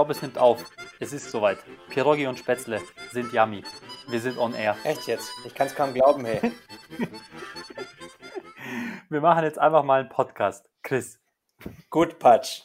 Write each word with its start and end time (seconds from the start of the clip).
glaube, 0.00 0.12
es 0.12 0.22
nimmt 0.22 0.38
auf. 0.38 0.64
Es 0.98 1.12
ist 1.12 1.30
soweit. 1.30 1.58
Pierogi 1.90 2.26
und 2.26 2.38
Spätzle 2.38 2.80
sind 3.12 3.34
yummy. 3.34 3.62
Wir 4.08 4.18
sind 4.18 4.38
on 4.38 4.54
air. 4.54 4.74
Echt 4.82 5.06
jetzt? 5.06 5.28
Ich 5.44 5.54
kann 5.54 5.66
es 5.66 5.74
kaum 5.74 5.92
glauben, 5.92 6.24
hey. 6.24 6.40
Wir 9.10 9.20
machen 9.20 9.44
jetzt 9.44 9.58
einfach 9.58 9.84
mal 9.84 10.00
einen 10.00 10.08
Podcast. 10.08 10.64
Chris. 10.82 11.20
Gut, 11.90 12.18
Patsch. 12.18 12.62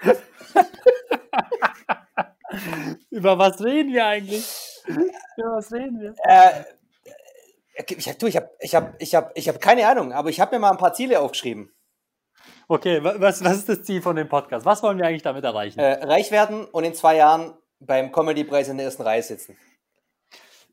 Über 3.10 3.38
was 3.38 3.62
reden 3.62 3.92
wir 3.92 4.06
eigentlich? 4.06 4.48
Über 4.86 5.56
was 5.56 5.70
reden 5.70 6.00
wir? 6.00 6.14
Äh, 6.24 6.64
ich 7.74 8.08
habe 8.08 8.26
ich 8.26 8.36
hab, 8.38 8.50
ich 8.58 8.74
hab, 8.74 8.94
ich 9.02 9.14
hab, 9.14 9.36
ich 9.36 9.48
hab 9.50 9.60
keine 9.60 9.86
Ahnung, 9.86 10.14
aber 10.14 10.30
ich 10.30 10.40
habe 10.40 10.56
mir 10.56 10.60
mal 10.60 10.70
ein 10.70 10.78
paar 10.78 10.94
Ziele 10.94 11.20
aufgeschrieben. 11.20 11.70
Okay, 12.70 13.02
was, 13.02 13.42
was 13.42 13.56
ist 13.56 13.68
das 13.70 13.82
Ziel 13.82 14.02
von 14.02 14.14
dem 14.14 14.28
Podcast? 14.28 14.66
Was 14.66 14.82
wollen 14.82 14.98
wir 14.98 15.06
eigentlich 15.06 15.22
damit 15.22 15.42
erreichen? 15.42 15.78
Äh, 15.78 16.04
reich 16.04 16.30
werden 16.30 16.66
und 16.66 16.84
in 16.84 16.92
zwei 16.92 17.16
Jahren 17.16 17.54
beim 17.80 18.12
Comedy-Preis 18.12 18.68
in 18.68 18.76
der 18.76 18.84
ersten 18.84 19.02
Reihe 19.02 19.22
sitzen. 19.22 19.56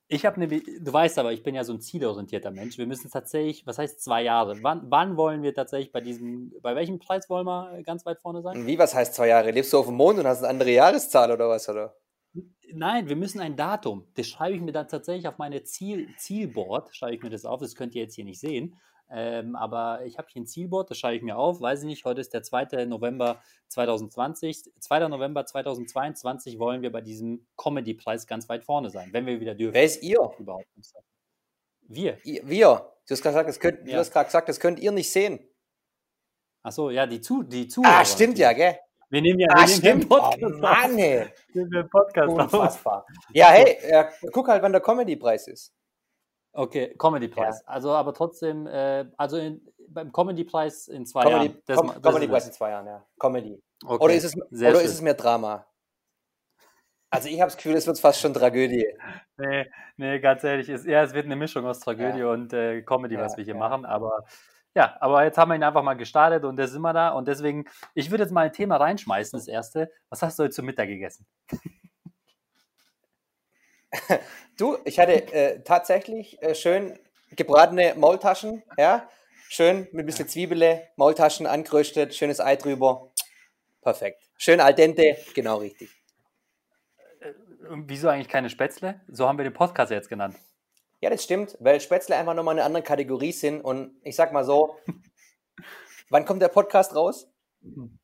Ich 0.08 0.26
habe 0.26 0.40
nämlich, 0.40 0.64
du 0.66 0.92
weißt 0.92 1.18
aber, 1.18 1.32
ich 1.32 1.42
bin 1.42 1.56
ja 1.56 1.64
so 1.64 1.74
ein 1.74 1.80
zielorientierter 1.80 2.52
Mensch. 2.52 2.78
Wir 2.78 2.86
müssen 2.86 3.10
tatsächlich, 3.10 3.66
was 3.66 3.78
heißt 3.78 4.04
zwei 4.04 4.24
Jahre? 4.24 4.62
Wann, 4.62 4.82
wann 4.92 5.16
wollen 5.16 5.42
wir 5.42 5.54
tatsächlich 5.54 5.94
bei 5.94 6.02
diesem, 6.02 6.52
bei 6.62 6.76
welchem 6.76 7.00
Preis 7.00 7.30
wollen 7.30 7.46
wir 7.46 7.82
ganz 7.84 8.06
weit 8.06 8.20
vorne 8.20 8.42
sein? 8.42 8.68
Wie, 8.68 8.78
was 8.78 8.94
heißt 8.94 9.16
zwei 9.16 9.30
Jahre? 9.30 9.52
Lebst 9.52 9.72
du 9.72 9.80
auf 9.80 9.88
dem 9.88 9.96
Mond 9.96 10.20
und 10.20 10.28
hast 10.28 10.40
eine 10.40 10.50
andere 10.50 10.72
Jahreszahl 10.72 11.32
oder 11.32 11.48
was, 11.48 11.70
oder? 11.70 11.96
Nein, 12.74 13.08
wir 13.08 13.16
müssen 13.16 13.40
ein 13.40 13.56
Datum. 13.56 14.06
Das 14.16 14.28
schreibe 14.28 14.56
ich 14.56 14.62
mir 14.62 14.74
dann 14.74 14.90
tatsächlich 14.90 15.30
auf 15.30 15.38
meine 15.38 15.64
Ziel, 15.64 16.10
Zielboard, 16.18 16.94
schreibe 16.94 17.16
ich 17.16 17.24
mir 17.24 17.30
das 17.30 17.46
auf. 17.46 17.62
Das 17.62 17.74
könnt 17.74 17.96
ihr 17.96 18.04
jetzt 18.04 18.16
hier 18.16 18.26
nicht 18.26 18.42
sehen. 18.42 18.76
Ähm, 19.10 19.56
aber 19.56 20.04
ich 20.06 20.18
habe 20.18 20.28
hier 20.32 20.42
ein 20.42 20.48
Zielboard, 20.48 20.90
das 20.90 20.98
schreibe 20.98 21.16
ich 21.16 21.22
mir 21.22 21.38
auf. 21.38 21.62
Weiß 21.62 21.82
ich 21.82 21.86
nicht, 21.86 22.06
heute 22.06 22.22
ist 22.22 22.34
der 22.34 22.44
2. 22.44 22.86
November 22.86 23.42
2020. 23.68 24.72
2. 24.80 25.08
November 25.08 25.46
2022 25.46 26.58
wollen 26.58 26.82
wir 26.82 26.92
bei 26.92 27.02
diesem 27.02 27.46
Comedy-Preis 27.58 28.26
ganz 28.26 28.50
weit 28.50 28.64
vorne 28.64 28.90
sein, 28.90 29.10
wenn 29.12 29.26
wir 29.26 29.40
wieder 29.40 29.54
dürfen. 29.54 29.76
Wer 29.76 29.84
ist 29.84 30.02
ihr? 30.02 30.20
Überhaupt. 30.40 30.68
Wir. 31.88 32.18
wir. 32.24 32.92
Du 33.08 33.12
hast 33.12 33.22
gerade 33.22 33.46
gesagt, 33.46 33.62
könnt, 33.62 33.88
ja. 33.88 34.02
gesagt, 34.02 34.50
das 34.50 34.60
könnt 34.60 34.80
ihr 34.80 34.92
nicht 34.92 35.12
sehen. 35.12 35.40
Achso, 36.64 36.90
ja, 36.90 37.06
die, 37.06 37.22
zu, 37.22 37.44
die 37.44 37.68
Zuhörer. 37.68 38.00
Ah, 38.00 38.06
stimmt 38.06 38.40
ja, 38.40 38.52
gell? 38.54 38.80
Wir 39.10 39.22
nehmen 39.22 39.40
ja 39.40 39.48
ah, 39.52 39.68
wir 39.68 39.84
nehmen 39.84 40.00
den 40.02 40.10
Podcast 40.10 40.42
oh, 40.44 40.58
Mann, 40.58 40.98
ey. 40.98 41.28
Wir 41.54 41.66
nehmen 41.68 41.90
Podcast 41.90 42.30
Unfassbar. 42.30 43.06
Ja, 43.34 43.50
hey, 43.50 43.78
äh, 43.82 44.06
guck 44.32 44.48
halt, 44.48 44.64
wann 44.64 44.72
der 44.72 44.82
Comedy-Preis 44.82 45.48
ist. 45.48 45.72
Okay, 46.56 46.96
Comedy-Preis. 46.98 47.62
Ja. 47.62 47.74
Also, 47.74 47.92
aber 47.92 48.14
trotzdem, 48.14 48.66
äh, 48.66 49.06
also 49.18 49.38
in, 49.38 49.62
beim 49.90 50.12
Comedy-Preis 50.12 50.88
in 50.88 51.06
zwei 51.06 51.24
Comedy, 51.24 51.46
Jahren. 51.48 51.62
Das, 51.66 51.78
Com 51.78 52.02
Comedy-Preis 52.02 52.48
in 52.48 52.54
zwei 52.54 52.70
Jahren, 52.70 52.88
ja. 52.88 53.06
Comedy. 53.20 53.62
Okay. 53.84 54.04
Oder, 54.04 54.14
ist 54.14 54.24
es, 54.24 54.36
oder 54.36 54.82
ist 54.82 54.94
es 54.94 55.02
mehr 55.02 55.16
Drama? 55.16 55.66
Also 57.10 57.28
ich 57.28 57.40
habe 57.42 57.50
das 57.50 57.58
Gefühl, 57.58 57.76
es 57.76 57.86
wird 57.86 58.00
fast 58.00 58.20
schon 58.20 58.34
Tragödie. 58.34 58.86
Nee, 59.38 59.70
nee, 59.98 60.20
ganz 60.20 60.46
ehrlich, 60.46 60.70
ist, 60.70 60.86
ja, 60.86 61.04
es 61.04 61.14
wird 61.14 61.26
eine 61.26 61.36
Mischung 61.36 61.66
aus 61.66 61.82
Tragödie 61.82 62.20
ja. 62.20 62.32
und 62.32 62.54
äh, 62.54 62.84
Comedy, 62.84 63.18
was 63.18 63.36
wir 63.36 63.44
hier 63.44 63.54
machen, 63.54 63.84
aber 63.84 64.24
ja, 64.74 64.96
aber 65.02 65.26
jetzt 65.26 65.38
haben 65.38 65.50
wir 65.50 65.56
ihn 65.56 65.64
einfach 65.64 65.84
mal 65.84 65.96
gestartet 65.96 66.46
und 66.46 66.58
jetzt 66.58 66.72
sind 66.72 66.82
wir 66.82 66.94
da 66.94 67.10
und 67.10 67.28
deswegen, 67.28 67.66
ich 67.96 68.12
würde 68.12 68.24
jetzt 68.24 68.32
mal 68.32 68.46
ein 68.46 68.54
Thema 68.54 68.78
reinschmeißen, 68.78 69.38
das 69.38 69.50
erste. 69.50 69.92
Was 70.10 70.22
hast 70.22 70.40
du 70.40 70.44
heute 70.44 70.54
zum 70.54 70.66
Mittag 70.66 70.88
gegessen? 70.88 71.28
Du, 74.58 74.78
ich 74.86 75.00
hatte 75.00 75.34
äh, 75.34 75.62
tatsächlich 75.64 76.42
äh, 76.42 76.56
schön 76.56 76.98
gebratene 77.32 77.94
Maultaschen, 77.96 78.64
ja, 78.78 79.10
schön 79.50 79.88
mit 79.92 80.04
ein 80.04 80.06
bisschen 80.06 80.30
Zwiebele, 80.30 80.88
Maultaschen 80.96 81.46
angeröstet, 81.46 82.16
schönes 82.16 82.40
Ei 82.40 82.56
drüber, 82.56 83.12
perfekt. 83.82 84.24
Schön 84.38 84.62
al 84.62 84.74
dente, 84.74 85.18
genau 85.34 85.58
richtig. 85.58 85.90
Äh, 87.20 87.34
wieso 87.86 88.08
eigentlich 88.08 88.30
keine 88.30 88.50
Spätzle? 88.50 89.02
So 89.10 89.28
haben 89.28 89.38
wir 89.38 89.44
den 89.44 89.54
Podcast 89.54 89.92
jetzt 89.92 90.08
genannt. 90.08 90.38
Ja, 91.02 91.10
das 91.10 91.24
stimmt, 91.24 91.58
weil 91.60 91.82
Spätzle 91.82 92.16
einfach 92.16 92.34
nochmal 92.34 92.56
eine 92.56 92.64
andere 92.64 92.84
Kategorie 92.84 93.34
sind 93.34 93.60
und 93.60 94.00
ich 94.04 94.16
sag 94.16 94.32
mal 94.32 94.46
so, 94.46 94.78
wann 96.10 96.24
kommt 96.24 96.42
der 96.42 96.48
Podcast 96.48 96.96
raus? 96.96 97.28
Hm. 97.62 98.00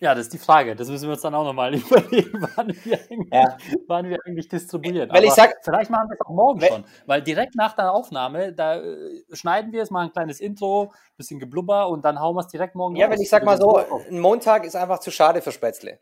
Ja, 0.00 0.14
das 0.14 0.26
ist 0.26 0.32
die 0.32 0.38
Frage. 0.38 0.76
Das 0.76 0.88
müssen 0.88 1.08
wir 1.08 1.12
uns 1.12 1.22
dann 1.22 1.34
auch 1.34 1.44
nochmal 1.44 1.74
überlegen, 1.74 2.46
wann 2.54 2.68
wir 2.84 3.00
eigentlich, 3.10 3.32
ja. 3.32 3.56
wann 3.86 4.08
wir 4.08 4.18
eigentlich 4.24 4.48
distribuieren. 4.48 5.10
Weil 5.10 5.24
ich 5.24 5.32
sag, 5.32 5.56
vielleicht 5.62 5.90
machen 5.90 6.08
wir 6.08 6.14
es 6.14 6.20
auch 6.24 6.30
morgen 6.30 6.60
schon, 6.60 6.84
weil 7.06 7.22
direkt 7.22 7.56
nach 7.56 7.74
der 7.74 7.92
Aufnahme, 7.92 8.52
da 8.52 8.76
äh, 8.76 9.22
schneiden 9.32 9.72
wir 9.72 9.82
es 9.82 9.90
mal 9.90 10.04
ein 10.04 10.12
kleines 10.12 10.40
Intro, 10.40 10.92
bisschen 11.16 11.40
geblubber 11.40 11.88
und 11.88 12.04
dann 12.04 12.20
hauen 12.20 12.36
wir 12.36 12.40
es 12.40 12.48
direkt 12.48 12.76
morgen 12.76 12.96
Ja, 12.96 13.06
raus. 13.06 13.14
wenn 13.14 13.22
ich 13.22 13.28
sag 13.28 13.44
mal 13.44 13.58
so, 13.58 13.76
ein 13.76 14.20
Montag 14.20 14.64
ist 14.64 14.76
einfach 14.76 15.00
zu 15.00 15.10
schade 15.10 15.42
für 15.42 15.52
Spätzle. 15.52 15.98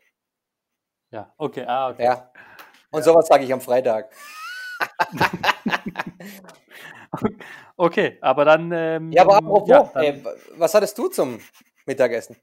Ja, 1.11 1.33
okay, 1.37 1.65
ah, 1.67 1.89
okay. 1.89 2.03
Ja. 2.03 2.31
Und 2.91 3.03
sowas 3.03 3.27
sage 3.27 3.45
ich 3.45 3.53
am 3.53 3.61
Freitag. 3.61 4.11
okay, 7.77 8.17
aber 8.21 8.45
dann. 8.45 8.71
Ähm, 8.71 9.11
ja, 9.11 9.23
aber 9.23 9.37
apropos, 9.37 9.69
ja, 9.69 9.89
ey, 9.95 10.23
was 10.57 10.73
hattest 10.73 10.97
du 10.97 11.07
zum 11.07 11.39
Mittagessen? 11.85 12.35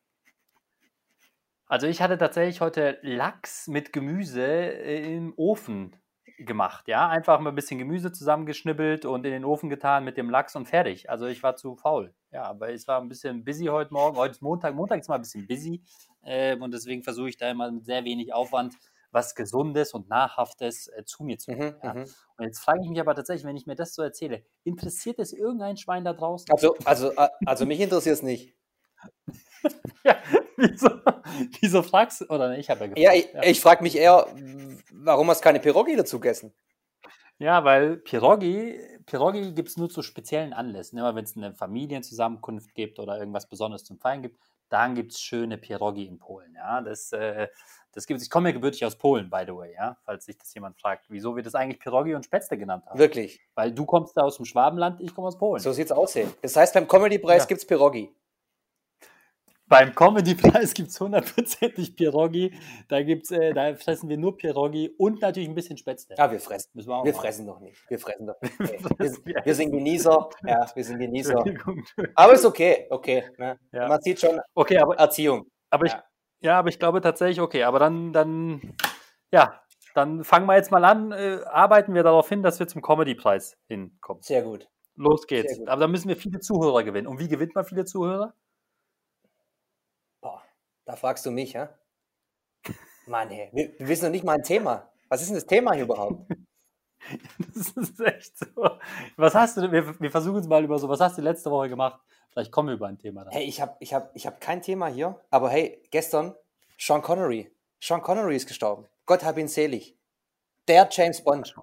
Also 1.74 1.88
ich 1.88 2.00
hatte 2.00 2.16
tatsächlich 2.16 2.60
heute 2.60 3.00
Lachs 3.02 3.66
mit 3.66 3.92
Gemüse 3.92 4.46
äh, 4.46 5.16
im 5.16 5.34
Ofen 5.36 5.96
gemacht, 6.38 6.86
ja, 6.86 7.08
einfach 7.08 7.40
mal 7.40 7.48
ein 7.48 7.56
bisschen 7.56 7.80
Gemüse 7.80 8.12
zusammengeschnibbelt 8.12 9.04
und 9.04 9.26
in 9.26 9.32
den 9.32 9.44
Ofen 9.44 9.70
getan 9.70 10.04
mit 10.04 10.16
dem 10.16 10.30
Lachs 10.30 10.54
und 10.54 10.68
fertig. 10.68 11.10
Also 11.10 11.26
ich 11.26 11.42
war 11.42 11.56
zu 11.56 11.74
faul. 11.74 12.14
Ja, 12.30 12.44
aber 12.44 12.72
es 12.72 12.86
war 12.86 13.00
ein 13.00 13.08
bisschen 13.08 13.44
busy 13.44 13.64
heute 13.64 13.92
Morgen. 13.92 14.16
Heute 14.16 14.30
ist 14.30 14.40
Montag. 14.40 14.76
Montag 14.76 15.00
ist 15.00 15.08
mal 15.08 15.16
ein 15.16 15.22
bisschen 15.22 15.48
busy 15.48 15.82
äh, 16.22 16.56
und 16.56 16.72
deswegen 16.72 17.02
versuche 17.02 17.30
ich 17.30 17.38
da 17.38 17.50
immer 17.50 17.68
mit 17.72 17.84
sehr 17.84 18.04
wenig 18.04 18.32
Aufwand 18.32 18.76
was 19.10 19.34
Gesundes 19.34 19.94
und 19.94 20.08
Nahrhaftes 20.08 20.86
äh, 20.86 21.04
zu 21.04 21.24
mir 21.24 21.38
zu 21.38 21.50
nehmen. 21.50 21.74
Mhm, 21.74 21.80
ja. 21.82 21.94
Mhm. 21.94 22.06
Und 22.36 22.44
jetzt 22.44 22.60
frage 22.60 22.82
ich 22.84 22.88
mich 22.88 23.00
aber 23.00 23.16
tatsächlich, 23.16 23.46
wenn 23.46 23.56
ich 23.56 23.66
mir 23.66 23.74
das 23.74 23.96
so 23.96 24.02
erzähle, 24.02 24.44
interessiert 24.62 25.18
es 25.18 25.32
irgendein 25.32 25.76
Schwein 25.76 26.04
da 26.04 26.12
draußen? 26.12 26.46
Also, 26.52 26.76
also, 26.84 27.10
also 27.44 27.66
mich 27.66 27.80
interessiert 27.80 28.14
es 28.14 28.22
nicht. 28.22 28.54
ja, 30.04 30.16
wieso, 30.56 30.88
wieso 31.60 31.82
fragst 31.82 32.22
du? 32.22 32.26
Oder 32.26 32.58
ich 32.58 32.70
habe 32.70 32.80
ja 32.80 32.86
gefragt. 32.86 32.98
Ja, 32.98 33.12
ich, 33.12 33.32
ja. 33.32 33.42
ich 33.42 33.60
frage 33.60 33.82
mich 33.82 33.96
eher, 33.96 34.26
warum 34.92 35.28
hast 35.30 35.40
du 35.40 35.44
keine 35.44 35.60
Pierogi 35.60 35.96
dazu 35.96 36.20
gegessen? 36.20 36.52
Ja, 37.38 37.64
weil 37.64 37.96
Pierogi, 37.96 38.78
Pierogi 39.06 39.52
gibt 39.52 39.68
es 39.68 39.76
nur 39.76 39.90
zu 39.90 40.02
speziellen 40.02 40.52
Anlässen. 40.52 40.98
Immer 40.98 41.14
wenn 41.14 41.24
es 41.24 41.36
eine 41.36 41.52
Familienzusammenkunft 41.52 42.74
gibt 42.74 42.98
oder 42.98 43.18
irgendwas 43.18 43.48
Besonderes 43.48 43.84
zum 43.84 43.98
Feiern 43.98 44.22
gibt, 44.22 44.38
dann 44.68 44.94
gibt 44.94 45.12
es 45.12 45.20
schöne 45.20 45.58
Pierogi 45.58 46.06
in 46.06 46.18
Polen. 46.18 46.54
Ja, 46.54 46.80
das, 46.80 47.12
äh, 47.12 47.48
das 47.92 48.06
gibt 48.06 48.22
Ich 48.22 48.30
komme 48.30 48.48
ja 48.48 48.52
gebürtig 48.54 48.84
aus 48.84 48.96
Polen, 48.96 49.30
by 49.30 49.44
the 49.46 49.54
way, 49.54 49.72
ja, 49.74 49.96
falls 50.04 50.24
sich 50.24 50.38
das 50.38 50.52
jemand 50.54 50.80
fragt, 50.80 51.06
wieso 51.08 51.36
wir 51.36 51.42
das 51.42 51.54
eigentlich 51.54 51.80
Pierogi 51.80 52.14
und 52.14 52.24
Spätzle 52.24 52.56
genannt 52.56 52.86
haben. 52.86 52.98
Wirklich? 52.98 53.40
Weil 53.54 53.72
du 53.72 53.84
kommst 53.84 54.16
da 54.16 54.22
aus 54.22 54.36
dem 54.36 54.46
Schwabenland, 54.46 55.00
ich 55.00 55.14
komme 55.14 55.28
aus 55.28 55.38
Polen. 55.38 55.60
So 55.60 55.72
sieht 55.72 55.86
es 55.86 55.92
aus. 55.92 56.16
Das 56.42 56.56
heißt, 56.56 56.74
beim 56.74 56.88
Comedy-Preis 56.88 57.42
ja. 57.42 57.46
gibt 57.46 57.60
es 57.60 57.66
Pierogi. 57.66 58.14
Beim 59.66 59.94
Comedy-Preis 59.94 60.74
gibt 60.74 60.90
es 60.90 61.00
hundertprozentig 61.00 61.96
Pierogi. 61.96 62.54
Da, 62.88 63.02
gibt's, 63.02 63.30
äh, 63.30 63.54
da 63.54 63.74
fressen 63.74 64.10
wir 64.10 64.18
nur 64.18 64.36
Pierogi 64.36 64.94
und 64.98 65.22
natürlich 65.22 65.48
ein 65.48 65.54
bisschen 65.54 65.78
Spätzle. 65.78 66.16
Ja, 66.18 66.30
wir 66.30 66.38
fressen. 66.38 66.70
Müssen 66.74 66.90
wir 66.90 67.02
wir 67.02 67.14
fressen 67.14 67.46
doch 67.46 67.60
nicht. 67.60 67.78
Wir 67.88 67.98
fressen 67.98 68.26
doch 68.26 68.40
nicht. 68.42 69.26
wir, 69.26 69.42
wir, 69.44 69.54
sind 69.54 69.72
Genießer. 69.72 70.28
Ja, 70.46 70.66
wir 70.74 70.84
sind 70.84 70.98
Genießer. 70.98 71.42
Aber 72.14 72.32
ist 72.34 72.44
okay. 72.44 72.86
Okay. 72.90 73.24
Ne? 73.38 73.58
Ja. 73.72 73.88
Man 73.88 74.00
sieht 74.02 74.20
schon 74.20 74.38
okay, 74.54 74.78
aber, 74.78 74.96
Erziehung. 74.96 75.46
Aber 75.70 75.86
ich, 75.86 75.92
ja, 76.40 76.58
aber 76.58 76.68
ich 76.68 76.78
glaube 76.78 77.00
tatsächlich, 77.00 77.40
okay. 77.40 77.62
Aber 77.62 77.78
dann, 77.78 78.12
dann, 78.12 78.76
ja, 79.32 79.62
dann 79.94 80.24
fangen 80.24 80.46
wir 80.46 80.56
jetzt 80.56 80.70
mal 80.72 80.84
an. 80.84 81.12
Äh, 81.12 81.40
arbeiten 81.46 81.94
wir 81.94 82.02
darauf 82.02 82.28
hin, 82.28 82.42
dass 82.42 82.58
wir 82.60 82.68
zum 82.68 82.82
Comedy-Preis 82.82 83.56
hinkommen. 83.68 84.22
Sehr 84.22 84.42
gut. 84.42 84.68
Los 84.96 85.26
geht's. 85.26 85.58
Gut. 85.58 85.68
Aber 85.68 85.80
da 85.80 85.88
müssen 85.88 86.08
wir 86.08 86.16
viele 86.16 86.40
Zuhörer 86.40 86.84
gewinnen. 86.84 87.06
Und 87.06 87.18
wie 87.18 87.28
gewinnt 87.28 87.54
man 87.54 87.64
viele 87.64 87.86
Zuhörer? 87.86 88.34
Da 90.84 90.96
fragst 90.96 91.24
du 91.26 91.30
mich, 91.30 91.54
ja? 91.54 91.70
Mann, 93.06 93.28
hey, 93.28 93.50
wir, 93.52 93.78
wir 93.78 93.88
wissen 93.88 94.04
noch 94.04 94.12
nicht 94.12 94.24
mal 94.24 94.34
ein 94.34 94.42
Thema. 94.42 94.90
Was 95.08 95.20
ist 95.20 95.28
denn 95.28 95.36
das 95.36 95.46
Thema 95.46 95.72
hier 95.74 95.84
überhaupt? 95.84 96.30
Das 97.54 97.68
ist 97.76 98.00
echt 98.00 98.38
so. 98.38 98.78
Was 99.16 99.34
hast 99.34 99.58
du, 99.58 99.70
wir, 99.70 100.00
wir 100.00 100.10
versuchen 100.10 100.38
es 100.38 100.48
mal 100.48 100.64
über 100.64 100.78
so, 100.78 100.88
was 100.88 101.00
hast 101.00 101.18
du 101.18 101.22
letzte 101.22 101.50
Woche 101.50 101.68
gemacht? 101.68 102.00
Vielleicht 102.30 102.50
kommen 102.50 102.68
wir 102.68 102.76
über 102.76 102.86
ein 102.86 102.96
Thema. 102.96 103.24
Dann. 103.24 103.32
Hey, 103.34 103.44
ich 103.44 103.60
habe 103.60 103.76
ich 103.78 103.92
hab, 103.92 104.16
ich 104.16 104.26
hab 104.26 104.40
kein 104.40 104.62
Thema 104.62 104.86
hier, 104.86 105.20
aber 105.30 105.50
hey, 105.50 105.82
gestern 105.90 106.34
Sean 106.78 107.02
Connery. 107.02 107.54
Sean 107.78 108.00
Connery 108.00 108.36
ist 108.36 108.46
gestorben. 108.46 108.86
Gott 109.04 109.22
hab 109.22 109.36
ihn 109.36 109.48
selig. 109.48 109.98
Der 110.66 110.88
James 110.90 111.22
Bond. 111.22 111.54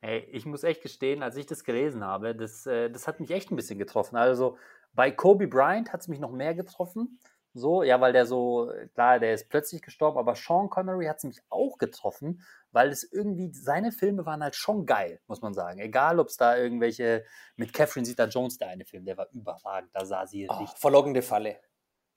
Hey, 0.00 0.28
ich 0.30 0.44
muss 0.44 0.62
echt 0.62 0.82
gestehen, 0.82 1.22
als 1.22 1.36
ich 1.36 1.46
das 1.46 1.64
gelesen 1.64 2.04
habe, 2.04 2.34
das, 2.34 2.66
äh, 2.66 2.90
das 2.90 3.08
hat 3.08 3.20
mich 3.20 3.30
echt 3.30 3.50
ein 3.50 3.56
bisschen 3.56 3.78
getroffen. 3.78 4.16
Also 4.16 4.58
bei 4.92 5.10
Kobe 5.10 5.48
Bryant 5.48 5.92
hat 5.92 6.02
es 6.02 6.08
mich 6.08 6.20
noch 6.20 6.30
mehr 6.30 6.54
getroffen. 6.54 7.18
So, 7.56 7.84
ja, 7.84 8.00
weil 8.00 8.12
der 8.12 8.26
so, 8.26 8.72
klar, 8.94 9.20
der 9.20 9.32
ist 9.32 9.48
plötzlich 9.48 9.80
gestorben, 9.80 10.18
aber 10.18 10.34
Sean 10.34 10.68
Connery 10.68 11.06
hat 11.06 11.18
es 11.18 11.24
mich 11.24 11.40
auch 11.50 11.78
getroffen, 11.78 12.42
weil 12.72 12.88
es 12.88 13.04
irgendwie, 13.04 13.52
seine 13.52 13.92
Filme 13.92 14.26
waren 14.26 14.42
halt 14.42 14.56
schon 14.56 14.86
geil, 14.86 15.20
muss 15.28 15.40
man 15.40 15.54
sagen. 15.54 15.78
Egal, 15.78 16.18
ob 16.18 16.28
es 16.28 16.36
da 16.36 16.56
irgendwelche, 16.56 17.24
mit 17.54 17.72
Catherine 17.72 18.04
Zeta 18.04 18.24
Jones, 18.24 18.58
der 18.58 18.68
eine 18.68 18.84
Film, 18.84 19.04
der 19.04 19.16
war 19.16 19.28
überragend, 19.30 19.90
da 19.94 20.04
sah 20.04 20.26
sie 20.26 20.48
oh, 20.50 20.66
Verlockende 20.76 21.22
Falle. 21.22 21.60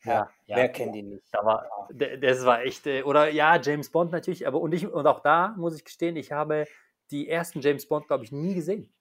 Ja, 0.04 0.30
wer 0.48 0.70
kennt 0.70 0.96
ihn 0.96 1.10
nicht? 1.10 1.28
Da 1.32 1.46
war, 1.46 1.90
das 1.94 2.44
war 2.44 2.64
echt, 2.64 2.88
äh, 2.88 3.04
oder 3.04 3.30
ja, 3.30 3.60
James 3.62 3.92
Bond 3.92 4.12
natürlich, 4.12 4.48
aber 4.48 4.60
und 4.60 4.74
ich, 4.74 4.88
und 4.88 5.06
auch 5.06 5.20
da 5.20 5.54
muss 5.58 5.76
ich 5.76 5.86
gestehen, 5.86 6.16
ich 6.16 6.32
habe 6.32 6.66
die 7.12 7.30
ersten 7.30 7.62
James 7.62 7.88
Bond, 7.88 8.08
glaube 8.08 8.24
ich, 8.24 8.32
nie 8.32 8.56
gesehen. 8.56 8.92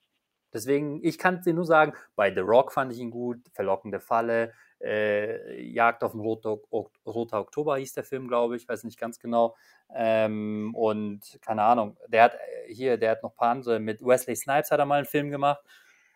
Deswegen, 0.53 1.03
ich 1.03 1.17
kann 1.17 1.41
dir 1.41 1.53
nur 1.53 1.65
sagen, 1.65 1.93
bei 2.15 2.33
The 2.33 2.41
Rock 2.41 2.71
fand 2.71 2.91
ich 2.91 2.99
ihn 2.99 3.11
gut, 3.11 3.39
Verlockende 3.53 3.99
Falle, 3.99 4.53
äh, 4.81 5.61
Jagd 5.61 6.03
auf 6.03 6.11
den 6.11 6.21
Roter, 6.21 6.57
Roter 7.05 7.39
Oktober 7.39 7.77
hieß 7.77 7.93
der 7.93 8.03
Film, 8.03 8.27
glaube 8.27 8.55
ich, 8.55 8.67
weiß 8.67 8.83
nicht 8.83 8.99
ganz 8.99 9.19
genau. 9.19 9.55
Ähm, 9.93 10.73
und 10.75 11.39
keine 11.41 11.63
Ahnung, 11.63 11.97
der 12.07 12.23
hat 12.23 12.33
äh, 12.35 12.73
hier, 12.73 12.97
der 12.97 13.11
hat 13.11 13.23
noch 13.23 13.31
ein 13.31 13.37
paar 13.37 13.51
andere, 13.51 13.79
mit 13.79 14.05
Wesley 14.05 14.35
Snipes 14.35 14.71
hat 14.71 14.79
er 14.79 14.85
mal 14.85 14.97
einen 14.97 15.05
Film 15.05 15.29
gemacht. 15.29 15.61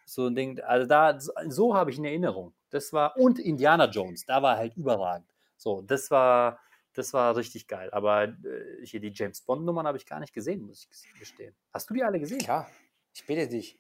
So 0.06 0.28
ein 0.28 0.36
Ding, 0.36 0.60
also 0.62 0.88
da, 0.88 1.18
so, 1.20 1.76
habe 1.76 1.92
ich 1.92 1.98
in 1.98 2.06
Erinnerung. 2.06 2.54
Das 2.70 2.92
war, 2.92 3.16
und 3.18 3.40
Indiana 3.40 3.86
Jones, 3.86 4.26
da 4.26 4.42
war 4.42 4.58
halt 4.58 4.76
überragend. 4.76 5.28
So, 5.58 5.82
das 5.82 6.12
war, 6.12 6.60
das 6.94 7.14
war 7.14 7.36
richtig 7.36 7.68
geil. 7.68 7.90
Aber 7.92 8.24
äh, 8.26 8.86
hier 8.86 9.00
die 9.00 9.12
James 9.14 9.42
Bond-Nummern 9.42 9.88
habe 9.88 9.98
ich 9.98 10.06
gar 10.06 10.20
nicht 10.20 10.34
gesehen, 10.34 10.64
muss 10.64 10.88
ich 10.92 11.20
gestehen. 11.20 11.56
Hast 11.74 11.90
du 11.90 11.94
die 11.94 12.04
alle 12.04 12.20
gesehen? 12.20 12.40
Klar, 12.40 12.70
ich 13.14 13.26
bitte 13.26 13.48
dich. 13.48 13.80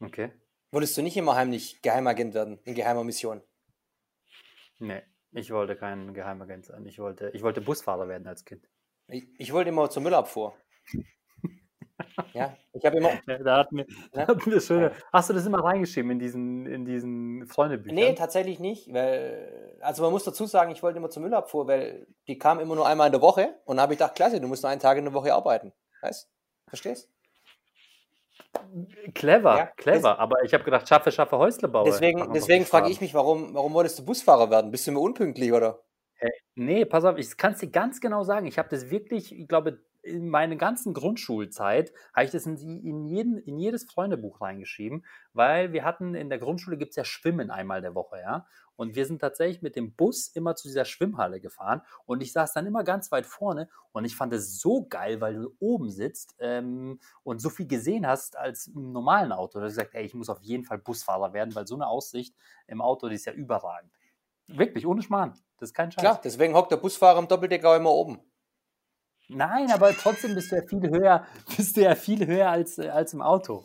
Okay. 0.00 0.32
Wolltest 0.72 0.96
du 0.96 1.02
nicht 1.02 1.16
immer 1.16 1.36
heimlich 1.36 1.80
Geheimagent 1.82 2.34
werden, 2.34 2.58
in 2.64 2.74
geheimer 2.74 3.04
Mission? 3.04 3.40
Nee, 4.78 5.02
ich 5.32 5.50
wollte 5.50 5.76
kein 5.76 6.14
Geheimagent 6.14 6.66
sein. 6.66 6.86
Ich 6.86 6.98
wollte, 6.98 7.30
ich 7.30 7.42
wollte 7.42 7.60
Busfahrer 7.60 8.08
werden 8.08 8.26
als 8.26 8.44
Kind. 8.44 8.68
Ich, 9.08 9.26
ich 9.38 9.52
wollte 9.52 9.70
immer 9.70 9.88
zur 9.90 10.02
Müllabfuhr. 10.02 10.54
ja, 12.32 12.56
ich 12.72 12.84
habe 12.84 12.98
immer. 12.98 13.10
Ja, 13.26 13.38
da 13.38 13.58
hatten 13.58 13.76
wir, 13.76 13.86
da 14.12 14.22
Ja. 14.22 14.28
hatten 14.28 14.50
wir 14.50 14.60
schöne. 14.60 14.92
Hast 15.12 15.30
du 15.30 15.34
das 15.34 15.46
immer 15.46 15.62
reingeschrieben 15.62 16.10
in 16.12 16.18
diesen, 16.18 16.66
in 16.66 16.84
diesen 16.84 17.46
Freundebüchern? 17.46 17.94
Nee, 17.94 18.14
tatsächlich 18.14 18.58
nicht, 18.60 18.92
weil, 18.92 19.76
also 19.80 20.02
man 20.02 20.12
muss 20.12 20.24
dazu 20.24 20.46
sagen, 20.46 20.72
ich 20.72 20.82
wollte 20.82 20.98
immer 20.98 21.10
zur 21.10 21.22
Müllabfuhr, 21.22 21.66
weil 21.68 22.06
die 22.26 22.38
kam 22.38 22.60
immer 22.60 22.74
nur 22.74 22.86
einmal 22.86 23.06
in 23.06 23.12
der 23.12 23.20
Woche 23.22 23.60
und 23.64 23.76
dann 23.76 23.82
habe 23.82 23.92
ich 23.94 23.98
gedacht, 23.98 24.16
klasse, 24.16 24.40
du 24.40 24.48
musst 24.48 24.62
nur 24.62 24.70
einen 24.70 24.80
Tag 24.80 24.98
in 24.98 25.04
der 25.04 25.14
Woche 25.14 25.32
arbeiten. 25.34 25.72
Weißt? 26.02 26.28
Verstehst? 26.68 27.10
Clever, 29.14 29.56
Ja, 29.56 29.66
clever. 29.76 30.18
Aber 30.18 30.42
ich 30.44 30.52
habe 30.54 30.64
gedacht, 30.64 30.88
schaffe, 30.88 31.12
schaffe, 31.12 31.38
Häusle 31.38 31.68
baue. 31.68 31.84
Deswegen, 31.84 32.32
deswegen 32.32 32.64
frage 32.64 32.90
ich 32.90 33.00
mich, 33.00 33.14
warum, 33.14 33.54
warum 33.54 33.72
wolltest 33.74 33.98
du 33.98 34.04
Busfahrer 34.04 34.50
werden? 34.50 34.70
Bist 34.70 34.86
du 34.86 34.90
immer 34.90 35.00
unpünktlich 35.00 35.52
oder? 35.52 35.80
Nee, 36.56 36.84
pass 36.84 37.04
auf, 37.04 37.18
ich 37.18 37.36
kann 37.36 37.52
es 37.52 37.58
dir 37.58 37.70
ganz 37.70 38.00
genau 38.00 38.22
sagen. 38.22 38.46
Ich 38.46 38.58
habe 38.58 38.68
das 38.68 38.90
wirklich, 38.90 39.36
ich 39.36 39.48
glaube, 39.48 39.80
in 40.02 40.28
meiner 40.28 40.56
ganzen 40.56 40.94
Grundschulzeit 40.94 41.92
habe 42.14 42.26
ich 42.26 42.30
das 42.30 42.46
in, 42.46 42.56
in, 42.58 43.04
jeden, 43.04 43.38
in 43.38 43.58
jedes 43.58 43.84
Freundebuch 43.84 44.40
reingeschrieben, 44.40 45.04
weil 45.32 45.72
wir 45.72 45.84
hatten 45.84 46.14
in 46.14 46.28
der 46.28 46.38
Grundschule 46.38 46.76
gibt 46.76 46.90
es 46.90 46.96
ja 46.96 47.04
Schwimmen 47.04 47.50
einmal 47.50 47.80
der 47.80 47.94
Woche, 47.94 48.18
ja. 48.20 48.46
Und 48.76 48.96
wir 48.96 49.06
sind 49.06 49.20
tatsächlich 49.20 49.62
mit 49.62 49.76
dem 49.76 49.94
Bus 49.94 50.28
immer 50.28 50.56
zu 50.56 50.68
dieser 50.68 50.84
Schwimmhalle 50.84 51.40
gefahren 51.40 51.82
und 52.06 52.22
ich 52.22 52.32
saß 52.32 52.52
dann 52.52 52.66
immer 52.66 52.82
ganz 52.84 53.12
weit 53.12 53.26
vorne 53.26 53.68
und 53.92 54.04
ich 54.04 54.16
fand 54.16 54.32
es 54.32 54.60
so 54.60 54.86
geil, 54.86 55.20
weil 55.20 55.34
du 55.34 55.56
oben 55.60 55.90
sitzt 55.90 56.34
ähm, 56.38 56.98
und 57.22 57.40
so 57.40 57.50
viel 57.50 57.66
gesehen 57.68 58.06
hast 58.06 58.36
als 58.36 58.66
im 58.66 58.92
normalen 58.92 59.32
Auto. 59.32 59.58
Da 59.58 59.60
habe 59.60 59.68
ich 59.68 59.76
gesagt, 59.76 59.94
ey, 59.94 60.04
ich 60.04 60.14
muss 60.14 60.28
auf 60.28 60.40
jeden 60.40 60.64
Fall 60.64 60.78
Busfahrer 60.78 61.32
werden, 61.32 61.54
weil 61.54 61.66
so 61.66 61.74
eine 61.74 61.86
Aussicht 61.86 62.34
im 62.66 62.80
Auto, 62.80 63.08
die 63.08 63.14
ist 63.14 63.26
ja 63.26 63.32
überragend. 63.32 63.92
Wirklich, 64.46 64.86
ohne 64.86 65.02
Schmarrn. 65.02 65.30
Das 65.58 65.70
ist 65.70 65.74
kein 65.74 65.90
Scheiß. 65.90 66.02
Klar, 66.02 66.20
deswegen 66.22 66.54
hockt 66.54 66.72
der 66.72 66.76
Busfahrer 66.76 67.18
im 67.18 67.28
Doppeldecker 67.28 67.76
immer 67.76 67.90
oben. 67.90 68.20
Nein, 69.28 69.70
aber 69.70 69.92
trotzdem 69.92 70.34
bist 70.34 70.52
du 70.52 70.56
ja 70.56 70.62
viel 70.62 70.90
höher, 70.90 71.26
bist 71.56 71.76
du 71.76 71.82
ja 71.82 71.94
viel 71.94 72.26
höher 72.26 72.50
als, 72.50 72.78
äh, 72.78 72.88
als 72.88 73.14
im 73.14 73.22
Auto. 73.22 73.64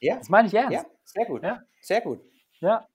Ja, 0.00 0.16
Das 0.16 0.28
meine 0.28 0.48
ich 0.48 0.54
ernst. 0.54 0.72
ja, 0.72 0.84
sehr 1.04 1.26
gut. 1.26 1.42
Ja. 1.42 1.62
Sehr 1.80 2.00
gut. 2.00 2.20
Ja. 2.60 2.86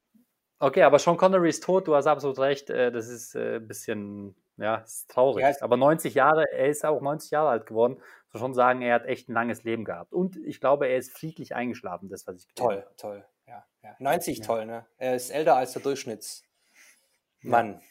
Okay, 0.61 0.83
aber 0.83 0.99
Sean 0.99 1.17
Connery 1.17 1.49
ist 1.49 1.63
tot, 1.63 1.87
du 1.87 1.95
hast 1.95 2.05
absolut 2.07 2.37
recht. 2.39 2.69
äh, 2.69 2.91
Das 2.91 3.07
ist 3.07 3.35
äh, 3.35 3.55
ein 3.55 3.67
bisschen, 3.67 4.35
ja, 4.57 4.75
ist 4.77 5.09
traurig. 5.09 5.43
Ja, 5.43 5.51
aber 5.61 5.75
90 5.75 6.13
Jahre, 6.13 6.45
er 6.51 6.67
ist 6.67 6.85
auch 6.85 7.01
90 7.01 7.31
Jahre 7.31 7.49
alt 7.49 7.65
geworden. 7.65 7.97
Ich 8.27 8.33
muss 8.33 8.41
schon 8.41 8.53
sagen, 8.53 8.81
er 8.83 8.93
hat 8.95 9.05
echt 9.05 9.27
ein 9.27 9.33
langes 9.33 9.63
Leben 9.63 9.83
gehabt. 9.85 10.13
Und 10.13 10.37
ich 10.37 10.61
glaube, 10.61 10.87
er 10.87 10.97
ist 10.97 11.11
friedlich 11.11 11.55
eingeschlafen, 11.55 12.09
das, 12.09 12.27
was 12.27 12.35
ich 12.37 12.47
Toll, 12.53 12.77
habe. 12.83 12.95
toll. 12.95 13.25
Ja, 13.47 13.65
ja. 13.81 13.95
90 13.99 14.37
Ja. 14.37 14.45
toll, 14.45 14.65
ne? 14.67 14.85
Er 14.97 15.15
ist 15.15 15.31
älter 15.31 15.55
als 15.55 15.73
der 15.73 15.81
Durchschnittsmann 15.81 17.81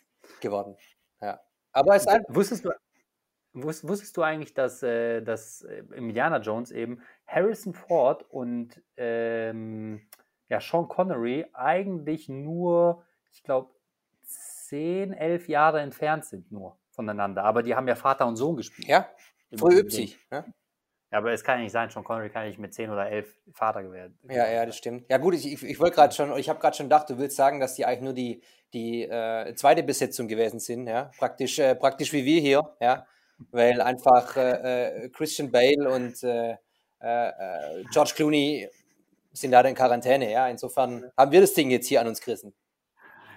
geworden. 0.41 0.77
Ja. 1.21 1.41
Aber 1.73 1.97
es 1.97 2.03
ist 2.03 2.09
ein, 2.09 2.25
Wusstest 2.29 2.65
du, 2.65 2.71
wus- 3.55 3.87
wusstest 3.87 4.17
du 4.17 4.23
eigentlich, 4.23 4.55
dass, 4.55 4.83
äh, 4.83 5.23
dass 5.23 5.63
äh, 5.63 5.83
Indiana 5.95 6.39
Jones 6.39 6.71
eben 6.71 7.03
Harrison 7.27 7.75
Ford 7.75 8.25
und 8.31 8.81
ähm, 8.97 10.07
ja, 10.51 10.61
Sean 10.61 10.89
Connery 10.89 11.47
eigentlich 11.55 12.29
nur, 12.29 13.03
ich 13.33 13.43
glaube, 13.43 13.71
10, 14.25 15.13
11 15.13 15.49
Jahre 15.49 15.81
entfernt 15.81 16.25
sind 16.25 16.53
nur 16.53 16.77
voneinander. 16.91 17.45
Aber 17.45 17.63
die 17.63 17.75
haben 17.75 17.89
ja 17.89 17.95
Vater 17.95 18.27
und 18.27 18.37
Sohn 18.37 18.57
gespielt. 18.57 18.89
ja, 18.89 19.09
Ding. 19.51 19.91
sich. 19.91 20.19
Ne? 20.31 20.45
Ja, 21.13 21.19
aber 21.19 21.33
es 21.33 21.43
kann 21.43 21.59
ja 21.59 21.65
nicht 21.65 21.73
sein, 21.73 21.89
Sean 21.91 22.05
Connery 22.05 22.31
kann 22.31 22.47
nicht 22.47 22.59
mit 22.59 22.75
10 22.75 22.91
oder 22.91 23.09
11 23.09 23.33
Vater 23.53 23.83
gewählt. 23.83 24.13
Ja, 24.29 24.49
ja, 24.49 24.67
das 24.67 24.77
stimmt. 24.77 25.07
Ja 25.09 25.19
gut, 25.19 25.35
ich, 25.35 25.53
ich, 25.53 25.63
ich 25.63 25.81
wollte 25.81 25.97
gerade 25.97 26.15
schon, 26.15 26.37
ich 26.37 26.49
habe 26.49 26.61
gerade 26.61 26.77
schon 26.77 26.87
gedacht, 26.87 27.11
du 27.11 27.19
willst 27.19 27.37
sagen, 27.37 27.59
dass 27.59 27.75
die 27.75 27.85
eigentlich 27.85 28.03
nur 28.03 28.13
die, 28.13 28.43
die 28.73 29.03
äh, 29.03 29.55
zweite 29.55 29.83
Besetzung 29.83 30.29
gewesen 30.29 30.61
sind, 30.61 30.87
ja, 30.87 31.11
praktisch, 31.19 31.59
äh, 31.59 31.75
praktisch 31.75 32.13
wie 32.13 32.25
wir 32.25 32.41
hier, 32.41 32.77
ja, 32.81 33.07
weil 33.51 33.81
einfach 33.81 34.37
äh, 34.37 35.05
äh, 35.05 35.09
Christian 35.09 35.51
Bale 35.51 35.91
und 35.91 36.23
äh, 36.23 36.57
äh, 37.01 37.85
George 37.93 38.13
Clooney 38.15 38.69
sind 39.33 39.51
leider 39.51 39.69
in 39.69 39.75
Quarantäne, 39.75 40.31
ja, 40.31 40.49
insofern 40.49 41.11
haben 41.17 41.33
wir 41.33 41.41
das 41.41 41.55
Ding 41.55 41.71
jetzt 41.71 41.87
hier 41.87 42.01
an 42.01 42.09
uns 42.09 42.21
gerissen. 42.21 42.55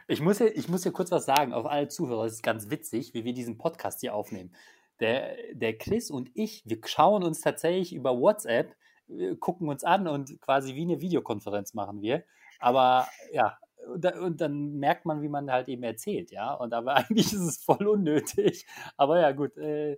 Ich 0.07 0.21
muss, 0.21 0.39
hier, 0.39 0.55
ich 0.55 0.67
muss 0.67 0.83
hier 0.83 0.91
kurz 0.91 1.11
was 1.11 1.25
sagen 1.25 1.53
auf 1.53 1.65
alle 1.65 1.87
Zuhörer. 1.87 2.25
Es 2.25 2.33
ist 2.33 2.43
ganz 2.43 2.69
witzig, 2.69 3.13
wie 3.13 3.23
wir 3.23 3.33
diesen 3.33 3.57
Podcast 3.57 4.01
hier 4.01 4.13
aufnehmen. 4.13 4.53
Der, 4.99 5.35
der 5.53 5.77
Chris 5.77 6.11
und 6.11 6.29
ich, 6.33 6.63
wir 6.65 6.79
schauen 6.85 7.23
uns 7.23 7.41
tatsächlich 7.41 7.93
über 7.93 8.19
WhatsApp, 8.19 8.75
äh, 9.09 9.35
gucken 9.35 9.69
uns 9.69 9.83
an 9.83 10.07
und 10.07 10.39
quasi 10.41 10.75
wie 10.75 10.81
eine 10.83 10.99
Videokonferenz 11.01 11.73
machen 11.73 12.01
wir. 12.01 12.23
Aber 12.59 13.07
ja, 13.31 13.57
und, 13.87 14.03
da- 14.03 14.19
und 14.19 14.41
dann 14.41 14.73
merkt 14.75 15.05
man, 15.05 15.21
wie 15.21 15.29
man 15.29 15.51
halt 15.51 15.67
eben 15.67 15.83
erzählt, 15.83 16.31
ja. 16.31 16.53
Und 16.53 16.73
aber 16.73 16.95
eigentlich 16.95 17.33
ist 17.33 17.41
es 17.41 17.63
voll 17.63 17.87
unnötig. 17.87 18.65
Aber 18.97 19.19
ja, 19.19 19.31
gut. 19.31 19.57
Äh, 19.57 19.97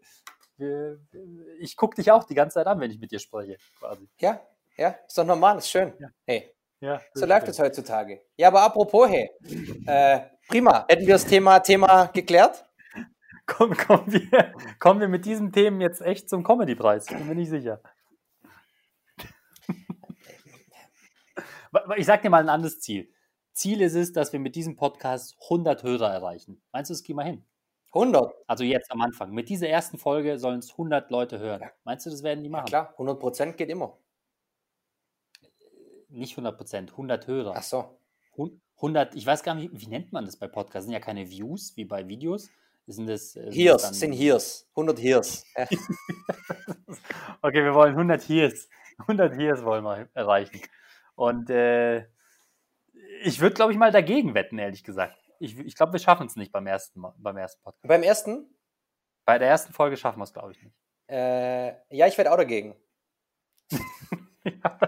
ich 1.59 1.75
gucke 1.75 1.97
dich 1.97 2.11
auch 2.11 2.23
die 2.23 2.33
ganze 2.33 2.55
Zeit 2.55 2.67
an, 2.67 2.79
wenn 2.79 2.89
ich 2.89 2.99
mit 2.99 3.11
dir 3.11 3.19
spreche, 3.19 3.57
quasi. 3.77 4.07
Ja, 4.21 4.39
ja, 4.77 4.95
ist 5.07 5.17
doch 5.17 5.25
normal, 5.25 5.57
ist 5.57 5.69
schön. 5.69 5.93
Ja. 5.99 6.09
Hey, 6.25 6.51
Ja, 6.81 7.01
so 7.13 7.25
läuft 7.25 7.47
es 7.47 7.57
heutzutage. 7.59 8.21
Ja, 8.37 8.49
aber 8.49 8.61
apropos, 8.61 9.09
hey, 9.09 9.29
äh, 9.87 10.21
prima, 10.47 10.85
hätten 10.87 11.07
wir 11.07 11.15
das 11.15 11.25
Thema, 11.25 11.59
Thema 11.59 12.05
geklärt? 12.07 12.65
Komm, 13.45 13.75
kommen, 13.75 14.11
wir, 14.11 14.53
kommen 14.79 14.99
wir 14.99 15.07
mit 15.07 15.25
diesen 15.25 15.51
Themen 15.51 15.79
jetzt 15.81 16.01
echt 16.01 16.29
zum 16.29 16.43
Comedy-Preis? 16.43 17.05
Bin 17.05 17.27
mir 17.27 17.35
nicht 17.35 17.49
sicher. 17.49 17.81
Ich 21.97 22.05
sag 22.05 22.21
dir 22.21 22.29
mal 22.29 22.41
ein 22.41 22.47
anderes 22.47 22.79
Ziel. 22.79 23.11
Ziel 23.51 23.81
ist 23.81 23.95
es, 23.95 24.13
dass 24.13 24.31
wir 24.31 24.39
mit 24.39 24.55
diesem 24.55 24.77
Podcast 24.77 25.35
100 25.43 25.83
Hörer 25.83 26.09
erreichen. 26.09 26.61
Meinst 26.71 26.89
du, 26.89 26.93
das 26.93 27.03
kriegen 27.03 27.17
wir 27.17 27.25
hin? 27.25 27.45
100, 27.93 28.33
Also 28.47 28.63
jetzt 28.63 28.91
am 28.91 29.01
Anfang. 29.01 29.31
Mit 29.31 29.47
dieser 29.49 29.69
ersten 29.69 29.97
Folge 29.97 30.37
sollen 30.37 30.59
es 30.59 30.71
100 30.71 31.09
Leute 31.11 31.39
hören. 31.39 31.61
Ja. 31.61 31.71
Meinst 31.85 32.05
du, 32.05 32.09
das 32.09 32.23
werden 32.23 32.43
die 32.43 32.49
ja, 32.49 32.57
machen? 32.57 32.65
klar, 32.65 32.91
100 32.91 33.19
Prozent 33.19 33.57
geht 33.57 33.69
immer. 33.69 33.97
Nicht 36.15 36.33
100 36.33 36.57
Prozent, 36.57 36.91
100 36.91 37.27
Hörer. 37.27 37.53
Ach 37.55 37.63
so. 37.63 37.99
Hun- 38.37 38.61
100, 38.77 39.15
ich 39.15 39.25
weiß 39.25 39.43
gar 39.43 39.55
nicht, 39.55 39.69
wie 39.73 39.87
nennt 39.87 40.11
man 40.11 40.25
das 40.25 40.35
bei 40.37 40.47
Podcasts? 40.47 40.85
Sind 40.85 40.93
ja 40.93 40.99
keine 40.99 41.29
Views 41.29 41.75
wie 41.77 41.85
bei 41.85 42.07
Videos. 42.07 42.49
Sind 42.87 43.07
das, 43.07 43.35
äh, 43.35 43.41
sind 43.41 43.45
das 43.47 43.55
Hears, 43.55 43.81
dann- 43.83 43.93
sind 43.93 44.13
Hears, 44.13 44.67
100 44.75 45.01
Hears. 45.01 45.45
Okay, 47.41 47.63
wir 47.63 47.73
wollen 47.73 47.95
100 47.95 48.27
Hears. 48.29 48.67
100 49.07 49.33
Hears 49.37 49.63
wollen 49.63 49.83
wir 49.83 50.07
erreichen. 50.13 50.61
Und 51.15 51.49
äh, 51.49 52.05
ich 53.23 53.39
würde, 53.39 53.55
glaube 53.55 53.71
ich, 53.71 53.77
mal 53.77 53.91
dagegen 53.91 54.33
wetten, 54.33 54.57
ehrlich 54.57 54.83
gesagt. 54.83 55.17
Ich, 55.39 55.57
ich 55.59 55.75
glaube, 55.75 55.93
wir 55.93 55.99
schaffen 55.99 56.27
es 56.27 56.35
nicht 56.35 56.51
beim 56.51 56.67
ersten, 56.67 56.99
Mal- 56.99 57.13
beim 57.17 57.37
ersten 57.37 57.61
Podcast. 57.63 57.87
Beim 57.87 58.03
ersten, 58.03 58.49
Bei 59.25 59.37
der 59.39 59.47
ersten 59.49 59.73
Folge 59.73 59.97
schaffen 59.97 60.19
wir 60.19 60.23
es, 60.25 60.33
glaube 60.33 60.51
ich, 60.51 60.61
nicht. 60.61 60.75
äh, 61.07 61.69
ja, 61.95 62.07
ich 62.07 62.17
werde 62.17 62.31
auch 62.31 62.37
dagegen. 62.37 62.75
ja, 64.45 64.79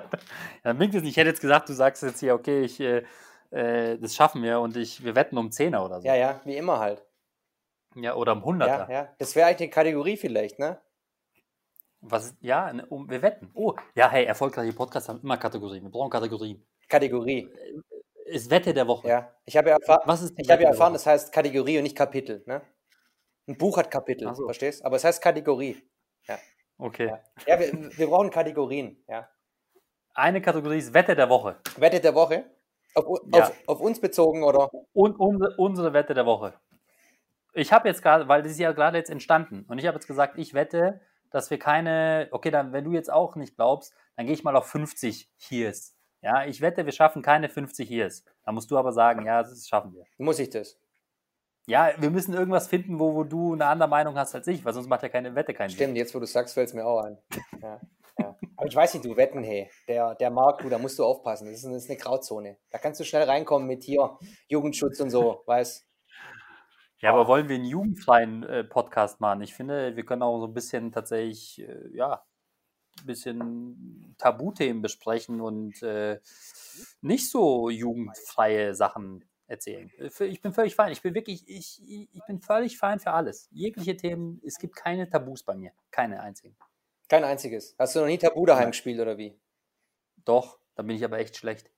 dann 0.63 0.79
winkt 0.79 0.95
es 0.95 1.01
nicht. 1.01 1.11
Ich 1.11 1.17
hätte 1.17 1.29
jetzt 1.29 1.41
gesagt, 1.41 1.69
du 1.69 1.73
sagst 1.73 2.03
jetzt 2.03 2.19
hier, 2.19 2.33
okay, 2.33 2.61
ich, 2.61 2.79
äh, 2.79 3.03
äh, 3.51 3.97
das 3.97 4.15
schaffen 4.15 4.43
wir 4.43 4.59
und 4.59 4.77
ich, 4.77 5.03
wir 5.03 5.15
wetten 5.15 5.37
um 5.37 5.49
10er 5.49 5.83
oder 5.83 6.01
so. 6.01 6.07
Ja, 6.07 6.15
ja, 6.15 6.41
wie 6.45 6.55
immer 6.55 6.79
halt. 6.79 7.05
Ja, 7.95 8.15
oder 8.15 8.33
um 8.33 8.43
100er. 8.43 8.67
Ja, 8.67 8.89
ja. 8.89 9.15
Das 9.17 9.35
wäre 9.35 9.47
eigentlich 9.47 9.67
eine 9.67 9.69
Kategorie 9.69 10.17
vielleicht, 10.17 10.59
ne? 10.59 10.79
Was, 12.01 12.35
ja, 12.41 12.71
ne, 12.71 12.85
um, 12.85 13.09
wir 13.09 13.21
wetten. 13.21 13.49
Oh, 13.53 13.73
ja, 13.95 14.09
hey, 14.09 14.25
erfolgreiche 14.25 14.73
Podcasts 14.73 15.09
haben 15.09 15.19
immer 15.21 15.37
Kategorien. 15.37 15.83
Wir 15.83 15.89
brauchen 15.89 16.11
Kategorien. 16.11 16.63
Kategorie. 16.87 17.49
Ist 18.25 18.49
Wette 18.51 18.73
der 18.73 18.87
Woche. 18.87 19.07
Ja. 19.07 19.33
Ich 19.45 19.57
habe 19.57 19.69
ja, 19.69 19.77
erfahr 19.77 20.01
Was 20.05 20.21
ist 20.21 20.33
ich 20.37 20.49
habe 20.49 20.61
ja 20.63 20.69
erfahren, 20.69 20.93
das 20.93 21.05
heißt 21.05 21.33
Kategorie 21.33 21.77
und 21.77 21.83
nicht 21.83 21.95
Kapitel, 21.95 22.43
ne? 22.45 22.61
Ein 23.47 23.57
Buch 23.57 23.77
hat 23.77 23.89
Kapitel, 23.89 24.33
so. 24.35 24.43
verstehst? 24.45 24.83
Aber 24.83 24.97
es 24.97 25.03
heißt 25.05 25.21
Kategorie. 25.21 25.81
Okay. 26.77 27.07
Ja, 27.07 27.19
ja 27.47 27.59
wir, 27.59 27.97
wir 27.97 28.07
brauchen 28.07 28.29
Kategorien, 28.29 29.03
ja. 29.07 29.27
Eine 30.17 30.41
Kategorie 30.41 30.79
ist 30.79 30.95
Wette 30.95 31.15
der 31.15 31.29
Woche. 31.29 31.57
Wette 31.77 31.99
der 31.99 32.15
Woche. 32.15 32.45
Auf, 32.95 33.19
Ja. 33.31 33.43
auf, 33.43 33.53
auf 33.67 33.79
uns 33.81 34.01
bezogen 34.01 34.43
oder? 34.43 34.71
Und 34.93 35.19
unsere, 35.19 35.55
unsere 35.57 35.93
Wette 35.93 36.15
der 36.15 36.25
Woche. 36.25 36.55
Ich 37.53 37.71
habe 37.71 37.87
jetzt 37.87 38.01
gerade, 38.01 38.27
weil 38.27 38.41
das 38.41 38.53
ist 38.53 38.59
ja 38.59 38.71
gerade 38.71 38.97
jetzt 38.97 39.11
entstanden, 39.11 39.63
und 39.67 39.77
ich 39.77 39.85
habe 39.85 39.95
jetzt 39.95 40.07
gesagt, 40.07 40.39
ich 40.39 40.55
wette, 40.55 41.01
dass 41.29 41.51
wir 41.51 41.59
keine, 41.59 42.29
okay, 42.31 42.49
dann, 42.49 42.73
wenn 42.73 42.83
du 42.83 42.93
jetzt 42.93 43.11
auch 43.13 43.35
nicht 43.35 43.55
glaubst, 43.57 43.93
dann 44.15 44.25
gehe 44.25 44.33
ich 44.33 44.43
mal 44.43 44.55
auf 44.55 44.65
50 44.65 45.29
Hears. 45.37 45.95
Ja, 46.21 46.45
ich 46.45 46.61
wette, 46.61 46.85
wir 46.85 46.93
schaffen 46.93 47.21
keine 47.21 47.47
50 47.47 47.87
Hears. 47.87 48.23
Da 48.43 48.51
musst 48.51 48.71
du 48.71 48.77
aber 48.77 48.93
sagen, 48.93 49.23
ja, 49.23 49.43
das 49.43 49.67
schaffen 49.67 49.93
wir. 49.93 50.05
Muss 50.17 50.39
ich 50.39 50.49
das? 50.49 50.79
Ja, 51.67 51.91
wir 51.99 52.09
müssen 52.09 52.33
irgendwas 52.33 52.67
finden, 52.67 52.97
wo, 52.99 53.13
wo 53.13 53.23
du 53.23 53.53
eine 53.53 53.67
andere 53.67 53.89
Meinung 53.89 54.17
hast 54.17 54.33
als 54.33 54.47
ich, 54.47 54.65
weil 54.65 54.73
sonst 54.73 54.87
macht 54.87 55.03
ja 55.03 55.09
keine 55.09 55.35
Wette 55.35 55.53
keinen 55.53 55.69
Sinn. 55.69 55.75
Stimmt, 55.77 55.97
jetzt 55.97 56.15
wo 56.15 56.19
du 56.19 56.25
sagst, 56.25 56.55
fällt 56.55 56.69
es 56.69 56.73
mir 56.73 56.85
auch 56.85 57.03
ein. 57.03 57.19
Ja, 57.61 57.79
Aber 58.55 58.67
ich 58.67 58.75
weiß 58.75 58.93
nicht, 58.95 59.05
du 59.05 59.15
wetten, 59.15 59.43
hey, 59.43 59.69
der, 59.87 60.15
der 60.15 60.31
Markt, 60.31 60.63
du, 60.63 60.69
da 60.69 60.77
musst 60.79 60.97
du 60.99 61.03
aufpassen. 61.05 61.45
Das 61.45 61.57
ist, 61.57 61.65
das 61.65 61.83
ist 61.83 61.89
eine 61.89 61.99
Grauzone. 61.99 62.57
Da 62.71 62.79
kannst 62.79 62.99
du 62.99 63.03
schnell 63.03 63.23
reinkommen 63.23 63.67
mit 63.67 63.83
hier 63.83 64.17
Jugendschutz 64.47 64.99
und 64.99 65.09
so, 65.11 65.43
weißt 65.45 65.87
Ja, 66.99 67.11
aber 67.13 67.27
wollen 67.27 67.49
wir 67.49 67.55
einen 67.55 67.65
jugendfreien 67.65 68.43
äh, 68.43 68.63
Podcast 68.63 69.19
machen? 69.21 69.41
Ich 69.41 69.53
finde, 69.53 69.95
wir 69.95 70.05
können 70.05 70.23
auch 70.23 70.39
so 70.39 70.47
ein 70.47 70.53
bisschen 70.53 70.91
tatsächlich, 70.91 71.59
äh, 71.61 71.95
ja, 71.95 72.25
ein 72.99 73.05
bisschen 73.05 74.15
Tabuthemen 74.17 74.81
besprechen 74.81 75.39
und 75.39 75.81
äh, 75.83 76.19
nicht 77.01 77.29
so 77.29 77.69
jugendfreie 77.69 78.73
Sachen 78.73 79.23
erzählen. 79.45 79.91
Äh, 79.99 80.25
Ich 80.25 80.41
bin 80.41 80.51
völlig 80.51 80.75
fein. 80.75 80.91
Ich 80.91 81.01
bin 81.03 81.13
wirklich, 81.13 81.47
ich, 81.47 81.81
ich 81.87 82.09
ich 82.11 82.21
bin 82.25 82.41
völlig 82.41 82.77
fein 82.77 82.99
für 82.99 83.11
alles. 83.11 83.47
Jegliche 83.51 83.95
Themen, 83.95 84.41
es 84.43 84.57
gibt 84.57 84.75
keine 84.75 85.09
Tabus 85.09 85.43
bei 85.43 85.55
mir. 85.55 85.71
Keine 85.91 86.21
einzigen. 86.21 86.57
Kein 87.07 87.23
einziges. 87.23 87.75
Hast 87.79 87.95
du 87.95 87.99
noch 88.01 88.07
nie 88.07 88.17
Tabu 88.17 88.45
daheim 88.45 88.71
gespielt 88.71 88.99
oder 88.99 89.17
wie? 89.17 89.39
Doch, 90.25 90.59
da 90.75 90.83
bin 90.83 90.95
ich 90.95 91.03
aber 91.05 91.19
echt 91.19 91.37
schlecht. 91.37 91.71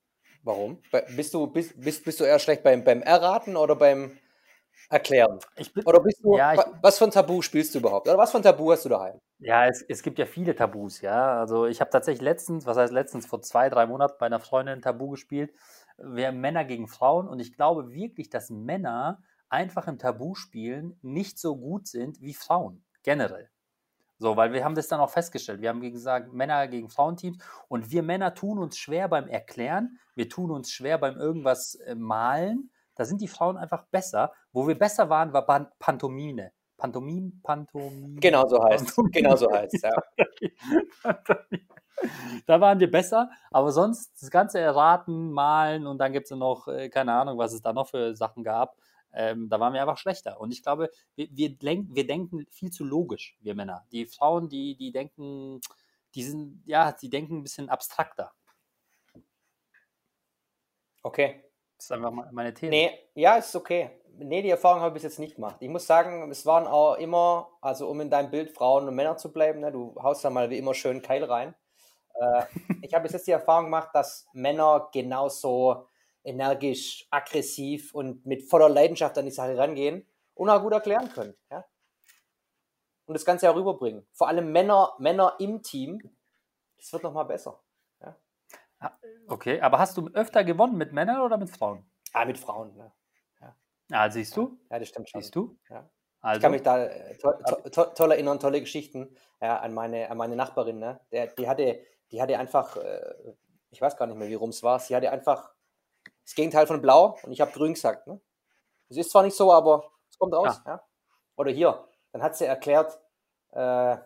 Warum? 0.43 0.81
Bist 1.15 1.33
du, 1.33 1.47
bist, 1.47 1.79
bist, 1.79 2.03
bist 2.05 2.19
du 2.19 2.23
eher 2.23 2.39
schlecht 2.39 2.63
beim, 2.63 2.83
beim 2.83 3.01
Erraten 3.01 3.55
oder 3.57 3.75
beim 3.75 4.17
Erklären? 4.89 5.39
Ich 5.57 5.73
bin, 5.73 5.85
Oder 5.85 5.99
bist 5.99 6.23
du, 6.23 6.35
Ja, 6.35 6.53
ich- 6.53 6.59
wa- 6.59 6.79
was 6.81 6.97
für 6.97 7.05
ein 7.05 7.11
Tabu 7.11 7.41
spielst 7.41 7.75
du 7.75 7.79
überhaupt? 7.79 8.07
Oder 8.07 8.17
was 8.17 8.31
für 8.31 8.37
ein 8.37 8.43
Tabu 8.43 8.71
hast 8.71 8.85
du 8.85 8.89
daheim? 8.89 9.19
Ja, 9.39 9.67
es, 9.67 9.81
es 9.87 10.01
gibt 10.01 10.17
ja 10.19 10.25
viele 10.25 10.55
Tabus, 10.55 11.01
ja. 11.01 11.39
Also 11.39 11.65
ich 11.65 11.79
habe 11.79 11.91
tatsächlich 11.91 12.21
letztens, 12.21 12.65
was 12.65 12.77
heißt 12.77 12.91
letztens, 12.91 13.25
vor 13.25 13.41
zwei, 13.41 13.69
drei 13.69 13.85
Monaten 13.85 14.15
bei 14.19 14.25
einer 14.25 14.39
Freundin 14.39 14.75
ein 14.75 14.81
Tabu 14.81 15.09
gespielt. 15.09 15.53
Wir 15.97 16.27
haben 16.27 16.39
Männer 16.41 16.65
gegen 16.65 16.87
Frauen 16.87 17.27
und 17.27 17.39
ich 17.39 17.53
glaube 17.55 17.91
wirklich, 17.91 18.29
dass 18.29 18.49
Männer 18.49 19.21
einfach 19.49 19.87
im 19.87 19.97
Tabuspielen 19.97 20.97
nicht 21.01 21.39
so 21.39 21.55
gut 21.55 21.87
sind 21.87 22.19
wie 22.21 22.33
Frauen, 22.33 22.83
generell. 23.03 23.49
So, 24.21 24.35
weil 24.35 24.51
wir 24.51 24.65
haben 24.65 24.75
das 24.75 24.89
dann 24.89 24.99
auch 24.99 25.09
festgestellt. 25.09 25.61
Wir 25.61 25.69
haben 25.69 25.79
gesagt 25.79 26.33
Männer 26.33 26.67
gegen 26.67 26.89
Frauenteams 26.89 27.37
und 27.69 27.89
wir 27.89 28.03
Männer 28.03 28.33
tun 28.33 28.59
uns 28.59 28.77
schwer 28.77 29.07
beim 29.07 29.29
Erklären, 29.29 29.97
wir 30.13 30.27
tun 30.27 30.51
uns 30.51 30.71
schwer 30.71 30.97
beim 30.97 31.17
irgendwas 31.17 31.75
äh, 31.75 31.95
malen. 31.95 32.69
Da 32.95 33.05
sind 33.05 33.21
die 33.21 33.29
Frauen 33.29 33.55
einfach 33.55 33.85
besser. 33.85 34.33
Wo 34.51 34.67
wir 34.67 34.77
besser 34.77 35.09
waren, 35.09 35.31
war 35.31 35.45
Pan 35.45 35.67
Pantomime. 35.79 36.51
Pantomime, 36.75 37.31
Pantomime. 37.43 38.19
Genau 38.19 38.45
so 38.45 38.61
heißt 38.61 38.87
Pantomime. 38.87 39.11
Genau 39.11 39.35
so 39.37 39.49
heißt 39.51 39.83
ja. 39.83 39.91
da 42.45 42.59
waren 42.59 42.79
wir 42.79 42.91
besser, 42.91 43.29
aber 43.51 43.71
sonst 43.71 44.21
das 44.21 44.29
ganze 44.29 44.59
Erraten, 44.59 45.31
Malen 45.31 45.87
und 45.87 45.97
dann 45.97 46.11
gibt 46.11 46.29
es 46.29 46.37
noch, 46.37 46.67
äh, 46.67 46.89
keine 46.89 47.13
Ahnung, 47.13 47.37
was 47.37 47.53
es 47.53 47.61
da 47.61 47.71
noch 47.71 47.87
für 47.87 48.15
Sachen 48.15 48.43
gab. 48.43 48.75
Ähm, 49.13 49.49
da 49.49 49.59
waren 49.59 49.73
wir 49.73 49.81
einfach 49.81 49.97
schlechter. 49.97 50.39
Und 50.39 50.51
ich 50.51 50.63
glaube, 50.63 50.89
wir, 51.15 51.27
wir, 51.31 51.55
lenk, 51.61 51.87
wir 51.91 52.05
denken 52.05 52.45
viel 52.51 52.71
zu 52.71 52.83
logisch, 52.83 53.37
wir 53.41 53.55
Männer. 53.55 53.85
Die 53.91 54.05
Frauen, 54.05 54.49
die, 54.49 54.75
die 54.75 54.91
denken, 54.91 55.61
die 56.15 56.23
sind, 56.23 56.63
ja, 56.65 56.91
die 56.91 57.09
denken 57.09 57.37
ein 57.37 57.43
bisschen 57.43 57.69
abstrakter. 57.69 58.31
Okay. 61.01 61.43
Das 61.77 61.85
ist 61.85 61.91
einfach 61.93 62.11
meine 62.31 62.53
These. 62.53 62.69
Nee, 62.69 62.91
ja, 63.15 63.37
ist 63.37 63.55
okay. 63.55 63.91
Nee, 64.17 64.41
die 64.41 64.49
Erfahrung 64.49 64.81
habe 64.81 64.89
ich 64.89 64.95
bis 64.95 65.03
jetzt 65.03 65.19
nicht 65.19 65.35
gemacht. 65.35 65.55
Ich 65.61 65.69
muss 65.69 65.87
sagen, 65.87 66.29
es 66.29 66.45
waren 66.45 66.67
auch 66.67 66.95
immer, 66.95 67.49
also 67.61 67.87
um 67.87 68.01
in 68.01 68.09
deinem 68.09 68.29
Bild 68.29 68.51
Frauen 68.51 68.85
und 68.87 68.95
Männer 68.95 69.15
zu 69.15 69.31
bleiben, 69.31 69.61
ne, 69.61 69.71
du 69.71 69.95
haust 70.01 70.25
da 70.25 70.29
mal 70.29 70.49
wie 70.49 70.57
immer 70.57 70.73
schön 70.73 71.01
Keil 71.01 71.23
rein. 71.23 71.55
Äh, 72.15 72.43
ich 72.81 72.93
habe 72.93 73.03
bis 73.03 73.13
jetzt 73.13 73.27
die 73.27 73.31
Erfahrung 73.31 73.65
gemacht, 73.65 73.89
dass 73.93 74.27
Männer 74.33 74.89
genauso 74.91 75.87
energisch, 76.23 77.07
aggressiv 77.09 77.93
und 77.93 78.25
mit 78.25 78.43
voller 78.49 78.69
Leidenschaft 78.69 79.17
an 79.17 79.25
die 79.25 79.31
Sache 79.31 79.57
rangehen 79.57 80.07
und 80.33 80.49
auch 80.49 80.61
gut 80.61 80.73
erklären 80.73 81.09
können. 81.09 81.35
Ja? 81.49 81.65
Und 83.05 83.13
das 83.13 83.25
Ganze 83.25 83.49
auch 83.49 83.55
rüberbringen. 83.55 84.05
Vor 84.11 84.27
allem 84.27 84.51
Männer, 84.51 84.93
Männer 84.99 85.35
im 85.39 85.63
Team, 85.63 85.99
das 86.77 86.93
wird 86.93 87.03
nochmal 87.03 87.25
besser. 87.25 87.61
Okay, 89.27 89.61
aber 89.61 89.79
hast 89.79 89.97
du 89.97 90.07
öfter 90.13 90.43
gewonnen 90.43 90.77
mit 90.77 90.93
Männern 90.93 91.21
oder 91.21 91.37
mit 91.37 91.49
Frauen? 91.49 91.85
Ah, 92.13 92.25
mit 92.25 92.37
Frauen. 92.37 92.75
Ne? 92.75 92.91
Ah, 93.91 94.09
siehst 94.09 94.35
du? 94.37 94.59
Ja, 94.69 94.79
das 94.79 94.89
stimmt 94.89 95.09
schon. 95.09 95.21
Siehst 95.21 95.35
du? 95.35 95.57
Ja. 95.69 95.89
Ich 96.19 96.23
Also, 96.23 96.41
kann 96.41 96.51
mich 96.51 96.63
da 96.63 96.85
äh, 96.85 97.17
to 97.17 97.31
to 97.31 97.69
to 97.69 97.85
toll 97.85 98.11
erinnern, 98.11 98.39
tolle 98.39 98.59
Geschichten 98.59 99.15
ja, 99.41 99.59
an, 99.59 99.73
meine, 99.73 100.11
an 100.11 100.17
meine 100.17 100.35
Nachbarin. 100.35 100.79
Ne? 100.79 100.99
Der, 101.11 101.27
die, 101.27 101.47
hatte, 101.47 101.79
die 102.11 102.21
hatte 102.21 102.37
einfach, 102.37 102.75
äh, 102.77 103.33
ich 103.71 103.81
weiß 103.81 103.97
gar 103.97 104.05
nicht 104.05 104.17
mehr, 104.17 104.27
wie 104.27 104.35
rum 104.35 104.49
es 104.49 104.61
war, 104.61 104.79
sie 104.79 104.95
hatte 104.95 105.11
einfach 105.11 105.53
das 106.29 106.35
Gegenteil 106.35 106.67
von 106.67 106.79
blau 106.79 107.17
und 107.23 107.31
ich 107.31 107.41
habe 107.41 107.51
grün 107.51 107.73
gesagt. 107.73 108.05
Ne? 108.05 108.21
Es 108.89 108.97
ist 108.97 109.09
zwar 109.09 109.23
nicht 109.23 109.35
so, 109.35 109.51
aber 109.51 109.91
es 110.11 110.17
kommt 110.19 110.35
raus. 110.35 110.61
Ja. 110.63 110.79
Oder 111.35 111.49
hier, 111.49 111.87
dann 112.11 112.21
hat 112.21 112.37
sie 112.37 112.45
erklärt, 112.45 112.99
äh, 113.51 113.97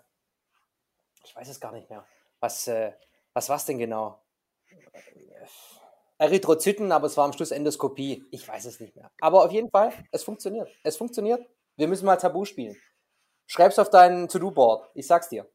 ich 1.26 1.36
weiß 1.36 1.50
es 1.50 1.60
gar 1.60 1.74
nicht 1.74 1.90
mehr, 1.90 2.06
was, 2.40 2.68
äh, 2.68 2.94
was 3.34 3.50
war 3.50 3.58
es 3.58 3.66
denn 3.66 3.78
genau? 3.78 4.24
Erythrozyten, 6.18 6.94
aber 6.94 7.08
es 7.08 7.18
war 7.18 7.26
am 7.26 7.34
Schluss 7.34 7.52
Endoskopie. 7.52 8.26
Ich 8.32 8.48
weiß 8.48 8.64
es 8.66 8.80
nicht 8.80 8.96
mehr. 8.96 9.12
Aber 9.20 9.44
auf 9.44 9.52
jeden 9.52 9.70
Fall, 9.70 9.92
es 10.12 10.24
funktioniert. 10.24 10.70
Es 10.84 10.96
funktioniert. 10.96 11.46
Wir 11.76 11.90
müssen 11.90 12.06
mal 12.06 12.16
Tabu 12.16 12.46
spielen. 12.46 12.78
Schreib's 13.48 13.80
auf 13.80 13.90
dein 13.90 14.30
To-Do-Board. 14.30 14.92
Ich 14.94 15.08
sag's 15.08 15.28
dir. 15.28 15.52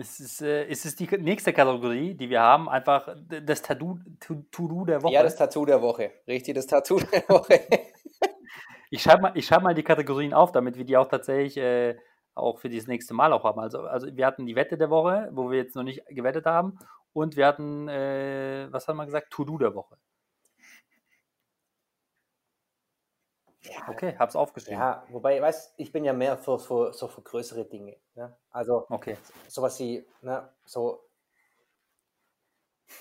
Es 0.00 0.18
ist, 0.20 0.42
äh, 0.42 0.64
es 0.66 0.84
ist 0.84 0.98
die 0.98 1.06
nächste 1.18 1.52
Kategorie, 1.52 2.14
die 2.14 2.28
wir 2.30 2.40
haben, 2.40 2.68
einfach 2.68 3.14
das 3.44 3.62
Tattoo- 3.62 3.98
To- 4.20 4.44
To-Do 4.50 4.84
der 4.86 5.02
Woche. 5.02 5.12
Ja, 5.12 5.22
das 5.22 5.36
Tattoo 5.36 5.64
der 5.66 5.80
Woche. 5.82 6.10
Richtig, 6.26 6.54
das 6.54 6.66
Tattoo 6.66 6.98
der 7.12 7.28
Woche. 7.28 7.60
Ich 8.90 9.02
schreibe 9.02 9.22
mal, 9.22 9.32
ich 9.36 9.46
schreib 9.46 9.62
mal 9.62 9.74
die 9.74 9.82
Kategorien 9.84 10.34
auf, 10.34 10.50
damit 10.52 10.76
wir 10.76 10.84
die 10.84 10.96
auch 10.96 11.06
tatsächlich 11.08 11.56
äh, 11.56 11.96
auch 12.34 12.58
für 12.58 12.68
das 12.68 12.86
nächste 12.86 13.14
Mal 13.14 13.32
auch 13.32 13.44
haben. 13.44 13.60
Also, 13.60 13.82
also 13.82 14.08
wir 14.16 14.26
hatten 14.26 14.46
die 14.46 14.56
Wette 14.56 14.76
der 14.76 14.90
Woche, 14.90 15.28
wo 15.32 15.50
wir 15.50 15.58
jetzt 15.58 15.76
noch 15.76 15.82
nicht 15.84 16.04
gewettet 16.06 16.46
haben. 16.46 16.78
Und 17.12 17.36
wir 17.36 17.46
hatten, 17.46 17.88
äh, 17.88 18.66
was 18.70 18.88
haben 18.88 18.96
wir 18.96 19.04
gesagt? 19.04 19.30
To-Do 19.30 19.58
der 19.58 19.74
Woche. 19.74 19.96
Ja, 23.62 23.88
Okay, 23.88 24.16
hab's 24.18 24.36
aufgeschrieben. 24.36 24.78
ja, 24.80 25.04
wobei, 25.10 25.40
weißt 25.40 25.74
ich 25.76 25.92
bin 25.92 26.04
ja 26.04 26.12
mehr 26.12 26.38
für, 26.38 26.58
für, 26.58 26.92
so 26.92 27.08
für 27.08 27.22
größere 27.22 27.64
Dinge. 27.64 27.96
Ne? 28.14 28.36
Also 28.50 28.86
Okay. 28.88 29.16
sowas 29.48 29.78
wie, 29.80 30.06
ne, 30.22 30.48
so 30.64 31.04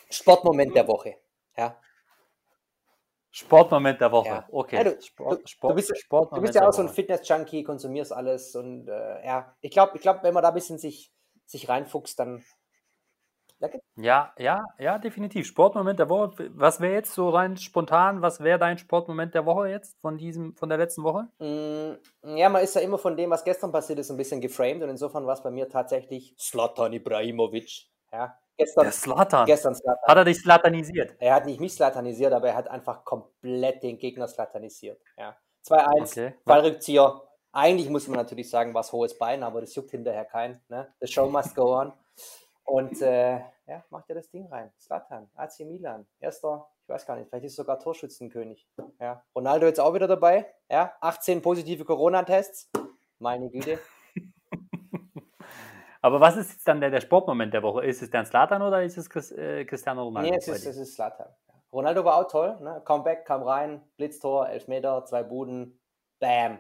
Sportmoment 0.10 0.76
der 0.76 0.88
Woche. 0.88 1.16
Ja. 1.58 1.80
Sportmoment 3.32 4.02
der 4.02 4.12
Woche. 4.12 4.28
Ja. 4.28 4.48
Okay. 4.52 4.76
Ja, 4.78 4.84
du- 4.84 5.02
Sport, 5.02 5.42
du- 5.44 5.48
Sport, 5.48 5.72
du 5.72 5.76
bist 5.76 5.90
ja- 5.90 5.94
Du 5.96 6.00
Sportmoment 6.00 6.42
bist 6.44 6.56
ja 6.56 6.62
der 6.62 6.70
auch 6.70 6.74
so 6.74 6.82
ein. 6.82 6.90
Fitness-Junkie, 6.90 7.64
konsumierst 7.64 8.12
alles 8.12 8.56
und 8.56 8.88
äh, 8.88 9.26
ja, 9.26 9.56
ich 9.62 9.72
glaube, 9.72 9.96
ich 9.96 10.02
glaub, 10.02 10.24
wenn 10.24 10.34
man 10.34 10.44
da 10.44 10.50
ein 10.50 10.56
bisschen 10.56 10.78
sich, 10.80 11.12
sich 11.46 11.70
reinfuchst, 11.70 12.20
dann 12.20 12.44
Ja, 13.98 14.34
ja, 14.38 14.64
ja, 14.78 14.98
definitiv. 14.98 15.46
Sportmoment 15.46 16.00
der 16.00 16.08
Woche. 16.10 16.50
Was 16.56 16.80
wäre 16.80 16.94
jetzt 16.94 17.14
so 17.14 17.30
rein 17.30 17.58
spontan? 17.58 18.22
Was 18.22 18.40
wäre 18.40 18.58
dein 18.58 18.78
Sportmoment 18.78 19.34
der 19.36 19.46
Woche 19.46 19.68
jetzt 19.68 19.98
von 20.02 20.18
diesem, 20.18 20.56
von 20.56 20.70
der 20.70 20.78
letzten 20.78 21.04
Woche? 21.04 21.28
Mm, 21.40 22.38
Ja, 22.38 22.48
man 22.50 22.64
ist 22.64 22.76
ja 22.76 22.82
immer 22.82 22.98
von 22.98 23.18
dem, 23.18 23.30
was 23.30 23.44
gestern 23.44 23.72
passiert 23.72 24.00
ist, 24.00 24.10
ein 24.10 24.18
bisschen 24.18 24.40
geframed 24.40 24.84
und 24.84 24.90
insofern 24.90 25.26
war 25.26 25.34
es 25.34 25.44
bei 25.44 25.52
mir 25.52 25.68
tatsächlich 25.68 26.34
Slatan 26.40 26.94
Ibrahimovic. 26.94 27.88
Ja, 28.14 28.38
gestern, 28.58 28.84
Der 28.86 28.92
Slatan. 28.94 29.46
gestern 29.46 29.76
Slatan. 29.76 30.04
Hat 30.08 30.18
er 30.18 30.26
dich 30.26 30.38
slatanisiert? 30.40 31.16
Er 31.20 31.36
hat 31.36 31.46
nicht 31.46 31.60
mich 31.60 31.74
slatanisiert, 31.74 32.32
aber 32.32 32.48
er 32.50 32.56
hat 32.56 32.70
einfach 32.70 33.04
komplett 33.04 33.84
den 33.84 33.98
Gegner 33.98 34.28
slatanisiert. 34.28 35.02
Ja. 35.18 35.36
2-1, 35.68 36.12
Okay. 36.12 36.34
Fallrückzieher. 36.46 37.22
Eigentlich 37.52 37.90
muss 37.90 38.08
man 38.08 38.18
natürlich 38.18 38.50
sagen, 38.50 38.74
was 38.74 38.94
hohes 38.94 39.18
Bein, 39.18 39.44
aber 39.44 39.60
das 39.62 39.76
juckt 39.76 39.92
hinterher 39.92 40.24
keinen. 40.26 40.62
Ne? 40.70 40.88
The 41.02 41.08
show 41.08 41.28
must 41.30 41.56
go 41.56 41.76
on. 41.78 41.92
Und 42.70 43.02
äh, 43.02 43.40
ja, 43.66 43.84
macht 43.90 44.10
er 44.10 44.16
das 44.16 44.30
Ding 44.30 44.46
rein. 44.48 44.72
Slatan, 44.80 45.28
AC 45.34 45.62
Milan, 45.62 46.06
erster, 46.20 46.70
ich 46.84 46.90
weiß 46.90 47.06
gar 47.08 47.16
nicht, 47.16 47.28
vielleicht 47.28 47.46
ist 47.46 47.56
sogar 47.56 47.80
Torschützenkönig. 47.80 48.68
Ja. 49.00 49.24
Ronaldo 49.36 49.66
jetzt 49.66 49.80
auch 49.80 49.94
wieder 49.96 50.08
dabei. 50.08 50.46
Ja, 50.70 50.94
18 51.02 51.42
positive 51.42 51.84
Corona-Tests. 51.84 52.70
Meine 53.18 53.50
Güte. 53.50 53.80
Aber 56.02 56.22
was 56.22 56.38
ist 56.38 56.52
jetzt 56.52 56.68
dann 56.68 56.80
der, 56.80 56.92
der 56.92 57.02
Sportmoment 57.02 57.54
der 57.56 57.64
Woche? 57.64 57.84
Ist 57.86 58.04
es 58.04 58.12
dann 58.12 58.28
Slatan 58.28 58.62
oder 58.62 58.84
ist 58.84 58.98
es 58.98 59.10
Chris, 59.10 59.32
äh, 59.32 59.66
Cristiano 59.66 60.04
Ronaldo? 60.04 60.30
Nee, 60.30 60.38
es 60.38 60.48
ist, 60.48 60.64
dir? 60.64 60.70
es 60.70 60.78
ist 60.78 60.94
Slatan. 60.94 61.28
Ja. 61.48 61.54
Ronaldo 61.74 62.06
war 62.06 62.18
auch 62.18 62.28
toll. 62.28 62.56
Ne? 62.62 62.82
Comeback, 62.86 63.26
kam 63.26 63.42
rein, 63.42 63.82
Blitztor, 63.98 64.48
Elfmeter, 64.48 65.04
zwei 65.06 65.24
Buden. 65.24 65.80
Bam. 66.20 66.60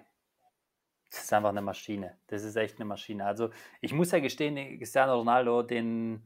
Das 1.09 1.23
ist 1.23 1.33
einfach 1.33 1.49
eine 1.49 1.61
Maschine. 1.61 2.17
Das 2.27 2.43
ist 2.43 2.55
echt 2.55 2.75
eine 2.75 2.85
Maschine. 2.85 3.25
Also 3.25 3.49
ich 3.81 3.93
muss 3.93 4.11
ja 4.11 4.19
gestehen, 4.19 4.77
Cristiano 4.77 5.15
Ronaldo, 5.15 5.63
den 5.63 6.23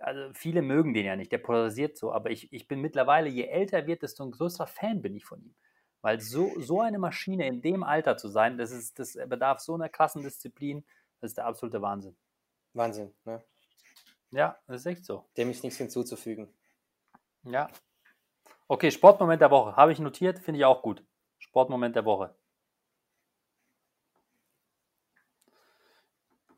also 0.00 0.32
viele 0.34 0.62
mögen 0.62 0.92
den 0.92 1.06
ja 1.06 1.16
nicht, 1.16 1.32
der 1.32 1.38
polarisiert 1.38 1.96
so, 1.96 2.12
aber 2.12 2.30
ich, 2.30 2.52
ich 2.52 2.68
bin 2.68 2.80
mittlerweile, 2.80 3.28
je 3.28 3.44
älter 3.44 3.78
er 3.78 3.86
wird, 3.86 4.02
desto 4.02 4.24
ein 4.24 4.32
größerer 4.32 4.66
Fan 4.66 5.02
bin 5.02 5.14
ich 5.14 5.24
von 5.24 5.40
ihm. 5.40 5.54
Weil 6.02 6.20
so, 6.20 6.52
so 6.60 6.80
eine 6.80 6.98
Maschine 6.98 7.46
in 7.46 7.62
dem 7.62 7.82
Alter 7.82 8.16
zu 8.18 8.28
sein, 8.28 8.58
das, 8.58 8.70
ist, 8.70 8.98
das 8.98 9.14
bedarf 9.26 9.60
so 9.60 9.74
einer 9.74 9.88
krassen 9.88 10.22
Disziplin, 10.22 10.84
das 11.20 11.30
ist 11.30 11.38
der 11.38 11.46
absolute 11.46 11.80
Wahnsinn. 11.80 12.16
Wahnsinn, 12.74 13.14
ne? 13.24 13.42
Ja, 14.30 14.58
das 14.66 14.80
ist 14.80 14.86
echt 14.86 15.04
so. 15.06 15.24
Dem 15.36 15.50
ist 15.50 15.62
nichts 15.62 15.78
hinzuzufügen. 15.78 16.52
Ja. 17.44 17.70
Okay, 18.66 18.90
Sportmoment 18.90 19.40
der 19.40 19.50
Woche. 19.50 19.76
Habe 19.76 19.92
ich 19.92 20.00
notiert, 20.00 20.40
finde 20.40 20.58
ich 20.58 20.64
auch 20.64 20.82
gut. 20.82 21.04
Sportmoment 21.38 21.94
der 21.94 22.04
Woche. 22.04 22.34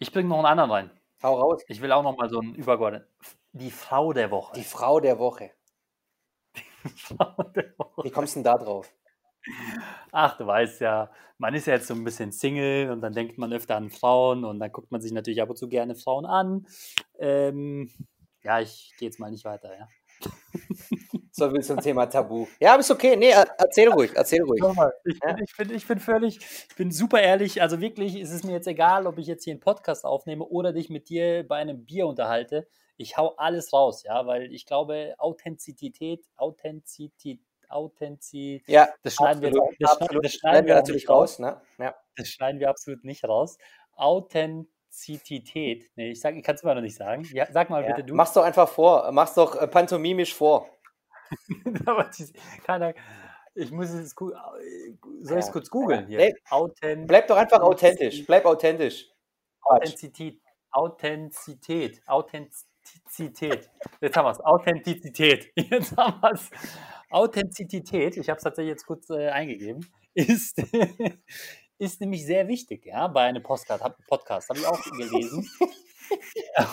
Ich 0.07 0.13
bringe 0.13 0.29
noch 0.29 0.37
einen 0.37 0.47
anderen 0.47 0.71
rein. 0.71 0.91
Hau 1.21 1.35
raus. 1.35 1.65
Ich 1.67 1.81
will 1.81 1.91
auch 1.91 2.05
noch 2.05 2.17
mal 2.17 2.31
so 2.31 2.39
einen 2.39 2.55
übergeordneten. 2.55 3.09
Die 3.51 3.73
Frau 3.73 4.13
der 4.13 4.31
Woche. 4.31 4.53
Die 4.55 4.63
Frau 4.63 5.01
der 5.01 5.19
Woche. 5.19 5.51
Die 6.85 6.91
Frau 6.91 7.43
der 7.43 7.75
Woche. 7.77 8.05
Wie 8.05 8.11
kommst 8.13 8.37
du 8.37 8.39
denn 8.39 8.45
da 8.45 8.55
drauf? 8.55 8.95
Ach, 10.13 10.39
du 10.39 10.47
weißt 10.47 10.81
ja, 10.81 11.11
man 11.39 11.55
ist 11.55 11.67
ja 11.67 11.75
jetzt 11.75 11.89
so 11.89 11.95
ein 11.95 12.05
bisschen 12.05 12.31
Single 12.31 12.93
und 12.93 13.01
dann 13.01 13.15
denkt 13.15 13.37
man 13.37 13.53
öfter 13.53 13.75
an 13.75 13.91
Frauen 13.91 14.45
und 14.45 14.61
dann 14.61 14.71
guckt 14.71 14.93
man 14.93 15.01
sich 15.01 15.11
natürlich 15.11 15.43
ab 15.43 15.51
und 15.51 15.57
zu 15.57 15.69
gerne 15.69 15.97
Frauen 15.97 16.25
an. 16.25 16.69
Ähm, 17.19 17.91
ja, 18.45 18.61
ich 18.61 18.95
gehe 18.99 19.09
jetzt 19.09 19.19
mal 19.19 19.33
nicht 19.33 19.45
weiter, 19.45 19.77
ja. 19.77 19.89
So 21.39 21.51
viel 21.51 21.63
zum 21.63 21.79
Thema 21.81 22.07
Tabu. 22.07 22.47
Ja, 22.59 22.73
aber 22.73 22.81
ist 22.81 22.91
okay. 22.91 23.15
Nee, 23.15 23.29
er- 23.29 23.47
erzähl 23.59 23.89
ruhig, 23.91 24.11
erzähl 24.15 24.43
ruhig. 24.43 24.59
Nochmal, 24.63 24.91
ich, 25.05 25.19
Ja. 25.23 25.35
bin, 25.35 25.45
ich, 25.45 25.55
bin, 25.57 25.71
ich 25.75 25.87
bin 25.87 25.99
völlig, 26.01 26.39
ich 26.71 26.77
bin 26.77 26.91
super 26.91 27.21
ehrlich. 27.21 27.61
Also 27.61 27.79
wirklich, 27.83 28.17
ist 28.19 28.33
es 28.33 28.43
mir 28.43 28.53
jetzt 28.53 28.67
egal, 28.67 29.07
ob 29.07 29.19
ich 29.19 29.27
jetzt 29.27 29.45
hier 29.45 29.53
einen 29.53 29.61
Podcast 29.61 30.07
aufnehme 30.07 30.45
oder 30.47 30.73
dich 30.73 30.89
mit 30.89 31.11
dir 31.11 31.47
bei 31.47 31.57
einem 31.57 31.85
Bier 31.85 32.07
unterhalte. 32.07 32.67
Ich 32.97 33.19
hau 33.19 33.35
alles 33.37 33.75
raus, 33.75 34.03
ja, 34.05 34.27
weil 34.27 34.51
ich 34.51 34.65
glaube, 34.65 35.15
Authentizität, 35.19 36.25
Authentizität, 36.37 37.41
Authentizität, 37.69 38.67
Ja, 38.67 38.89
das 39.03 39.15
schneiden 39.17 39.43
wir, 39.43 39.49
absolut, 39.49 39.75
das, 39.79 39.93
schneiden- 39.99 40.23
das 40.23 40.33
Schneiden 40.33 40.65
wir 40.67 40.69
wir 40.71 40.75
natürlich 40.77 41.09
raus. 41.11 41.33
raus, 41.33 41.39
ne? 41.41 41.61
Ja. 41.79 41.95
Das 42.17 42.29
schneiden 42.29 42.61
wir 42.61 42.71
absolut 42.71 43.05
nicht 43.05 43.25
raus. 43.25 43.59
Authentizität. 43.95 45.91
Nee, 45.97 46.13
ich, 46.13 46.21
sag, 46.21 46.35
ich 46.37 46.43
kann 46.43 46.55
es 46.55 46.63
immer 46.63 46.75
noch 46.75 46.81
nicht 46.83 46.97
sagen. 46.97 47.29
Ja, 47.33 47.47
sag 47.51 47.69
mal 47.71 47.83
Ja. 47.83 47.89
bitte 47.93 48.05
du. 48.07 48.15
Mach's 48.15 48.33
doch 48.33 48.45
einfach 48.45 48.69
vor. 48.69 49.11
Mach's 49.13 49.35
doch 49.35 49.61
äh, 49.61 49.67
pantomimisch 49.69 50.35
vor. 50.35 50.69
Aber 51.87 52.11
keiner, 52.65 52.95
ich 53.55 53.71
muss 53.71 53.91
es 53.91 54.15
soll 54.15 55.39
ich 55.39 55.45
es 55.45 55.53
kurz 55.53 55.71
googeln 55.71 56.07
hier? 56.07 56.33
Authent, 56.51 57.07
Bleib 57.07 57.27
doch 57.27 57.37
einfach 57.37 57.61
authentisch. 57.61 58.27
Bleib 58.27 58.45
authentisch. 58.45 59.09
Authentizität. 59.63 60.41
Authentizität. 60.71 62.03
Authentizität. 62.07 63.71
Jetzt 64.01 64.17
haben 64.17 64.27
wir 64.27 64.33
es. 64.33 64.41
Authentizität. 64.41 65.53
Jetzt 65.57 65.97
haben 65.97 66.21
wir 66.21 66.33
es. 66.33 66.51
Authentizität, 67.11 68.17
ich 68.17 68.29
habe 68.29 68.39
es 68.39 68.43
tatsächlich 68.43 68.73
jetzt 68.73 68.87
kurz 68.87 69.09
äh, 69.11 69.29
eingegeben, 69.29 69.87
ist, 70.15 70.59
ist 71.79 72.01
nämlich 72.01 72.27
sehr 72.27 72.49
wichtig, 72.49 72.87
ja, 72.87 73.07
bei 73.07 73.23
einem 73.23 73.43
Podcast, 73.43 73.83
hab, 73.83 73.97
Podcast 74.07 74.49
habe 74.49 74.59
ich 74.59 74.67
auch 74.67 74.83
gelesen. 74.83 75.49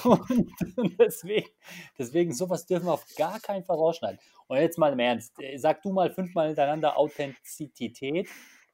Und, 0.03 0.51
und 0.77 0.99
deswegen, 0.99 1.49
deswegen, 1.97 2.33
sowas 2.33 2.65
dürfen 2.65 2.87
wir 2.87 2.93
auf 2.93 3.05
gar 3.17 3.39
keinen 3.39 3.63
Fall 3.63 3.77
rausschneiden. 3.77 4.19
Und 4.47 4.57
jetzt 4.57 4.77
mal 4.77 4.93
im 4.93 4.99
Ernst, 4.99 5.33
äh, 5.39 5.57
sag 5.57 5.81
du 5.81 5.91
mal 5.91 6.11
fünfmal 6.11 6.47
hintereinander 6.47 6.97
Authentizität 6.97 8.27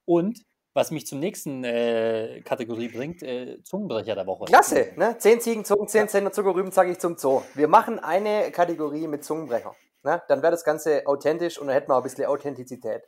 und 0.06 0.40
was 0.74 0.92
mich 0.92 1.08
zum 1.08 1.20
nächsten 1.20 1.64
äh, 1.64 2.42
Kategorie 2.46 2.90
bringt, 2.90 3.24
äh, 3.24 3.62
Zungenbrecher 3.64 4.16
der 4.16 4.28
Woche. 4.28 4.46
Klasse, 4.46 4.94
ne? 4.96 5.18
Zehn 5.18 5.42
Ziegen, 5.42 5.66
Zungen, 5.66 5.88
zehn 5.88 6.08
Zähne 6.08 6.32
Zuckerrüben 6.32 6.72
zeige 6.72 6.92
ich 6.92 7.00
zum 7.00 7.18
Zoo. 7.18 7.42
Wir 7.56 7.68
machen 7.68 8.00
eine 8.00 8.52
Kategorie 8.52 9.08
mit 9.08 9.24
Zungenbrecher. 9.24 9.76
Ne? 10.04 10.22
Dann 10.28 10.42
wäre 10.42 10.52
das 10.52 10.64
Ganze 10.64 11.06
authentisch 11.06 11.58
und 11.58 11.68
dann 11.68 11.74
hätten 11.74 11.90
wir 11.90 11.96
auch 11.96 12.00
ein 12.00 12.04
bisschen 12.04 12.26
Authentizität. 12.26 13.04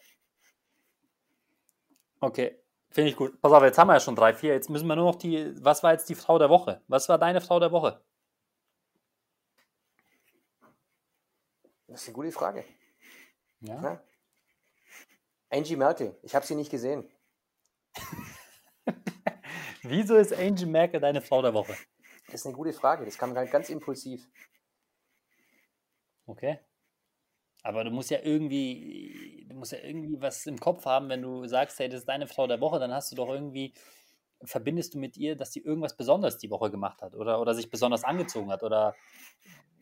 Okay, 2.20 2.61
finde 2.92 3.10
ich 3.10 3.16
gut. 3.16 3.40
Pass 3.42 3.52
auf, 3.52 3.64
jetzt 3.64 3.78
haben 3.78 3.88
wir 3.88 3.94
ja 3.94 4.00
schon 4.00 4.16
drei, 4.16 4.34
vier. 4.34 4.54
Jetzt 4.54 4.70
müssen 4.70 4.88
wir 4.88 4.96
nur 4.96 5.06
noch 5.06 5.16
die. 5.16 5.54
Was 5.64 5.84
war 5.84 5.92
jetzt 5.92 6.10
die 6.10 6.16
Frau 6.16 6.38
der 6.38 6.50
Woche? 6.50 6.82
Was 6.88 7.10
war 7.10 7.18
deine 7.18 7.42
Frau 7.42 7.60
der 7.60 7.72
Woche? 7.72 8.02
Das 11.88 12.02
ist 12.02 12.08
eine 12.08 12.16
gute 12.16 12.32
Frage. 12.32 12.64
Ja. 13.60 13.82
Ne? 13.82 14.04
Angie 15.50 15.76
Merkel. 15.76 16.18
Ich 16.24 16.34
habe 16.34 16.46
sie 16.46 16.56
nicht 16.56 16.72
gesehen. 16.72 17.10
Wieso 19.84 20.16
ist 20.16 20.34
Angel 20.34 20.68
Merkel 20.68 21.02
deine 21.02 21.22
Frau 21.22 21.42
der 21.42 21.54
Woche? 21.54 21.76
Das 22.28 22.36
ist 22.36 22.46
eine 22.46 22.56
gute 22.56 22.72
Frage. 22.72 23.04
Das 23.04 23.18
kam 23.18 23.36
halt 23.36 23.52
ganz 23.52 23.70
impulsiv. 23.70 24.26
Okay. 26.26 26.60
Aber 27.64 27.84
du 27.84 27.92
musst 27.92 28.10
ja 28.10 28.20
irgendwie, 28.24 29.46
du 29.48 29.56
musst 29.56 29.72
ja 29.72 29.78
irgendwie 29.80 30.20
was 30.22 30.46
im 30.48 30.60
Kopf 30.60 30.86
haben, 30.86 31.10
wenn 31.10 31.22
du 31.22 31.46
sagst, 31.48 31.78
hey, 31.80 31.90
das 31.90 32.02
ist 32.02 32.10
deine 32.10 32.28
Frau 32.28 32.48
der 32.48 32.60
Woche, 32.62 32.80
dann 32.80 32.92
hast 32.94 33.12
du 33.12 33.16
doch 33.16 33.30
irgendwie, 33.30 33.74
verbindest 34.44 34.96
du 34.96 35.00
mit 35.00 35.16
ihr, 35.18 35.36
dass 35.36 35.54
sie 35.54 35.60
irgendwas 35.62 35.96
Besonderes 35.96 36.38
die 36.40 36.50
Woche 36.50 36.72
gemacht 36.72 37.02
hat 37.02 37.14
oder, 37.16 37.40
oder 37.40 37.54
sich 37.54 37.70
besonders 37.70 38.04
angezogen 38.04 38.52
hat 38.52 38.64
oder, 38.64 38.96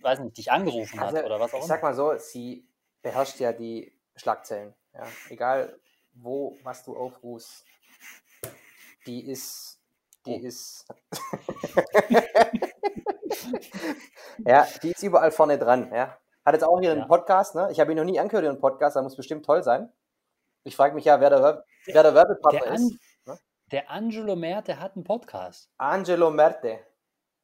weiß 0.01 0.19
nicht, 0.19 0.37
dich 0.37 0.51
angerufen 0.51 0.99
hat 0.99 1.15
Also, 1.15 1.25
oder 1.25 1.39
was 1.39 1.53
auch 1.53 1.59
ich 1.59 1.65
immer. 1.65 1.67
sag 1.67 1.83
mal 1.83 1.93
so, 1.93 2.17
sie 2.17 2.67
beherrscht 3.01 3.39
ja 3.39 3.53
die 3.53 3.93
Schlagzeilen. 4.17 4.73
Ja? 4.93 5.07
Egal 5.29 5.79
wo, 6.13 6.57
was 6.63 6.83
du 6.83 6.97
aufrufst, 6.97 7.63
die 9.07 9.25
ist, 9.25 9.79
die 10.25 10.31
Oh. 10.33 10.39
ist. 10.45 10.85
ja, 14.45 14.67
die 14.83 14.91
ist 14.91 15.03
überall 15.03 15.31
vorne 15.31 15.57
dran. 15.57 15.89
Ja? 15.93 16.17
Hat 16.49 16.55
jetzt 16.55 16.63
auch 16.63 16.81
ihren 16.81 16.97
Ja. 17.01 17.05
Podcast, 17.05 17.53
ne? 17.53 17.67
Ich 17.71 17.79
habe 17.79 17.91
ihn 17.91 17.97
noch 17.97 18.03
nie 18.03 18.19
angehört, 18.19 18.43
ihren 18.43 18.57
Podcast, 18.59 18.95
da 18.95 19.03
muss 19.03 19.15
bestimmt 19.15 19.45
toll 19.45 19.61
sein. 19.61 19.87
Ich 20.63 20.75
frage 20.75 20.95
mich 20.95 21.05
ja, 21.05 21.21
wer 21.21 21.29
der, 21.29 21.43
Werbe- 21.43 21.63
wer 21.85 22.01
der 22.01 22.15
Werbepartner 22.15 22.61
Der, 22.61 22.73
ist. 22.73 22.91
An, 23.27 23.37
der 23.71 23.91
Angelo 23.91 24.35
Merte 24.35 24.79
hat 24.79 24.95
einen 24.95 25.03
Podcast. 25.03 25.69
Angelo 25.77 26.31
Merte. 26.31 26.79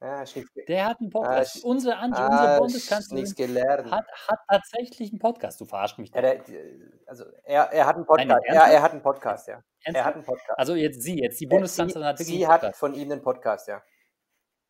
Ja, 0.02 0.24
Der 0.68 0.86
hat 0.88 1.00
einen 1.00 1.12
Podcast. 1.12 1.58
sch- 1.58 1.64
unsere 1.64 1.98
Angelo, 1.98 2.26
ah, 2.26 2.58
unsere 2.58 2.58
Bundeskanzlerin, 2.62 3.92
hat, 3.92 4.06
hat 4.28 4.40
tatsächlich 4.50 5.12
einen 5.12 5.20
Podcast. 5.20 5.62
Du 5.62 5.66
verarschst 5.66 6.00
mich. 6.00 6.10
Ja, 6.12 6.22
der, 6.22 6.42
also 7.06 7.26
er, 7.44 7.72
er 7.72 7.86
hat 7.86 7.98
einen 7.98 8.06
Nein, 8.10 8.28
Podcast. 8.28 8.44
Ja, 8.48 8.54
ernsthaft? 8.54 8.74
er 8.74 8.82
hat 8.82 8.92
einen 8.92 9.02
Podcast, 9.04 9.48
ja. 9.50 9.54
Er 9.54 9.62
Ernsthaft? 9.86 10.06
hat 10.08 10.16
einen 10.16 10.26
Podcast. 10.26 10.60
Also 10.60 10.74
jetzt 10.74 11.02
sie, 11.04 11.20
jetzt 11.20 11.40
die 11.40 11.46
Äh, 11.46 11.50
Bundeskanzlerin 11.50 12.08
hat 12.08 12.18
sie, 12.18 12.24
wirklich 12.26 12.40
sie 12.40 12.48
hat 12.48 12.76
von 12.76 12.96
ihm 12.96 13.12
einen 13.12 13.22
Podcast, 13.22 13.68
ja. 13.68 13.84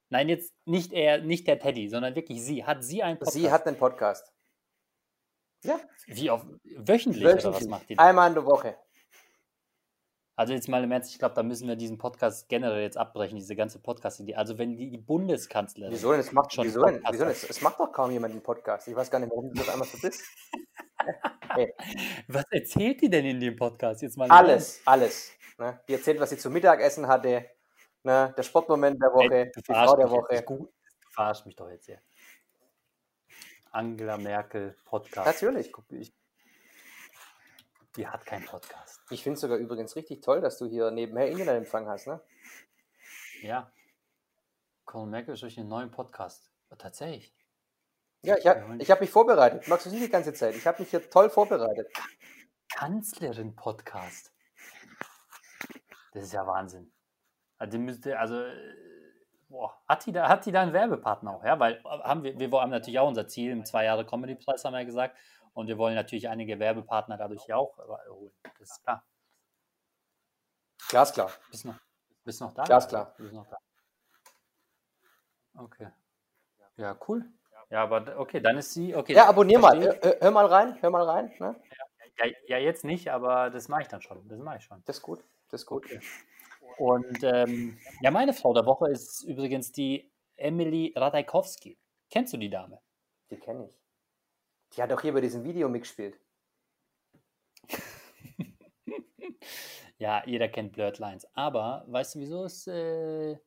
Nein, 0.09 0.29
jetzt 0.29 0.53
nicht 0.65 0.93
er, 0.93 1.21
nicht 1.21 1.47
der 1.47 1.59
Teddy, 1.59 1.89
sondern 1.89 2.15
wirklich 2.15 2.43
sie. 2.43 2.63
Hat 2.63 2.83
sie 2.83 3.03
einen 3.03 3.17
Podcast? 3.17 3.37
Sie 3.37 3.51
hat 3.51 3.67
einen 3.67 3.77
Podcast. 3.77 4.31
Ja, 5.63 5.79
Wie 6.05 6.29
auf 6.29 6.45
wöchentlich, 6.63 7.23
oder 7.23 7.35
was 7.35 7.45
wöchentlich. 7.45 7.69
macht 7.69 7.89
die? 7.89 7.97
Einmal 7.97 8.29
in 8.29 8.35
der 8.35 8.45
Woche. 8.45 8.77
Also 10.37 10.53
jetzt 10.53 10.67
mal 10.67 10.83
im 10.83 10.91
Ernst, 10.91 11.11
ich 11.11 11.17
glaube, 11.17 11.33
da 11.33 11.43
müssen 11.43 11.67
wir 11.67 11.77
diesen 11.77 11.97
Podcast 11.97 12.49
generell 12.49 12.81
jetzt 12.81 12.97
abbrechen, 12.97 13.37
diese 13.37 13.55
ganze 13.55 13.79
Podcast-Idee. 13.79 14.35
Also 14.35 14.57
wenn 14.57 14.75
die, 14.75 14.89
die 14.89 14.97
Bundeskanzlerin 14.97 15.93
Wieso 15.93 16.11
denn? 16.11 16.19
Es 16.19 16.33
macht, 16.33 16.53
schon 16.53 16.65
wieso 16.65 16.83
denn? 16.83 17.01
Wieso 17.09 17.23
denn? 17.23 17.33
Es, 17.33 17.61
macht 17.61 17.79
doch 17.79 17.91
kaum 17.91 18.11
jemand 18.11 18.33
einen 18.33 18.43
Podcast. 18.43 18.87
Ich 18.89 18.95
weiß 18.95 19.09
gar 19.09 19.19
nicht, 19.19 19.29
warum 19.29 19.53
du 19.53 19.55
das 19.55 19.69
einmal 19.69 19.87
so 19.87 19.97
bist. 19.97 20.21
Was 22.27 22.43
erzählt 22.51 23.01
die 23.01 23.09
denn 23.09 23.25
in 23.25 23.39
dem 23.39 23.55
Podcast? 23.55 24.01
Jetzt 24.01 24.17
mal. 24.17 24.29
Alles, 24.29 24.81
alles. 24.85 25.31
Ne? 25.57 25.79
Die 25.87 25.93
erzählt, 25.93 26.19
was 26.19 26.31
sie 26.31 26.37
zum 26.37 26.51
Mittagessen 26.51 27.07
hatte. 27.07 27.45
Ne? 28.05 28.31
Der 28.37 28.43
Sportmoment 28.43 29.01
der 29.01 29.11
Woche. 29.11 29.51
Die 29.55 29.63
Frau 29.63 29.95
der. 29.95 30.11
Woche. 30.11 30.43
Du 30.43 30.71
verarschst 31.09 31.47
mich 31.47 31.55
doch 31.55 31.67
jetzt 31.71 31.87
hier. 31.87 31.99
Angela 33.71 34.17
Merkel 34.17 34.75
Podcast. 34.85 35.25
Natürlich. 35.25 35.71
Ich, 35.89 36.13
die 37.95 38.07
hat 38.07 38.23
keinen 38.27 38.45
Podcast. 38.45 39.01
Ich 39.09 39.23
finde 39.23 39.35
es 39.35 39.41
sogar 39.41 39.57
übrigens 39.57 39.95
richtig 39.95 40.21
toll, 40.21 40.39
dass 40.39 40.59
du 40.59 40.67
hier 40.67 40.91
nebenher 40.91 41.29
Internetempfang 41.29 41.87
hast. 41.87 42.05
Ne? 42.05 42.21
Ja. 43.41 43.71
Conor 44.85 45.07
Merkel 45.07 45.33
ist 45.33 45.41
durch 45.41 45.57
einen 45.57 45.69
neuen 45.69 45.89
Podcast. 45.89 46.51
Oh, 46.69 46.75
tatsächlich. 46.75 47.33
Ja, 48.21 48.37
ich 48.37 48.45
habe 48.45 48.77
hab 48.79 49.01
mich 49.01 49.09
vorbereitet. 49.09 49.67
Magst 49.67 49.87
du 49.87 49.89
nicht 49.89 50.03
die 50.03 50.09
ganze 50.09 50.33
Zeit? 50.33 50.55
Ich 50.55 50.67
habe 50.67 50.79
mich 50.79 50.91
hier 50.91 51.09
toll 51.09 51.31
vorbereitet. 51.31 51.91
Kanzlerin 52.69 53.55
Podcast. 53.55 54.31
Das 56.13 56.25
ist 56.25 56.33
ja 56.33 56.45
Wahnsinn. 56.45 56.94
Also, 57.57 57.77
müsste, 57.79 58.19
also 58.19 58.41
äh, 58.41 58.75
boah, 59.49 59.73
hat 59.87 60.05
die 60.05 60.11
da, 60.11 60.27
hat 60.27 60.45
die 60.45 60.51
da 60.51 60.61
einen 60.61 60.73
Werbepartner 60.73 61.31
auch, 61.35 61.43
ja? 61.43 61.59
Weil 61.59 61.75
äh, 61.75 61.99
haben 62.03 62.23
wir, 62.23 62.37
wir 62.37 62.51
haben 62.51 62.71
natürlich 62.71 62.99
auch 62.99 63.07
unser 63.07 63.27
Ziel, 63.27 63.51
im 63.51 63.65
zwei 63.65 63.85
Jahre 63.85 64.05
Comedy-Preis 64.05 64.65
haben 64.65 64.73
wir 64.73 64.79
ja 64.79 64.85
gesagt. 64.85 65.17
Und 65.53 65.67
wir 65.67 65.77
wollen 65.77 65.95
natürlich 65.95 66.27
einige 66.27 66.59
Werbepartner 66.59 67.17
dadurch 67.17 67.47
ja 67.47 67.55
auch 67.55 67.77
äh, 67.79 68.09
holen. 68.09 68.33
Das 68.59 68.71
ist 68.71 68.83
klar. 68.83 69.05
Glasklar. 70.89 71.31
Bist 71.49 71.65
noch, 71.65 71.79
bist 72.23 72.41
noch 72.41 72.53
da? 72.53 72.63
Glasklar. 72.63 73.15
Bist 73.17 73.33
noch 73.33 73.47
da. 73.47 73.57
Okay. 75.57 75.89
Ja, 76.75 76.97
cool. 77.07 77.25
Ja, 77.69 77.83
aber 77.83 78.19
okay, 78.19 78.41
dann 78.41 78.57
ist 78.57 78.73
sie. 78.73 78.95
Okay, 78.95 79.13
Ja, 79.13 79.27
abonnier 79.27 79.59
mal. 79.59 79.79
Hör, 79.79 80.15
hör 80.19 80.31
mal 80.31 80.45
rein. 80.45 80.77
Hör 80.81 80.89
mal 80.89 81.03
rein. 81.03 81.33
Ne? 81.39 81.55
Ja, 82.17 82.25
ja, 82.47 82.57
jetzt 82.57 82.83
nicht, 82.83 83.09
aber 83.11 83.49
das 83.49 83.67
mache 83.67 83.83
ich 83.83 83.87
dann 83.87 84.01
schon. 84.01 84.27
Das 84.27 84.39
mache 84.39 84.57
ich 84.57 84.63
schon. 84.63 84.83
Das 84.85 84.97
ist 84.97 85.01
gut. 85.01 85.23
Das 85.49 85.61
ist 85.61 85.65
gut. 85.65 85.85
Und 86.77 87.23
ähm, 87.23 87.77
ja, 88.01 88.11
meine 88.11 88.33
Frau 88.33 88.53
der 88.53 88.65
Woche 88.65 88.89
ist 88.91 89.23
übrigens 89.23 89.71
die 89.71 90.11
Emily 90.35 90.93
Ratajkowski. 90.95 91.77
Kennst 92.09 92.33
du 92.33 92.37
die 92.37 92.49
Dame? 92.49 92.81
Die 93.29 93.37
kenne 93.37 93.69
ich. 93.69 93.75
Die 94.75 94.81
hat 94.81 94.91
doch 94.91 95.01
hier 95.01 95.13
bei 95.13 95.21
diesem 95.21 95.43
Video 95.43 95.69
mitgespielt. 95.69 96.19
ja, 99.97 100.23
jeder 100.25 100.49
kennt 100.49 100.73
Blurred 100.73 100.99
Lines. 100.99 101.25
Aber 101.33 101.85
weißt 101.87 102.15
du, 102.15 102.19
wieso 102.19 102.43
es 102.43 102.67
äh, 102.67 103.37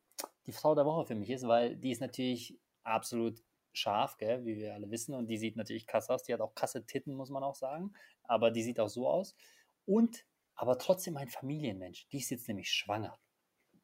die 0.46 0.52
Frau 0.52 0.74
der 0.74 0.86
Woche 0.86 1.06
für 1.06 1.14
mich 1.14 1.30
ist? 1.30 1.46
Weil 1.46 1.76
die 1.76 1.90
ist 1.90 2.00
natürlich 2.00 2.58
absolut 2.82 3.42
scharf, 3.72 4.16
gell, 4.16 4.44
wie 4.44 4.56
wir 4.56 4.74
alle 4.74 4.90
wissen. 4.90 5.14
Und 5.14 5.26
die 5.26 5.36
sieht 5.36 5.56
natürlich 5.56 5.86
krass 5.86 6.08
aus. 6.08 6.22
Die 6.24 6.32
hat 6.32 6.40
auch 6.40 6.54
krasse 6.54 6.86
Titten, 6.86 7.14
muss 7.14 7.30
man 7.30 7.42
auch 7.42 7.54
sagen. 7.54 7.92
Aber 8.24 8.50
die 8.50 8.62
sieht 8.62 8.80
auch 8.80 8.88
so 8.88 9.08
aus. 9.08 9.36
Und 9.84 10.24
aber 10.58 10.76
trotzdem 10.76 11.16
ein 11.16 11.28
Familienmensch. 11.28 12.08
Die 12.08 12.18
ist 12.18 12.30
jetzt 12.30 12.48
nämlich 12.48 12.70
schwanger. 12.70 13.18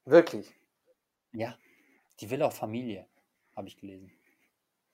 Wirklich? 0.04 0.52
Ja. 1.32 1.56
Die 2.20 2.30
will 2.30 2.42
auch 2.42 2.52
Familie, 2.52 3.08
habe 3.56 3.68
ich 3.68 3.76
gelesen. 3.76 4.12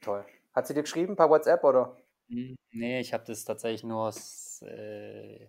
Toll. 0.00 0.24
Hat 0.52 0.66
sie 0.66 0.74
dir 0.74 0.82
geschrieben 0.82 1.16
per 1.16 1.30
WhatsApp 1.30 1.64
oder? 1.64 1.96
Hm, 2.28 2.56
nee, 2.70 3.00
ich 3.00 3.12
habe 3.12 3.24
das 3.24 3.44
tatsächlich 3.44 3.82
nur 3.82 4.08
aus, 4.08 4.62
äh, 4.62 5.48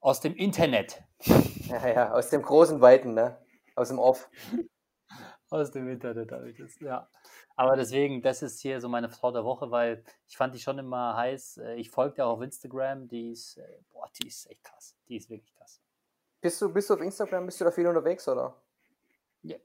aus 0.00 0.20
dem 0.20 0.36
Internet. 0.36 1.02
Ja, 1.64 1.88
ja, 1.88 2.12
aus 2.12 2.28
dem 2.28 2.42
großen 2.42 2.82
Weiten, 2.82 3.14
ne? 3.14 3.42
Aus 3.74 3.88
dem 3.88 3.98
Off. 3.98 4.28
aus 5.54 5.70
dem 5.70 5.88
Internet 5.88 6.32
habe 6.32 6.50
ich 6.50 6.58
das, 6.58 6.78
ja. 6.80 7.08
Aber 7.56 7.76
deswegen, 7.76 8.20
das 8.22 8.42
ist 8.42 8.60
hier 8.60 8.80
so 8.80 8.88
meine 8.88 9.08
Frau 9.08 9.30
der 9.30 9.44
Woche, 9.44 9.70
weil 9.70 10.04
ich 10.26 10.36
fand 10.36 10.54
die 10.54 10.58
schon 10.58 10.78
immer 10.78 11.16
heiß. 11.16 11.58
Äh, 11.58 11.74
ich 11.76 11.90
folge 11.90 12.16
der 12.16 12.26
auch 12.26 12.36
auf 12.36 12.42
Instagram, 12.42 13.08
die 13.08 13.30
ist, 13.30 13.56
äh, 13.58 13.78
boah, 13.92 14.08
die 14.20 14.26
ist 14.26 14.50
echt 14.50 14.64
krass. 14.64 14.96
Die 15.08 15.16
ist 15.16 15.30
wirklich 15.30 15.54
krass. 15.54 15.80
Bist 16.40 16.60
du, 16.60 16.72
bist 16.72 16.90
du 16.90 16.94
auf 16.94 17.00
Instagram, 17.00 17.46
bist 17.46 17.60
du 17.60 17.64
da 17.64 17.70
viel 17.70 17.86
unterwegs, 17.86 18.28
oder? 18.28 18.60
Ja, 19.42 19.56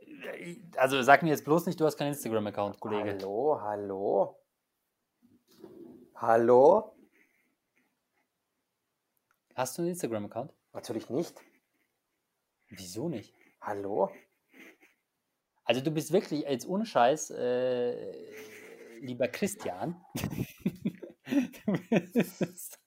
also 0.76 1.02
sag 1.02 1.24
mir 1.24 1.30
jetzt 1.30 1.46
bloß 1.46 1.66
nicht, 1.66 1.80
du 1.80 1.86
hast 1.86 1.98
keinen 1.98 2.10
Instagram-Account, 2.10 2.80
Kollege. 2.80 3.12
Hallo, 3.12 3.62
hallo. 3.62 4.40
Hallo? 6.16 6.96
Hast 9.56 9.78
du 9.78 9.82
einen 9.82 9.92
Instagram-Account? 9.92 10.54
Natürlich 10.74 11.10
nicht. 11.10 11.42
Wieso 12.68 13.10
nicht? 13.10 13.34
Hallo? 13.62 14.12
Also 15.70 15.82
du 15.82 15.92
bist 15.92 16.12
wirklich, 16.12 16.42
jetzt 16.50 16.68
ohne 16.68 16.84
Scheiß, 16.84 17.30
äh, 17.30 18.12
lieber 19.02 19.28
Christian, 19.28 20.04
du, 21.28 21.74
bist, 21.92 22.80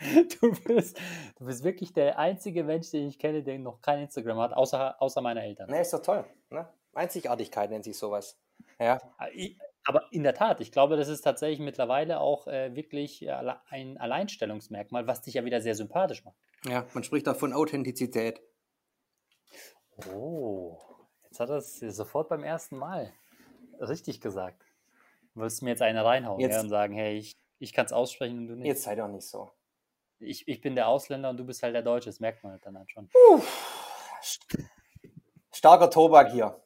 du, 0.00 0.50
bist, 0.64 1.00
du 1.38 1.44
bist 1.44 1.62
wirklich 1.62 1.92
der 1.92 2.18
einzige 2.18 2.64
Mensch, 2.64 2.90
den 2.90 3.06
ich 3.06 3.20
kenne, 3.20 3.44
der 3.44 3.56
noch 3.60 3.80
kein 3.82 4.00
Instagram 4.00 4.38
hat, 4.38 4.52
außer, 4.52 5.00
außer 5.00 5.20
meine 5.20 5.44
Eltern. 5.44 5.70
Ne, 5.70 5.80
ist 5.80 5.92
doch 5.92 6.02
toll. 6.02 6.24
Ne? 6.50 6.68
Einzigartigkeit 6.92 7.70
nennt 7.70 7.84
sich 7.84 7.96
sowas. 7.96 8.36
Ja. 8.80 8.98
Ah, 9.18 9.28
aber 9.84 10.08
in 10.10 10.24
der 10.24 10.34
Tat, 10.34 10.60
ich 10.60 10.72
glaube, 10.72 10.96
das 10.96 11.06
ist 11.06 11.22
tatsächlich 11.22 11.60
mittlerweile 11.60 12.18
auch 12.18 12.48
äh, 12.48 12.74
wirklich 12.74 13.24
ein 13.70 13.96
Alleinstellungsmerkmal, 13.96 15.06
was 15.06 15.22
dich 15.22 15.34
ja 15.34 15.44
wieder 15.44 15.60
sehr 15.60 15.76
sympathisch 15.76 16.24
macht. 16.24 16.34
Ja, 16.66 16.84
man 16.94 17.04
spricht 17.04 17.28
auch 17.28 17.36
von 17.36 17.52
Authentizität. 17.52 18.42
Oh, 20.12 20.80
Jetzt 21.32 21.40
hat 21.40 21.48
er 21.48 21.56
es 21.56 21.80
sofort 21.80 22.28
beim 22.28 22.44
ersten 22.44 22.76
Mal 22.76 23.10
richtig 23.80 24.20
gesagt. 24.20 24.66
Du 25.32 25.40
willst 25.40 25.62
mir 25.62 25.70
jetzt 25.70 25.80
eine 25.80 26.04
reinhauen 26.04 26.38
jetzt, 26.38 26.56
ja, 26.56 26.60
und 26.60 26.68
sagen, 26.68 26.92
hey, 26.92 27.16
ich, 27.16 27.38
ich 27.58 27.72
kann 27.72 27.86
es 27.86 27.92
aussprechen 27.94 28.36
und 28.36 28.48
du 28.48 28.54
nicht. 28.54 28.66
Jetzt 28.66 28.82
sei 28.82 28.96
doch 28.96 29.08
nicht 29.08 29.26
so. 29.26 29.50
Ich, 30.18 30.46
ich 30.46 30.60
bin 30.60 30.74
der 30.74 30.88
Ausländer 30.88 31.30
und 31.30 31.38
du 31.38 31.46
bist 31.46 31.62
halt 31.62 31.74
der 31.74 31.80
Deutsche, 31.80 32.10
das 32.10 32.20
merkt 32.20 32.44
man 32.44 32.52
halt 32.52 32.66
dann 32.66 32.76
halt 32.76 32.90
schon. 32.90 33.08
Starker 35.50 35.88
Tobak 35.88 36.32
hier. 36.32 36.60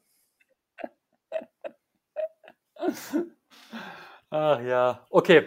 Ach 4.31 4.61
ja, 4.63 5.07
okay. 5.11 5.47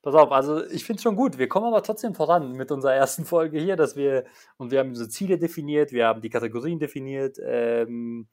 Pass 0.00 0.14
auf, 0.14 0.32
also 0.32 0.64
ich 0.64 0.86
finde 0.86 0.96
es 0.96 1.02
schon 1.02 1.16
gut. 1.16 1.36
Wir 1.36 1.48
kommen 1.50 1.66
aber 1.66 1.82
trotzdem 1.82 2.14
voran 2.14 2.52
mit 2.52 2.72
unserer 2.72 2.94
ersten 2.94 3.26
Folge 3.26 3.60
hier, 3.60 3.76
dass 3.76 3.96
wir, 3.96 4.24
und 4.56 4.70
wir 4.70 4.78
haben 4.78 4.88
unsere 4.88 5.10
Ziele 5.10 5.36
definiert, 5.36 5.92
wir 5.92 6.06
haben 6.06 6.22
die 6.22 6.30
Kategorien 6.30 6.78
definiert, 6.78 7.38
ähm, 7.44 8.28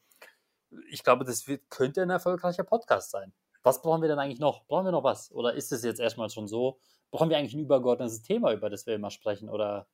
ich 0.90 1.04
glaube, 1.04 1.26
das 1.26 1.48
wird, 1.48 1.70
könnte 1.70 2.02
ein 2.02 2.10
erfolgreicher 2.10 2.64
Podcast 2.64 3.12
sein. 3.12 3.34
Was 3.64 3.82
brauchen 3.82 4.02
wir 4.02 4.10
denn 4.10 4.20
eigentlich 4.20 4.40
noch? 4.40 4.66
Brauchen 4.66 4.86
wir 4.86 4.92
noch 4.92 5.04
was? 5.04 5.32
Oder 5.32 5.54
ist 5.54 5.72
es 5.72 5.84
jetzt 5.84 6.00
erstmal 6.00 6.30
schon 6.30 6.48
so? 6.48 6.80
Brauchen 7.12 7.30
wir 7.30 7.38
eigentlich 7.38 7.54
ein 7.54 7.62
übergeordnetes 7.62 8.22
Thema, 8.24 8.52
über 8.52 8.70
das 8.70 8.86
wir 8.86 8.96
immer 8.96 9.10
sprechen? 9.10 9.50
Oder? 9.50 9.88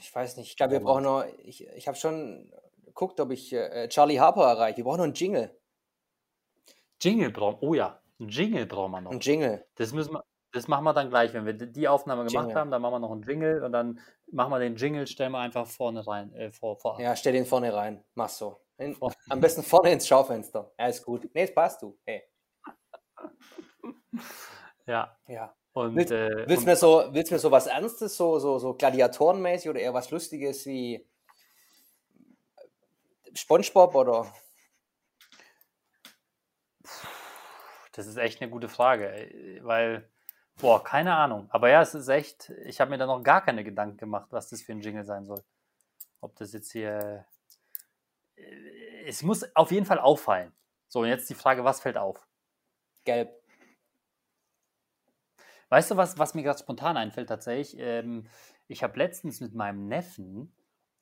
Ich 0.00 0.14
weiß 0.14 0.36
nicht. 0.36 0.50
Ich 0.50 0.56
glaube, 0.56 0.72
wir 0.72 0.80
brauchen 0.80 1.04
noch. 1.04 1.24
Ich, 1.44 1.66
ich 1.68 1.86
habe 1.86 1.96
schon 1.96 2.50
geguckt, 2.84 3.20
ob 3.20 3.30
ich 3.30 3.52
äh, 3.52 3.88
Charlie 3.88 4.18
Harper 4.18 4.44
erreiche. 4.44 4.78
Wir 4.78 4.84
brauchen 4.84 4.98
noch 4.98 5.04
einen 5.04 5.14
Jingle. 5.14 5.56
Jingle 7.00 7.30
brauchen 7.30 7.58
Oh 7.60 7.74
ja, 7.74 8.00
ein 8.18 8.28
Jingle 8.28 8.66
brauchen 8.66 8.92
wir 8.92 9.00
noch. 9.00 9.10
Ein 9.10 9.20
Jingle. 9.20 9.64
Das 9.76 9.92
müssen 9.92 10.14
wir. 10.14 10.24
Das 10.52 10.68
machen 10.68 10.84
wir 10.84 10.92
dann 10.92 11.10
gleich, 11.10 11.34
wenn 11.34 11.46
wir 11.46 11.52
die 11.54 11.88
Aufnahme 11.88 12.24
gemacht 12.24 12.44
Jingle. 12.44 12.60
haben, 12.60 12.70
dann 12.70 12.80
machen 12.80 12.94
wir 12.94 12.98
noch 13.00 13.10
einen 13.10 13.24
Jingle 13.24 13.64
und 13.64 13.72
dann 13.72 13.98
machen 14.30 14.52
wir 14.52 14.60
den 14.60 14.76
Jingle, 14.76 15.04
stellen 15.08 15.32
wir 15.32 15.40
einfach 15.40 15.66
vorne 15.66 16.06
rein, 16.06 16.32
äh, 16.32 16.52
vor, 16.52 16.76
vor. 16.76 17.00
Ja, 17.00 17.16
stell 17.16 17.32
den 17.32 17.44
vorne 17.44 17.74
rein. 17.74 18.04
Mach 18.14 18.28
so. 18.28 18.63
In, 18.78 18.96
am 19.28 19.40
besten 19.40 19.62
vorne 19.62 19.92
ins 19.92 20.06
Schaufenster. 20.06 20.72
Ja, 20.78 20.88
ist 20.88 21.04
gut. 21.04 21.28
Nee, 21.32 21.44
es 21.44 21.54
passt 21.54 21.82
du. 21.82 21.98
Hey. 22.04 22.22
Ja. 24.86 25.16
Ja. 25.26 25.56
Und, 25.72 25.96
willst, 25.96 26.12
äh, 26.12 26.46
willst, 26.46 26.58
und, 26.58 26.66
mir 26.66 26.76
so, 26.76 27.08
willst 27.10 27.32
mir 27.32 27.38
so 27.38 27.50
was 27.50 27.66
Ernstes, 27.66 28.16
so, 28.16 28.38
so, 28.38 28.58
so 28.58 28.74
Gladiatorenmäßig 28.74 29.70
oder 29.70 29.80
eher 29.80 29.94
was 29.94 30.10
Lustiges 30.10 30.66
wie 30.66 31.04
Spongebob 33.34 33.94
oder? 33.94 34.32
Das 37.92 38.06
ist 38.06 38.16
echt 38.16 38.40
eine 38.40 38.50
gute 38.50 38.68
Frage, 38.68 39.60
weil, 39.62 40.08
boah, 40.60 40.82
keine 40.82 41.14
Ahnung. 41.16 41.48
Aber 41.50 41.68
ja, 41.70 41.82
es 41.82 41.94
ist 41.94 42.08
echt, 42.08 42.50
ich 42.64 42.80
habe 42.80 42.90
mir 42.90 42.98
da 42.98 43.06
noch 43.06 43.22
gar 43.22 43.44
keine 43.44 43.64
Gedanken 43.64 43.96
gemacht, 43.96 44.28
was 44.30 44.50
das 44.50 44.62
für 44.62 44.72
ein 44.72 44.80
Jingle 44.80 45.04
sein 45.04 45.24
soll. 45.24 45.42
Ob 46.20 46.36
das 46.36 46.52
jetzt 46.52 46.72
hier 46.72 47.24
es 49.06 49.22
muss 49.22 49.44
auf 49.54 49.70
jeden 49.70 49.86
Fall 49.86 49.98
auffallen. 49.98 50.52
So, 50.88 51.00
und 51.00 51.08
jetzt 51.08 51.28
die 51.28 51.34
Frage, 51.34 51.64
was 51.64 51.80
fällt 51.80 51.96
auf? 51.96 52.26
Gelb. 53.04 53.32
Weißt 55.68 55.90
du, 55.90 55.96
was, 55.96 56.18
was 56.18 56.34
mir 56.34 56.42
gerade 56.42 56.58
spontan 56.58 56.96
einfällt 56.96 57.28
tatsächlich? 57.28 57.76
Ähm, 57.78 58.28
ich 58.68 58.82
habe 58.82 58.98
letztens 58.98 59.40
mit 59.40 59.54
meinem 59.54 59.88
Neffen 59.88 60.54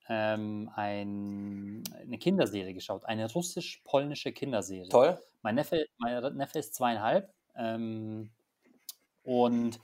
ähm, 0.09 0.71
ein, 0.75 1.85
eine 2.01 2.18
Kinderserie 2.18 2.75
geschaut, 2.75 3.05
eine 3.05 3.31
russisch-polnische 3.31 4.33
Kinderserie. 4.33 4.88
Toll. 4.88 5.18
Mein 5.42 5.57
Neffe, 5.57 5.87
mein 5.99 6.37
Neffe 6.37 6.59
ist 6.59 6.75
zweieinhalb 6.75 7.33
ähm, 7.57 8.31
und 9.23 9.79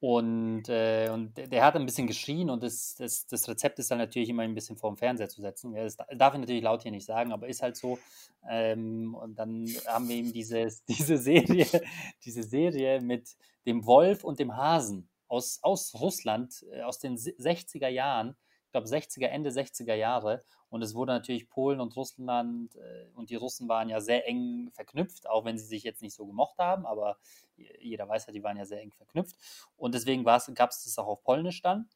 und, 0.00 0.66
äh, 0.70 1.10
und 1.12 1.36
der 1.36 1.62
hat 1.62 1.76
ein 1.76 1.84
bisschen 1.84 2.06
geschrien 2.06 2.48
und 2.48 2.62
das, 2.62 2.96
das, 2.96 3.26
das 3.26 3.46
Rezept 3.48 3.78
ist 3.78 3.90
dann 3.90 3.98
natürlich 3.98 4.30
immer 4.30 4.42
ein 4.42 4.54
bisschen 4.54 4.78
vor 4.78 4.90
dem 4.90 4.96
Fernseher 4.96 5.28
zu 5.28 5.42
setzen. 5.42 5.74
Das 5.74 5.96
darf 5.96 6.32
ich 6.32 6.40
natürlich 6.40 6.62
laut 6.62 6.82
hier 6.82 6.90
nicht 6.90 7.04
sagen, 7.04 7.32
aber 7.32 7.48
ist 7.48 7.60
halt 7.60 7.76
so. 7.76 7.98
Ähm, 8.48 9.14
und 9.14 9.38
dann 9.38 9.66
haben 9.86 10.08
wir 10.08 10.16
eben 10.16 10.32
dieses, 10.32 10.82
diese 10.86 11.18
Serie, 11.18 11.66
diese 12.24 12.42
Serie 12.42 13.02
mit 13.02 13.36
dem 13.66 13.84
Wolf 13.84 14.24
und 14.24 14.38
dem 14.38 14.56
Hasen 14.56 15.06
aus, 15.28 15.58
aus 15.62 15.94
Russland, 16.00 16.64
äh, 16.72 16.80
aus 16.80 16.98
den 16.98 17.18
60er 17.18 17.88
Jahren 17.88 18.36
ich 18.70 18.72
glaube 18.72 18.86
60er, 18.86 19.26
Ende 19.26 19.50
60er 19.50 19.94
Jahre. 19.94 20.44
Und 20.68 20.82
es 20.82 20.94
wurde 20.94 21.12
natürlich 21.12 21.48
Polen 21.48 21.80
und 21.80 21.96
Russland 21.96 22.76
äh, 22.76 23.06
und 23.14 23.30
die 23.30 23.34
Russen 23.34 23.68
waren 23.68 23.88
ja 23.88 24.00
sehr 24.00 24.28
eng 24.28 24.70
verknüpft, 24.72 25.28
auch 25.28 25.44
wenn 25.44 25.58
sie 25.58 25.64
sich 25.64 25.82
jetzt 25.82 26.02
nicht 26.02 26.14
so 26.14 26.24
gemocht 26.24 26.56
haben, 26.58 26.86
aber 26.86 27.18
jeder 27.56 28.08
weiß 28.08 28.26
ja, 28.26 28.32
die 28.32 28.44
waren 28.44 28.56
ja 28.56 28.64
sehr 28.64 28.80
eng 28.80 28.92
verknüpft. 28.92 29.34
Und 29.76 29.96
deswegen 29.96 30.22
gab 30.22 30.70
es 30.70 30.84
das 30.84 30.98
auch 30.98 31.08
auf 31.08 31.24
Polnisch 31.24 31.62
dann. 31.62 31.88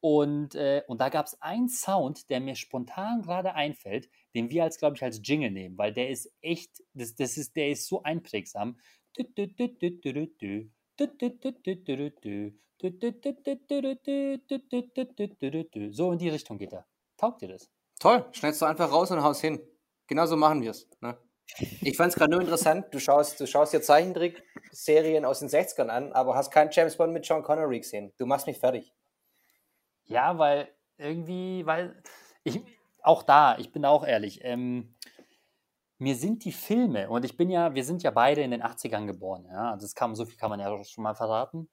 Und, 0.00 0.54
äh, 0.54 0.82
und 0.86 1.02
da 1.02 1.10
gab 1.10 1.26
es 1.26 1.42
einen 1.42 1.68
Sound, 1.68 2.30
der 2.30 2.40
mir 2.40 2.54
spontan 2.54 3.20
gerade 3.20 3.54
einfällt, 3.54 4.08
den 4.34 4.48
wir 4.48 4.64
als, 4.64 4.78
glaube 4.78 4.96
ich, 4.96 5.02
als 5.02 5.20
Jingle 5.22 5.50
nehmen, 5.50 5.76
weil 5.76 5.92
der 5.92 6.08
ist 6.08 6.32
echt, 6.40 6.82
das, 6.94 7.16
das 7.16 7.36
ist, 7.36 7.54
der 7.54 7.68
ist 7.68 7.86
so 7.86 8.02
einprägsam. 8.02 8.78
So 15.92 16.12
in 16.12 16.18
die 16.18 16.28
Richtung 16.28 16.58
geht 16.58 16.72
er. 16.72 16.86
Taugt 17.16 17.42
dir 17.42 17.48
das? 17.48 17.70
Toll, 17.98 18.24
schnellst 18.32 18.62
du 18.62 18.66
einfach 18.66 18.92
raus 18.92 19.10
und 19.10 19.22
haus 19.22 19.40
hin. 19.40 19.60
Genauso 20.06 20.36
machen 20.36 20.62
wir 20.62 20.70
es. 20.70 20.88
Ne? 21.00 21.18
Ich 21.80 21.96
fand 21.96 22.12
es 22.12 22.18
gerade 22.18 22.30
nur 22.30 22.40
interessant, 22.40 22.86
du 22.92 23.00
schaust, 23.00 23.40
du 23.40 23.46
schaust 23.46 23.72
dir 23.72 23.80
Zeichentrick-Serien 23.80 25.24
aus 25.24 25.40
den 25.40 25.48
60ern 25.48 25.88
an, 25.88 26.12
aber 26.12 26.34
hast 26.34 26.50
keinen 26.50 26.70
James 26.70 26.96
Bond 26.96 27.12
mit 27.12 27.24
Sean 27.24 27.42
Connery 27.42 27.80
gesehen. 27.80 28.12
Du 28.18 28.26
machst 28.26 28.46
mich 28.46 28.58
fertig. 28.58 28.92
Ja, 30.04 30.38
weil 30.38 30.68
irgendwie, 30.98 31.64
weil 31.66 32.00
ich, 32.44 32.60
auch 33.02 33.22
da, 33.22 33.58
ich 33.58 33.72
bin 33.72 33.84
auch 33.84 34.06
ehrlich, 34.06 34.40
ähm, 34.42 34.94
mir 35.98 36.14
sind 36.14 36.44
die 36.44 36.52
Filme, 36.52 37.10
und 37.10 37.24
ich 37.24 37.36
bin 37.36 37.50
ja, 37.50 37.74
wir 37.74 37.84
sind 37.84 38.02
ja 38.02 38.10
beide 38.10 38.42
in 38.42 38.52
den 38.52 38.62
80ern 38.62 39.06
geboren, 39.06 39.46
ja, 39.50 39.72
also 39.72 39.84
das 39.84 39.94
kann, 39.94 40.14
so 40.14 40.24
viel 40.24 40.36
kann 40.36 40.50
man 40.50 40.60
ja 40.60 40.84
schon 40.84 41.02
mal 41.02 41.14
verraten. 41.14 41.68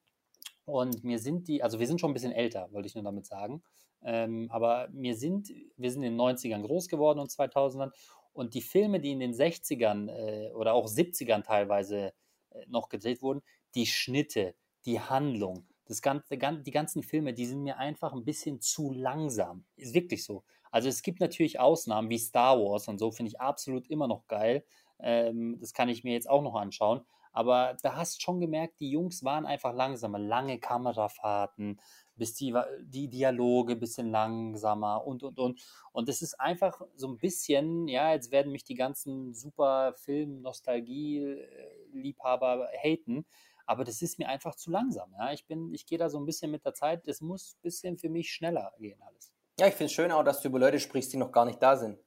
Und 0.65 1.04
mir 1.04 1.19
sind 1.19 1.47
die, 1.47 1.62
also 1.63 1.80
wir 1.80 1.88
sind 1.88 2.01
schon 2.01 2.12
ein 2.12 2.13
bisschen 2.13 2.32
älter, 2.32 2.69
wollte 2.71 2.88
ich 2.88 2.95
nur 2.95 3.04
damit 3.04 3.25
sagen. 3.25 3.63
Ähm, 4.04 4.47
aber 4.51 4.89
mir 4.91 5.15
sind, 5.15 5.49
wir 5.78 5.91
sind 5.91 6.04
in 6.04 6.13
den 6.13 6.19
90ern 6.19 6.62
groß 6.62 6.88
geworden 6.88 7.19
und 7.19 7.32
2000ern. 7.32 7.91
Und 8.34 8.54
die 8.54 8.62
Filme, 8.62 8.99
die 8.99 9.12
in 9.12 9.19
den 9.19 9.34
60ern 9.34 10.10
äh, 10.10 10.51
oder 10.54 10.73
auch 10.73 10.88
70ern 10.88 11.43
teilweise 11.43 12.13
äh, 12.51 12.65
noch 12.67 12.89
gedreht 12.89 13.21
wurden, 13.21 13.41
die 13.75 13.86
Schnitte, 13.86 14.56
die 14.86 14.99
Handlung, 14.99 15.67
das 15.86 16.01
ganze, 16.01 16.38
die 16.38 16.71
ganzen 16.71 17.04
Filme, 17.04 17.34
die 17.34 17.45
sind 17.45 17.63
mir 17.63 17.78
einfach 17.78 18.13
ein 18.13 18.25
bisschen 18.25 18.60
zu 18.60 18.91
langsam. 18.91 19.65
Ist 19.75 19.93
wirklich 19.93 20.23
so. 20.23 20.43
Also 20.71 20.89
es 20.89 21.01
gibt 21.04 21.19
natürlich 21.19 21.60
Ausnahmen 21.60 22.10
wie 22.10 22.17
Star 22.17 22.60
Wars 22.60 22.88
und 22.88 22.97
so, 22.99 23.12
finde 23.12 23.30
ich 23.30 23.39
absolut 23.39 23.88
immer 23.88 24.08
noch 24.08 24.28
geil. 24.28 24.65
Ähm, 24.99 25.58
das 25.60 25.73
kann 25.73 25.89
ich 25.89 26.04
mir 26.04 26.13
jetzt 26.13 26.30
auch 26.30 26.41
noch 26.41 26.56
anschauen. 26.56 27.01
Aber 27.36 27.78
da 27.84 27.98
hast 27.98 28.21
schon 28.21 28.39
gemerkt, 28.39 28.80
die 28.80 28.89
Jungs 28.89 29.26
waren 29.26 29.45
einfach 29.45 29.74
langsamer. 29.74 30.19
Lange 30.19 30.58
Kamerafahrten, 30.58 31.82
bis 32.15 32.34
die, 32.34 32.56
die 32.82 33.10
Dialoge 33.10 33.74
ein 33.74 33.80
bisschen 33.82 34.10
langsamer 34.10 35.06
und, 35.06 35.21
und, 35.21 35.38
und. 35.38 35.62
Und 35.91 36.08
es 36.08 36.21
ist 36.21 36.39
einfach 36.39 36.82
so 36.95 37.10
ein 37.10 37.17
bisschen, 37.17 37.89
ja, 37.89 38.13
jetzt 38.13 38.32
werden 38.32 38.54
mich 38.54 38.63
die 38.63 38.76
ganzen 38.76 39.34
super 39.34 39.95
Film-Nostalgie-Liebhaber 39.98 42.69
haten, 42.82 43.26
aber 43.65 43.84
das 43.84 44.02
ist 44.02 44.17
mir 44.17 44.30
einfach 44.30 44.56
zu 44.56 44.71
langsam. 44.71 45.13
Ja? 45.19 45.34
Ich, 45.34 45.43
ich 45.74 45.86
gehe 45.86 45.98
da 45.98 46.10
so 46.10 46.17
ein 46.17 46.26
bisschen 46.26 46.52
mit 46.52 46.63
der 46.63 46.74
Zeit, 46.74 47.06
es 47.06 47.19
muss 47.19 47.58
ein 47.58 47.63
bisschen 47.63 47.98
für 47.98 48.08
mich 48.08 48.32
schneller 48.32 48.71
gehen 48.80 49.02
alles. 49.02 49.34
Ja, 49.60 49.67
ich 49.67 49.74
finde 49.74 49.88
es 49.88 49.91
schön 49.91 50.13
auch, 50.13 50.24
dass 50.24 50.39
du 50.39 50.48
über 50.48 50.60
Leute 50.60 50.80
sprichst, 50.80 51.12
die 51.12 51.17
noch 51.17 51.34
gar 51.34 51.43
nicht 51.43 51.62
da 51.62 51.76
sind. 51.76 52.00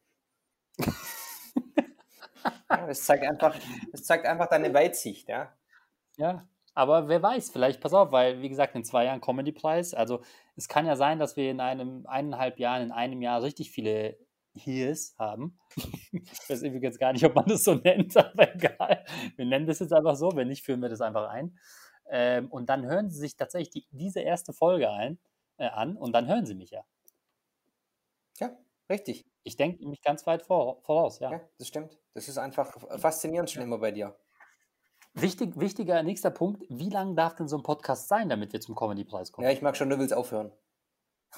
ja, 2.70 2.86
das, 2.86 3.04
zeigt 3.04 3.24
einfach, 3.24 3.56
das 3.92 4.04
zeigt 4.04 4.26
einfach 4.26 4.48
deine 4.48 4.72
Weitsicht, 4.72 5.28
ja. 5.28 5.52
Ja, 6.16 6.46
aber 6.74 7.08
wer 7.08 7.22
weiß, 7.22 7.50
vielleicht, 7.50 7.80
pass 7.80 7.92
auf, 7.92 8.12
weil, 8.12 8.40
wie 8.40 8.48
gesagt, 8.48 8.74
in 8.74 8.84
zwei 8.84 9.04
Jahren 9.04 9.20
Comedy-Preis, 9.20 9.94
also 9.94 10.22
es 10.56 10.68
kann 10.68 10.86
ja 10.86 10.96
sein, 10.96 11.18
dass 11.18 11.36
wir 11.36 11.50
in 11.50 11.60
einem 11.60 12.06
eineinhalb 12.06 12.58
Jahren, 12.58 12.82
in 12.82 12.92
einem 12.92 13.20
Jahr 13.22 13.42
richtig 13.42 13.70
viele 13.70 14.16
Hears 14.54 15.14
haben. 15.18 15.58
Ich 16.12 16.50
weiß 16.50 16.62
übrigens 16.62 16.98
gar 16.98 17.12
nicht, 17.12 17.24
ob 17.24 17.34
man 17.34 17.46
das 17.46 17.64
so 17.64 17.74
nennt, 17.74 18.16
aber 18.16 18.54
egal. 18.54 19.04
Wir 19.36 19.44
nennen 19.44 19.66
das 19.66 19.78
jetzt 19.78 19.92
einfach 19.92 20.16
so, 20.16 20.32
wenn 20.34 20.48
nicht, 20.48 20.64
führen 20.64 20.80
wir 20.80 20.88
das 20.88 21.00
einfach 21.00 21.28
ein. 21.28 21.58
Ähm, 22.10 22.50
und 22.50 22.68
dann 22.68 22.86
hören 22.86 23.10
sie 23.10 23.18
sich 23.18 23.36
tatsächlich 23.36 23.70
die, 23.70 23.86
diese 23.90 24.20
erste 24.20 24.52
Folge 24.52 24.90
ein, 24.90 25.18
äh, 25.58 25.66
an 25.66 25.96
und 25.96 26.12
dann 26.12 26.26
hören 26.26 26.46
sie 26.46 26.54
mich 26.54 26.70
ja. 26.70 26.84
Ja, 28.38 28.56
richtig. 28.88 29.26
Ich 29.48 29.56
denke 29.56 29.88
mich 29.88 30.02
ganz 30.02 30.26
weit 30.26 30.42
vor, 30.42 30.82
voraus, 30.82 31.20
ja. 31.20 31.32
Ja, 31.32 31.40
das 31.56 31.68
stimmt. 31.68 31.98
Das 32.12 32.28
ist 32.28 32.36
einfach 32.36 32.76
faszinierend 33.00 33.50
schon 33.50 33.62
immer 33.62 33.78
bei 33.78 33.90
dir. 33.90 34.14
Wichtig, 35.14 35.58
wichtiger 35.58 36.02
nächster 36.02 36.30
Punkt, 36.30 36.64
wie 36.68 36.90
lang 36.90 37.16
darf 37.16 37.34
denn 37.34 37.48
so 37.48 37.56
ein 37.56 37.62
Podcast 37.62 38.08
sein, 38.08 38.28
damit 38.28 38.52
wir 38.52 38.60
zum 38.60 38.74
Comedy-Preis 38.74 39.32
kommen? 39.32 39.46
Ja, 39.46 39.52
ich 39.52 39.62
mag 39.62 39.74
schon, 39.74 39.88
du 39.88 39.98
willst 39.98 40.12
aufhören. 40.12 40.52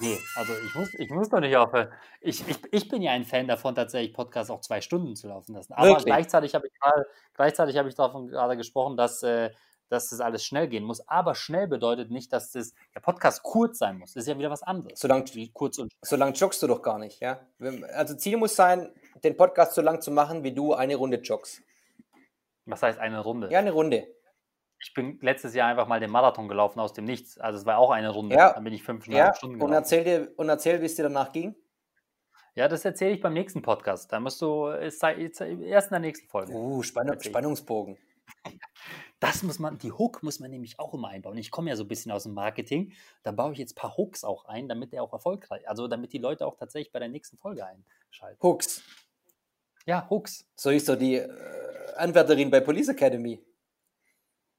Nee, 0.01 0.17
also 0.35 0.51
ich 0.67 0.75
muss, 0.75 0.93
ich 0.99 1.09
muss 1.09 1.29
doch 1.29 1.39
nicht 1.39 1.55
aufhören. 1.55 1.89
Ich, 2.19 2.45
ich, 2.45 2.57
ich 2.73 2.89
bin 2.89 3.01
ja 3.01 3.11
ein 3.11 3.23
Fan 3.23 3.47
davon, 3.47 3.73
tatsächlich 3.73 4.13
Podcasts 4.13 4.51
auch 4.51 4.59
zwei 4.59 4.81
Stunden 4.81 5.15
zu 5.15 5.29
laufen 5.29 5.55
lassen. 5.55 5.71
Aber 5.71 5.87
Wirklich? 5.87 6.05
gleichzeitig 6.05 6.53
habe 6.53 6.67
ich 6.67 6.73
gerade, 6.81 7.05
gleichzeitig 7.33 7.77
habe 7.77 7.87
ich 7.87 7.95
davon 7.95 8.27
gerade 8.27 8.57
gesprochen, 8.57 8.97
dass, 8.97 9.23
äh, 9.23 9.51
dass 9.91 10.09
das 10.09 10.21
alles 10.21 10.45
schnell 10.45 10.67
gehen 10.67 10.83
muss. 10.83 11.05
Aber 11.07 11.35
schnell 11.35 11.67
bedeutet 11.67 12.11
nicht, 12.11 12.31
dass 12.31 12.51
das, 12.51 12.73
der 12.95 13.01
Podcast 13.01 13.43
kurz 13.43 13.77
sein 13.77 13.97
muss. 13.97 14.13
Das 14.13 14.23
ist 14.23 14.27
ja 14.27 14.37
wieder 14.37 14.49
was 14.49 14.63
anderes. 14.63 14.99
Solange, 14.99 15.25
kurz 15.53 15.77
und 15.79 15.91
solange 16.01 16.31
joggst 16.33 16.63
du 16.63 16.67
doch 16.67 16.81
gar 16.81 16.97
nicht, 16.97 17.19
ja? 17.19 17.41
Also 17.93 18.15
Ziel 18.15 18.37
muss 18.37 18.55
sein, 18.55 18.89
den 19.23 19.35
Podcast 19.35 19.73
so 19.73 19.81
lang 19.81 20.01
zu 20.01 20.11
machen, 20.11 20.43
wie 20.43 20.53
du 20.53 20.73
eine 20.73 20.95
Runde 20.95 21.17
joggst. 21.17 21.61
Was 22.65 22.81
heißt 22.81 22.99
eine 22.99 23.19
Runde? 23.19 23.51
Ja, 23.51 23.59
eine 23.59 23.71
Runde. 23.71 24.07
Ich 24.79 24.93
bin 24.93 25.19
letztes 25.21 25.53
Jahr 25.53 25.67
einfach 25.67 25.87
mal 25.87 25.99
den 25.99 26.09
Marathon 26.09 26.47
gelaufen 26.47 26.79
aus 26.79 26.93
dem 26.93 27.03
Nichts. 27.03 27.37
Also 27.37 27.59
es 27.59 27.65
war 27.65 27.77
auch 27.77 27.91
eine 27.91 28.09
Runde. 28.09 28.35
Ja. 28.35 28.53
Dann 28.53 28.63
bin 28.63 28.73
ich 28.73 28.83
fünf 28.83 29.05
ja. 29.07 29.33
Stunden 29.35 29.55
gelaufen. 29.55 29.71
Und 29.71 29.75
erzähl, 29.75 30.03
dir, 30.05 30.31
und 30.37 30.47
erzähl, 30.47 30.81
wie 30.81 30.85
es 30.85 30.95
dir 30.95 31.03
danach 31.03 31.33
ging. 31.33 31.53
Ja, 32.55 32.67
das 32.67 32.83
erzähle 32.83 33.11
ich 33.11 33.21
beim 33.21 33.33
nächsten 33.33 33.61
Podcast. 33.61 34.11
Da 34.11 34.19
musst 34.19 34.41
du 34.41 34.67
erst 34.67 35.03
in 35.03 35.31
der 35.69 35.99
nächsten 35.99 36.27
Folge. 36.29 36.53
Uh, 36.53 36.81
Spann 36.81 37.19
Spannungsbogen. 37.21 37.97
Das 39.19 39.43
muss 39.43 39.59
man, 39.59 39.77
die 39.77 39.91
Hook 39.91 40.23
muss 40.23 40.39
man 40.39 40.49
nämlich 40.49 40.79
auch 40.79 40.95
immer 40.95 41.09
einbauen. 41.09 41.37
Ich 41.37 41.51
komme 41.51 41.69
ja 41.69 41.75
so 41.75 41.83
ein 41.83 41.87
bisschen 41.87 42.11
aus 42.11 42.23
dem 42.23 42.33
Marketing. 42.33 42.93
Da 43.21 43.31
baue 43.31 43.53
ich 43.53 43.59
jetzt 43.59 43.73
ein 43.73 43.75
paar 43.75 43.95
Hooks 43.95 44.23
auch 44.23 44.45
ein, 44.45 44.67
damit 44.67 44.93
der 44.93 45.03
auch 45.03 45.13
erfolgreich, 45.13 45.69
also 45.69 45.87
damit 45.87 46.11
die 46.11 46.17
Leute 46.17 46.47
auch 46.47 46.55
tatsächlich 46.55 46.91
bei 46.91 46.97
der 46.97 47.07
nächsten 47.07 47.37
Folge 47.37 47.63
einschalten. 47.65 48.41
Hooks. 48.41 48.81
Ja, 49.85 50.07
Hooks. 50.09 50.45
So 50.55 50.71
ist 50.71 50.87
so 50.87 50.95
die 50.95 51.15
äh, 51.15 51.29
Anwärterin 51.97 52.49
bei 52.49 52.61
Police 52.61 52.89
Academy. 52.89 53.43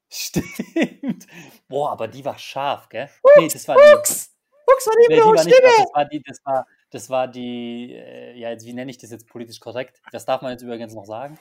Stimmt. 0.09 1.27
Boah, 1.67 1.91
aber 1.91 2.07
die 2.07 2.23
war 2.23 2.37
scharf, 2.37 2.87
gell? 2.87 3.09
Hooks, 3.23 3.35
nee, 3.37 3.47
das 3.49 3.67
war 3.67 3.75
die. 3.75 3.95
Hooks, 3.95 4.33
Hooks 4.67 4.87
war 4.87 4.93
die, 4.95 5.07
nee, 5.09 5.15
die 5.15 5.21
war 5.21 5.43
nicht, 5.43 5.61
das 5.61 5.93
war 5.93 6.05
die, 6.05 6.23
das 6.23 6.45
war, 6.45 6.67
das 6.89 7.09
war 7.09 7.27
die, 7.27 7.93
äh, 7.93 8.37
ja, 8.37 8.49
jetzt, 8.51 8.65
wie 8.65 8.73
nenne 8.73 8.91
ich 8.91 8.97
das 8.97 9.11
jetzt 9.11 9.27
politisch 9.27 9.59
korrekt? 9.59 10.01
Das 10.11 10.25
darf 10.25 10.41
man 10.41 10.51
jetzt 10.51 10.61
übrigens 10.61 10.93
noch 10.93 11.05
sagen. 11.05 11.39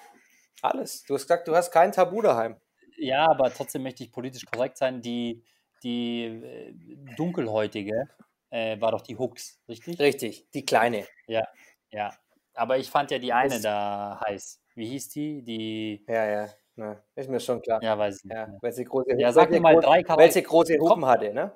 Alles. 0.62 1.02
Du 1.04 1.14
hast 1.14 1.22
gesagt, 1.22 1.48
du 1.48 1.54
hast 1.54 1.70
kein 1.70 1.92
Tabu 1.92 2.22
daheim. 2.22 2.56
Ja, 2.96 3.28
aber 3.28 3.52
trotzdem 3.52 3.82
möchte 3.82 4.04
ich 4.04 4.12
politisch 4.12 4.46
korrekt 4.46 4.78
sein. 4.78 5.02
Die, 5.02 5.44
die 5.82 6.24
äh, 6.24 6.72
dunkelhäutige 7.16 8.08
äh, 8.50 8.80
war 8.80 8.92
doch 8.92 9.02
die 9.02 9.18
Hooks, 9.18 9.60
richtig? 9.68 9.98
Richtig, 9.98 10.50
die 10.54 10.64
kleine. 10.64 11.04
Ja, 11.26 11.46
ja. 11.90 12.14
Aber 12.54 12.78
ich 12.78 12.90
fand 12.90 13.10
ja 13.10 13.18
die 13.18 13.32
eine 13.32 13.54
das 13.54 13.62
da 13.62 14.20
heiß. 14.24 14.60
Wie 14.74 14.86
hieß 14.86 15.08
die? 15.08 15.42
Die. 15.42 16.04
Ja, 16.06 16.26
ja. 16.26 16.48
Na, 16.76 17.02
ist 17.16 17.28
mir 17.28 17.40
schon 17.40 17.60
klar. 17.60 17.82
Ja, 17.82 17.98
weiß 17.98 18.18
ich 18.18 18.24
nicht. 18.24 18.34
Ja, 18.34 18.48
weil 18.60 18.72
sie 18.72 18.84
große, 18.84 19.18
ja, 19.18 19.32
sag 19.32 19.50
mir 19.50 19.60
mal 19.60 19.74
drei 19.74 20.02
Charaktere. 20.02 20.18
Weil 20.18 20.32
sie 20.32 20.42
große 20.42 20.78
Hupen 20.78 21.04
hatte, 21.04 21.34
ne? 21.34 21.52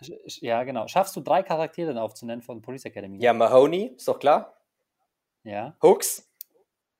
Ja, 0.00 0.62
genau. 0.64 0.86
Schaffst 0.88 1.14
du 1.16 1.20
drei 1.20 1.42
Charaktere 1.42 2.00
aufzunennen 2.00 2.42
von 2.42 2.62
Police 2.62 2.84
Academy? 2.84 3.18
Ja, 3.20 3.32
Mahoney, 3.32 3.94
ist 3.96 4.08
doch 4.08 4.18
klar. 4.18 4.56
Ja. 5.42 5.76
Hooks. 5.82 6.27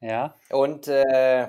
Ja. 0.01 0.35
Und, 0.51 0.89
äh, 0.89 1.49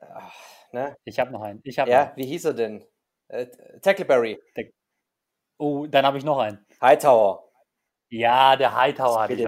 ach, 0.00 0.34
ne? 0.72 0.96
Ich 1.04 1.18
habe 1.18 1.30
noch 1.30 1.42
einen. 1.42 1.60
Ich 1.64 1.78
hab 1.78 1.88
ja, 1.88 2.06
noch. 2.06 2.16
wie 2.16 2.26
hieß 2.26 2.46
er 2.46 2.54
denn? 2.54 2.84
Äh, 3.28 3.46
Tackleberry. 3.80 4.40
Oh, 5.58 5.86
dann 5.86 6.04
habe 6.04 6.18
ich 6.18 6.24
noch 6.24 6.38
einen. 6.38 6.64
Hightower. 6.80 7.50
Ja, 8.08 8.56
der 8.56 8.74
Hightower 8.74 9.22
hatte 9.22 9.32
ich 9.34 9.40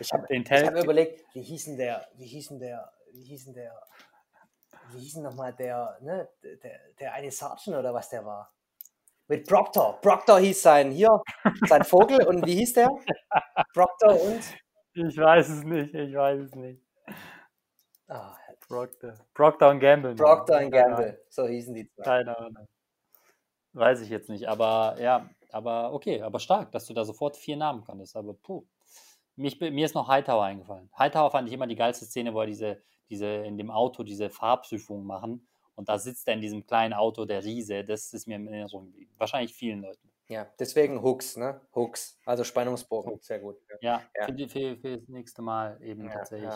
Ich 0.00 0.12
habe 0.12 0.26
hab 0.28 0.84
überlegt, 0.84 1.24
wie 1.34 1.42
hieß 1.42 1.64
denn 1.66 1.76
der, 1.78 2.06
wie 2.14 2.26
hieß 2.26 2.48
denn 2.48 2.58
der, 2.58 2.92
wie 3.12 3.22
hieß 3.22 3.44
denn 3.44 3.54
der, 3.54 3.82
wie 4.92 5.00
hieß 5.00 5.14
denn 5.14 5.22
nochmal 5.22 5.54
der, 5.54 5.96
ne, 6.02 6.28
der, 6.42 6.80
der 6.98 7.12
eine 7.14 7.30
Sergeant 7.30 7.78
oder 7.78 7.94
was 7.94 8.10
der 8.10 8.24
war? 8.24 8.52
Mit 9.28 9.46
Proctor. 9.48 10.00
Proctor 10.00 10.38
hieß 10.38 10.62
sein, 10.62 10.90
hier, 10.92 11.20
sein 11.66 11.84
Vogel 11.84 12.24
und 12.26 12.46
wie 12.46 12.56
hieß 12.56 12.74
der? 12.74 12.88
Proctor 13.72 14.20
und? 14.20 14.42
Ich 14.98 15.18
weiß 15.18 15.50
es 15.50 15.62
nicht, 15.62 15.92
ich 15.92 16.14
weiß 16.14 16.40
es 16.40 16.54
nicht. 16.54 16.80
Oh, 18.08 18.32
Proctor. 18.66 19.12
Proctor 19.34 19.70
und 19.70 19.80
Gamble. 19.80 20.14
Proctor 20.14 20.58
und 20.58 20.70
Gamble, 20.70 21.22
so 21.28 21.46
hießen 21.46 21.74
die 21.74 21.86
zwei. 21.90 22.02
Keine 22.02 22.38
Ahnung. 22.38 22.66
Weiß 23.74 24.00
ich 24.00 24.08
jetzt 24.08 24.30
nicht, 24.30 24.48
aber 24.48 24.96
ja, 24.98 25.28
aber 25.52 25.92
okay, 25.92 26.22
aber 26.22 26.40
stark, 26.40 26.72
dass 26.72 26.86
du 26.86 26.94
da 26.94 27.04
sofort 27.04 27.36
vier 27.36 27.58
Namen 27.58 27.84
konntest, 27.84 28.16
aber 28.16 28.32
puh. 28.32 28.64
Mich, 29.38 29.60
mir 29.60 29.84
ist 29.84 29.94
noch 29.94 30.08
Hightower 30.08 30.44
eingefallen. 30.44 30.88
Hightower 30.98 31.30
fand 31.30 31.46
ich 31.46 31.52
immer 31.52 31.66
die 31.66 31.76
geilste 31.76 32.06
Szene, 32.06 32.32
wo 32.32 32.40
er 32.40 32.46
diese, 32.46 32.82
diese 33.10 33.26
in 33.26 33.58
dem 33.58 33.70
Auto 33.70 34.02
diese 34.02 34.30
Farbprüfung 34.30 35.04
machen 35.04 35.46
und 35.74 35.90
da 35.90 35.98
sitzt 35.98 36.26
er 36.26 36.34
in 36.34 36.40
diesem 36.40 36.66
kleinen 36.66 36.94
Auto, 36.94 37.26
der 37.26 37.44
Riese. 37.44 37.84
Das 37.84 38.14
ist 38.14 38.26
mir 38.26 38.36
in 38.36 38.48
Erinnerung 38.48 38.86
geblieben. 38.86 39.12
Wahrscheinlich 39.18 39.52
vielen 39.52 39.82
Leuten. 39.82 40.10
Ja, 40.28 40.46
deswegen 40.58 41.02
Hooks, 41.02 41.36
ne? 41.36 41.60
Hooks, 41.74 42.18
also 42.24 42.42
Spannungsbogen, 42.42 43.18
sehr 43.20 43.38
gut. 43.38 43.56
Ja, 43.80 44.02
ja. 44.14 44.26
Für, 44.26 44.48
für, 44.48 44.76
für, 44.76 44.98
das 44.98 45.08
nächste 45.08 45.42
Mal 45.42 45.80
eben 45.82 46.06
ja, 46.06 46.12
tatsächlich. 46.12 46.50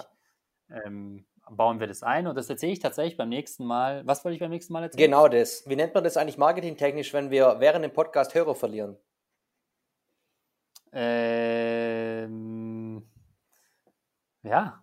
Ja. 0.68 0.84
Ähm, 0.84 1.26
bauen 1.48 1.80
wir 1.80 1.86
das 1.86 2.02
ein 2.02 2.26
und 2.26 2.36
das 2.36 2.50
erzähle 2.50 2.72
ich 2.72 2.80
tatsächlich 2.80 3.16
beim 3.16 3.28
nächsten 3.28 3.64
Mal. 3.64 4.06
Was 4.06 4.24
wollte 4.24 4.34
ich 4.34 4.40
beim 4.40 4.50
nächsten 4.50 4.72
Mal 4.72 4.82
erzählen? 4.84 5.10
Genau 5.10 5.28
das. 5.28 5.62
Wie 5.68 5.76
nennt 5.76 5.94
man 5.94 6.02
das 6.04 6.16
eigentlich 6.16 6.38
marketingtechnisch, 6.38 7.12
wenn 7.12 7.30
wir 7.30 7.60
während 7.60 7.84
dem 7.84 7.92
Podcast 7.92 8.34
Hörer 8.34 8.54
verlieren? 8.54 8.96
Ähm, 10.92 12.30
ja, 14.42 14.82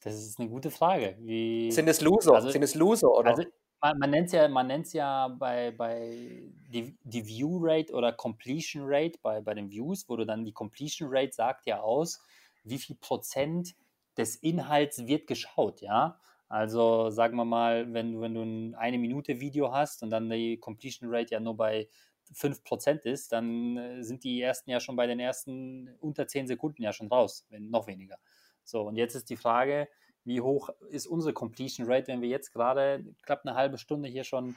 das 0.00 0.14
ist 0.14 0.38
eine 0.38 0.48
gute 0.48 0.70
Frage. 0.70 1.16
Wie, 1.20 1.70
Sind 1.70 1.88
es 1.88 2.00
Loser? 2.00 2.34
Also, 2.34 2.50
Sind 2.50 2.62
es 2.62 2.74
Loser, 2.74 3.10
oder? 3.10 3.30
Also, 3.30 3.44
man, 3.80 3.98
man 3.98 4.10
nennt 4.10 4.26
es 4.26 4.32
ja, 4.32 4.48
man 4.48 4.66
nennt's 4.66 4.92
ja 4.92 5.28
bei, 5.28 5.70
bei 5.70 6.42
die, 6.68 6.96
die 7.02 7.26
View 7.26 7.58
Rate 7.60 7.92
oder 7.92 8.12
Completion 8.12 8.82
Rate 8.86 9.18
bei, 9.22 9.40
bei 9.40 9.54
den 9.54 9.70
Views, 9.70 10.08
wo 10.08 10.16
du 10.16 10.24
dann 10.26 10.44
die 10.44 10.52
Completion 10.52 11.08
Rate 11.12 11.32
sagt 11.32 11.66
ja 11.66 11.80
aus, 11.80 12.22
wie 12.64 12.78
viel 12.78 12.96
Prozent 12.96 13.74
des 14.16 14.36
Inhalts 14.36 15.06
wird 15.06 15.26
geschaut, 15.26 15.80
ja. 15.80 16.18
Also 16.48 17.10
sagen 17.10 17.36
wir 17.36 17.44
mal, 17.44 17.92
wenn 17.92 18.12
du, 18.14 18.20
wenn 18.22 18.34
du 18.34 18.42
ein 18.42 18.74
eine 18.74 18.98
Minute 18.98 19.38
Video 19.40 19.72
hast 19.72 20.02
und 20.02 20.10
dann 20.10 20.30
die 20.30 20.58
Completion 20.58 21.10
Rate 21.14 21.34
ja 21.34 21.40
nur 21.40 21.56
bei 21.56 21.88
5% 22.32 23.04
ist, 23.04 23.32
dann 23.32 23.76
äh, 23.76 24.02
sind 24.02 24.24
die 24.24 24.40
ersten 24.40 24.70
ja 24.70 24.80
schon 24.80 24.96
bei 24.96 25.06
den 25.06 25.20
ersten 25.20 25.94
unter 26.00 26.26
10 26.26 26.46
Sekunden 26.46 26.82
ja 26.82 26.92
schon 26.92 27.08
raus, 27.08 27.46
wenn 27.50 27.70
noch 27.70 27.86
weniger. 27.86 28.18
So, 28.64 28.82
und 28.82 28.96
jetzt 28.96 29.14
ist 29.14 29.30
die 29.30 29.36
Frage, 29.36 29.88
wie 30.28 30.40
hoch 30.40 30.68
ist 30.90 31.06
unsere 31.06 31.32
Completion 31.32 31.90
Rate, 31.90 32.06
wenn 32.08 32.20
wir 32.20 32.28
jetzt 32.28 32.52
gerade 32.52 33.04
knapp 33.22 33.44
eine 33.44 33.56
halbe 33.56 33.78
Stunde 33.78 34.08
hier 34.08 34.24
schon 34.24 34.54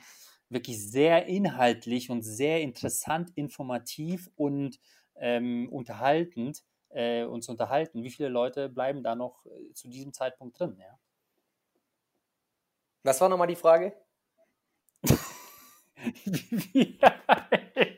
wirklich 0.50 0.92
sehr 0.92 1.26
inhaltlich 1.26 2.10
und 2.10 2.22
sehr 2.24 2.62
interessant, 2.62 3.32
informativ 3.36 4.30
und 4.36 4.80
ähm, 5.16 5.70
unterhaltend 5.72 6.64
äh, 6.90 7.24
uns 7.24 7.48
unterhalten. 7.50 8.04
Wie 8.04 8.12
viele 8.12 8.30
Leute 8.30 8.70
bleiben 8.70 9.02
da 9.02 9.16
noch 9.16 9.46
äh, 9.46 9.74
zu 9.74 9.88
diesem 9.88 10.14
Zeitpunkt 10.14 10.60
drin? 10.60 10.78
Ja? 10.78 11.00
Was 13.04 13.22
war 13.22 13.30
nochmal 13.30 13.48
die 13.48 13.56
Frage? 13.56 13.94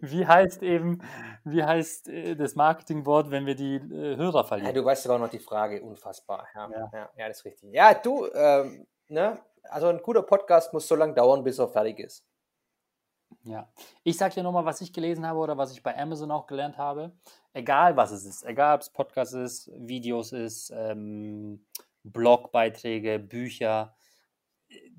wie 0.00 0.26
heißt 0.26 0.62
eben, 0.62 1.02
wie 1.44 1.62
heißt 1.64 2.08
äh, 2.08 2.34
das 2.36 2.54
Marketingwort, 2.54 3.30
wenn 3.30 3.46
wir 3.46 3.54
die 3.54 3.76
äh, 3.76 4.16
Hörer 4.16 4.40
Ja, 4.40 4.44
verlieren? 4.44 4.74
du 4.74 4.84
weißt 4.84 5.02
sogar 5.04 5.18
noch 5.18 5.28
die 5.28 5.38
Frage, 5.38 5.82
unfassbar. 5.82 6.46
Ja, 6.54 6.70
Ja. 6.70 6.90
ja. 6.92 7.10
ja, 7.16 7.28
das 7.28 7.38
ist 7.38 7.44
richtig. 7.44 7.72
Ja, 7.72 7.94
du, 7.94 8.26
ähm, 8.32 8.86
ne? 9.08 9.38
Also 9.64 9.86
ein 9.88 9.98
guter 10.02 10.22
Podcast 10.22 10.72
muss 10.72 10.88
so 10.88 10.96
lange 10.96 11.14
dauern, 11.14 11.44
bis 11.44 11.58
er 11.58 11.68
fertig 11.68 12.00
ist. 12.00 12.26
Ja. 13.44 13.72
Ich 14.02 14.16
sag 14.18 14.34
dir 14.34 14.42
nochmal, 14.42 14.64
was 14.64 14.80
ich 14.80 14.92
gelesen 14.92 15.26
habe 15.26 15.38
oder 15.38 15.56
was 15.56 15.72
ich 15.72 15.82
bei 15.82 15.96
Amazon 15.98 16.30
auch 16.30 16.46
gelernt 16.46 16.76
habe. 16.78 17.12
Egal 17.52 17.96
was 17.96 18.10
es 18.12 18.24
ist, 18.24 18.44
egal 18.44 18.74
ob 18.74 18.80
es 18.82 18.90
Podcast 18.90 19.34
ist, 19.34 19.70
Videos 19.76 20.32
ist, 20.32 20.70
ähm, 20.74 21.64
Blogbeiträge, 22.04 23.18
Bücher, 23.18 23.94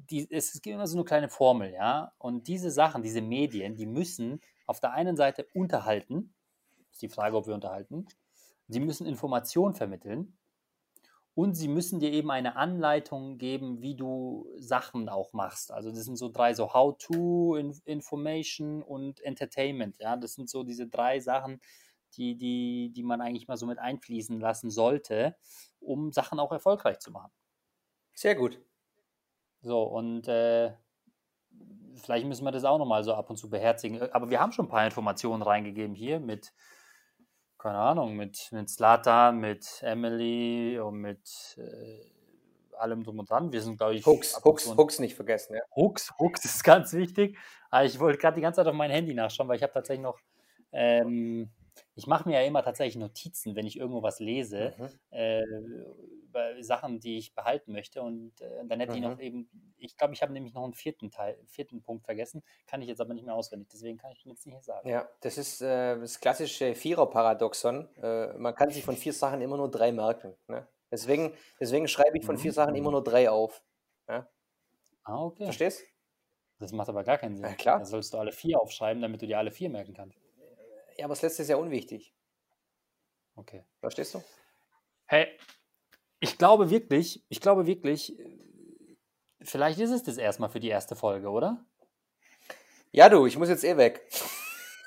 die, 0.09 0.27
es 0.31 0.53
gibt 0.53 0.67
immer 0.75 0.87
so 0.87 0.97
eine 0.97 1.05
kleine 1.05 1.29
Formel, 1.29 1.71
ja. 1.73 2.13
Und 2.17 2.47
diese 2.47 2.71
Sachen, 2.71 3.03
diese 3.03 3.21
Medien, 3.21 3.75
die 3.75 3.85
müssen 3.85 4.41
auf 4.65 4.79
der 4.79 4.93
einen 4.93 5.17
Seite 5.17 5.47
unterhalten, 5.53 6.33
ist 6.91 7.01
die 7.01 7.09
Frage, 7.09 7.37
ob 7.37 7.47
wir 7.47 7.53
unterhalten, 7.55 8.07
sie 8.67 8.79
müssen 8.79 9.07
Informationen 9.07 9.73
vermitteln 9.75 10.37
und 11.35 11.55
sie 11.55 11.67
müssen 11.67 11.99
dir 11.99 12.11
eben 12.11 12.29
eine 12.31 12.55
Anleitung 12.55 13.37
geben, 13.39 13.81
wie 13.81 13.95
du 13.95 14.47
Sachen 14.57 15.09
auch 15.09 15.33
machst. 15.33 15.71
Also 15.71 15.89
das 15.89 16.05
sind 16.05 16.15
so 16.17 16.29
drei, 16.29 16.53
so 16.53 16.73
How-to, 16.73 17.55
In 17.55 17.71
Information 17.85 18.83
und 18.83 19.19
Entertainment. 19.21 19.97
Ja, 19.99 20.15
das 20.15 20.33
sind 20.35 20.49
so 20.49 20.63
diese 20.63 20.87
drei 20.87 21.19
Sachen, 21.19 21.59
die, 22.15 22.37
die, 22.37 22.91
die 22.93 23.03
man 23.03 23.21
eigentlich 23.21 23.47
mal 23.47 23.57
so 23.57 23.65
mit 23.65 23.79
einfließen 23.79 24.39
lassen 24.39 24.69
sollte, 24.69 25.35
um 25.79 26.11
Sachen 26.11 26.39
auch 26.39 26.51
erfolgreich 26.51 26.99
zu 26.99 27.11
machen. 27.11 27.31
Sehr 28.15 28.33
gut. 28.35 28.59
So, 29.63 29.83
und 29.83 30.27
äh, 30.27 30.73
vielleicht 31.95 32.25
müssen 32.27 32.43
wir 32.43 32.51
das 32.51 32.65
auch 32.65 32.77
nochmal 32.77 33.03
so 33.03 33.13
ab 33.13 33.29
und 33.29 33.37
zu 33.37 33.49
beherzigen. 33.49 34.01
Aber 34.11 34.29
wir 34.29 34.39
haben 34.39 34.51
schon 34.51 34.65
ein 34.65 34.69
paar 34.69 34.85
Informationen 34.85 35.41
reingegeben 35.41 35.95
hier 35.95 36.19
mit, 36.19 36.53
keine 37.57 37.77
Ahnung, 37.77 38.15
mit, 38.15 38.49
mit 38.51 38.69
Slatan, 38.69 39.39
mit 39.39 39.81
Emily 39.81 40.79
und 40.79 40.95
mit 40.99 41.57
äh, 41.57 42.75
allem 42.77 43.03
drum 43.03 43.19
und 43.19 43.29
dran. 43.29 43.51
Wir 43.53 43.61
sind, 43.61 43.77
glaube 43.77 43.95
ich, 43.95 44.05
Hooks, 44.05 44.43
Hooks, 44.43 44.75
Hooks 44.75 44.99
nicht 44.99 45.15
vergessen. 45.15 45.55
Ja. 45.55 45.61
Hooks, 45.75 46.11
Hooks 46.19 46.43
ist 46.43 46.63
ganz 46.63 46.91
wichtig. 46.93 47.37
Aber 47.69 47.85
ich 47.85 47.99
wollte 47.99 48.17
gerade 48.17 48.35
die 48.35 48.41
ganze 48.41 48.57
Zeit 48.57 48.67
auf 48.67 48.75
mein 48.75 48.91
Handy 48.91 49.13
nachschauen, 49.13 49.47
weil 49.47 49.55
ich 49.55 49.63
habe 49.63 49.73
tatsächlich 49.73 50.03
noch, 50.03 50.19
ähm, 50.73 51.49
ich 51.95 52.05
mache 52.07 52.27
mir 52.27 52.41
ja 52.41 52.45
immer 52.45 52.63
tatsächlich 52.63 52.97
Notizen, 52.97 53.55
wenn 53.55 53.65
ich 53.65 53.77
irgendwo 53.79 54.03
was 54.03 54.19
lese, 54.19 54.73
Mhm. 54.77 54.89
äh, 55.11 55.43
Sachen, 56.61 56.99
die 56.99 57.17
ich 57.17 57.33
behalten 57.33 57.71
möchte. 57.71 58.01
Und 58.01 58.41
äh, 58.41 58.65
dann 58.65 58.79
hätte 58.79 58.95
ich 58.95 59.01
noch 59.01 59.15
Mhm. 59.15 59.19
eben, 59.19 59.73
ich 59.77 59.97
glaube, 59.97 60.13
ich 60.13 60.21
habe 60.21 60.33
nämlich 60.33 60.53
noch 60.53 60.63
einen 60.63 60.73
vierten 60.73 61.11
Teil, 61.11 61.37
vierten 61.45 61.81
Punkt 61.81 62.05
vergessen, 62.05 62.43
kann 62.67 62.81
ich 62.81 62.87
jetzt 62.87 63.01
aber 63.01 63.13
nicht 63.13 63.25
mehr 63.25 63.35
auswendig, 63.35 63.69
deswegen 63.71 63.97
kann 63.97 64.11
ich 64.11 64.25
ihn 64.25 64.31
jetzt 64.31 64.45
nicht 64.45 64.63
sagen. 64.63 64.87
Ja, 64.87 65.07
das 65.21 65.37
ist 65.37 65.61
äh, 65.61 65.99
das 65.99 66.19
klassische 66.19 66.75
Vierer-Paradoxon. 66.75 67.89
Äh, 67.97 68.33
man 68.37 68.55
kann 68.55 68.69
sich 68.69 68.83
von 68.83 68.95
vier 68.95 69.13
Sachen 69.13 69.41
immer 69.41 69.57
nur 69.57 69.69
drei 69.69 69.91
merken. 69.91 70.35
Ne? 70.47 70.67
Deswegen, 70.91 71.33
deswegen 71.59 71.87
schreibe 71.87 72.17
ich 72.17 72.25
von 72.25 72.37
vier 72.37 72.53
Sachen 72.53 72.75
immer 72.75 72.91
nur 72.91 73.03
drei 73.03 73.29
auf. 73.29 73.63
Ah, 75.05 75.25
okay. 75.25 75.43
Verstehst? 75.45 75.83
Das 76.59 76.71
macht 76.71 76.87
aber 76.87 77.03
gar 77.03 77.17
keinen 77.17 77.35
Sinn. 77.35 77.45
Ja, 77.45 77.55
klar. 77.55 77.79
Da 77.79 77.85
sollst 77.85 78.13
du 78.13 78.17
alle 78.17 78.31
vier 78.31 78.61
aufschreiben, 78.61 79.01
damit 79.01 79.21
du 79.21 79.27
dir 79.27 79.37
alle 79.37 79.51
vier 79.51 79.69
merken 79.69 79.93
kannst. 79.93 80.17
Ja, 80.97 81.05
aber 81.05 81.11
das 81.13 81.21
letzte 81.21 81.41
ist 81.41 81.49
ja 81.49 81.57
unwichtig. 81.57 82.13
Okay. 83.35 83.65
Verstehst 83.79 84.13
du? 84.13 84.23
Hey, 85.05 85.37
ich 86.23 86.37
glaube 86.37 86.69
wirklich, 86.69 87.21
ich 87.27 87.41
glaube 87.41 87.67
wirklich, 87.67 88.17
vielleicht 89.41 89.77
ist 89.79 89.91
es 89.91 90.03
das 90.03 90.17
erstmal 90.17 90.49
für 90.49 90.61
die 90.61 90.69
erste 90.69 90.95
Folge, 90.95 91.29
oder? 91.29 91.65
Ja, 92.91 93.09
du, 93.09 93.25
ich 93.25 93.37
muss 93.37 93.49
jetzt 93.49 93.65
eh 93.65 93.75
weg. 93.75 94.07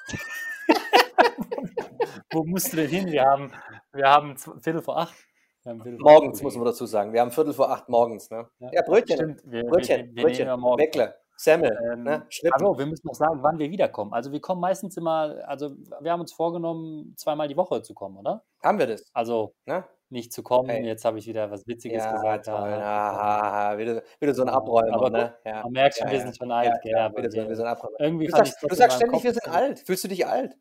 Wo 2.33 2.45
musst 2.45 2.73
du 2.73 2.79
denn 2.79 2.89
hin? 2.89 3.13
Wir 3.13 3.25
haben, 3.25 3.53
wir 3.93 4.09
haben 4.09 4.37
Viertel 4.39 4.81
vor 4.81 4.97
acht. 4.99 5.15
Viertel 5.63 5.99
vor 5.99 6.11
Morgens 6.11 6.39
acht 6.39 6.45
muss 6.45 6.57
man 6.57 6.65
dazu 6.65 6.87
sagen. 6.87 7.13
Wir 7.13 7.21
haben 7.21 7.31
Viertel 7.31 7.53
vor 7.53 7.71
acht 7.71 7.87
morgens. 7.91 8.31
Ne? 8.31 8.49
Ja, 8.59 8.71
Ja, 8.73 8.83
Brötchen. 8.83 9.17
Stimmt, 9.17 9.43
wir, 9.45 9.65
Brötchen, 9.65 10.09
wir, 10.15 10.17
wir 10.17 10.23
Brötchen. 10.25 10.49
Weckle, 10.79 11.17
Semmel, 11.37 11.79
Ähm, 11.93 12.05
ne? 12.05 12.27
Also, 12.53 12.79
wir 12.79 12.87
müssen 12.87 13.07
noch 13.07 13.15
sagen, 13.15 13.43
wann 13.43 13.59
wir 13.59 13.71
wiederkommen. 13.71 14.15
Also, 14.15 14.33
wir 14.33 14.41
kommen 14.41 14.63
meistens 14.63 14.97
immer, 14.97 15.37
also, 15.47 15.73
wir 16.01 16.13
haben 16.13 16.21
uns 16.21 16.33
vorgenommen, 16.33 17.13
zweimal 17.19 17.49
die 17.49 17.57
Woche 17.59 17.83
zu 17.83 17.93
kommen, 17.93 18.17
oder? 18.17 18.43
Haben 18.63 18.79
wir 18.79 18.87
das? 18.87 19.05
Also, 19.13 19.55
Ne? 19.67 19.85
Nicht 20.09 20.33
zu 20.33 20.43
kommen. 20.43 20.69
Hey. 20.71 20.85
Jetzt 20.87 21.05
habe 21.05 21.19
ich 21.19 21.27
wieder 21.27 21.51
was 21.51 21.67
Witziges 21.67 22.05
Ja, 22.05 22.13
gesagt. 22.13 22.47
toll. 22.47 22.55
haha. 22.55 23.41
Aha, 23.71 23.79
wieder, 23.79 24.03
wieder 24.21 24.35
so 24.35 24.43
ein 24.43 24.49
Abräumer, 24.49 24.95
Aber 24.95 25.11
ne? 25.11 25.37
Ja. 25.45 25.63
Man 25.65 25.73
merkt 25.73 25.97
schon, 25.97 26.07
Ja, 26.07 26.13
wir 26.13 26.19
ja. 26.19 26.25
sind 26.25 26.37
schon 26.37 26.51
alt, 26.53 26.73
Ja, 26.85 27.09
ja, 27.09 27.17
wieder 27.17 27.31
so, 27.31 27.37
wir- 27.63 27.67
Abräumer. 27.67 27.97
irgendwie 28.01 28.27
Du 28.27 28.33
sagst, 28.37 28.57
du 28.63 28.75
sagst 28.75 28.97
ständig, 28.97 29.23
wir 29.25 29.33
Kopf 29.33 29.43
sind 29.43 29.53
so- 29.53 29.59
alt. 29.59 29.81
Fühlst 29.81 30.05
du 30.05 30.09
dich 30.09 30.27
alt? 30.27 30.55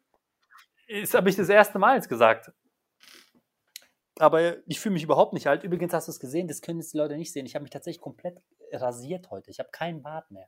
Das 1.02 1.14
habe 1.14 1.30
ich 1.30 1.36
das 1.36 1.50
erste 1.50 1.80
Mal 1.80 1.96
jetzt 1.96 2.10
gesagt. 2.10 2.52
Aber 4.20 4.66
ich 4.68 4.80
fühle 4.80 4.94
mich 4.94 5.04
überhaupt 5.04 5.34
nicht 5.34 5.48
alt. 5.48 5.64
Übrigens 5.64 5.94
hast 5.94 6.08
du 6.08 6.12
es 6.12 6.20
gesehen, 6.20 6.48
das 6.48 6.62
können 6.62 6.80
jetzt 6.80 6.94
die 6.94 6.98
Leute 6.98 7.18
nicht 7.18 7.34
sehen. 7.34 7.46
Ich 7.46 7.54
habe 7.56 7.64
mich 7.64 7.72
tatsächlich 7.72 8.02
komplett 8.02 8.38
rasiert 8.72 9.30
heute. 9.30 9.52
Ich 9.52 9.60
habe 9.60 9.70
keinen 9.72 10.02
Bart 10.02 10.32
mehr. 10.32 10.48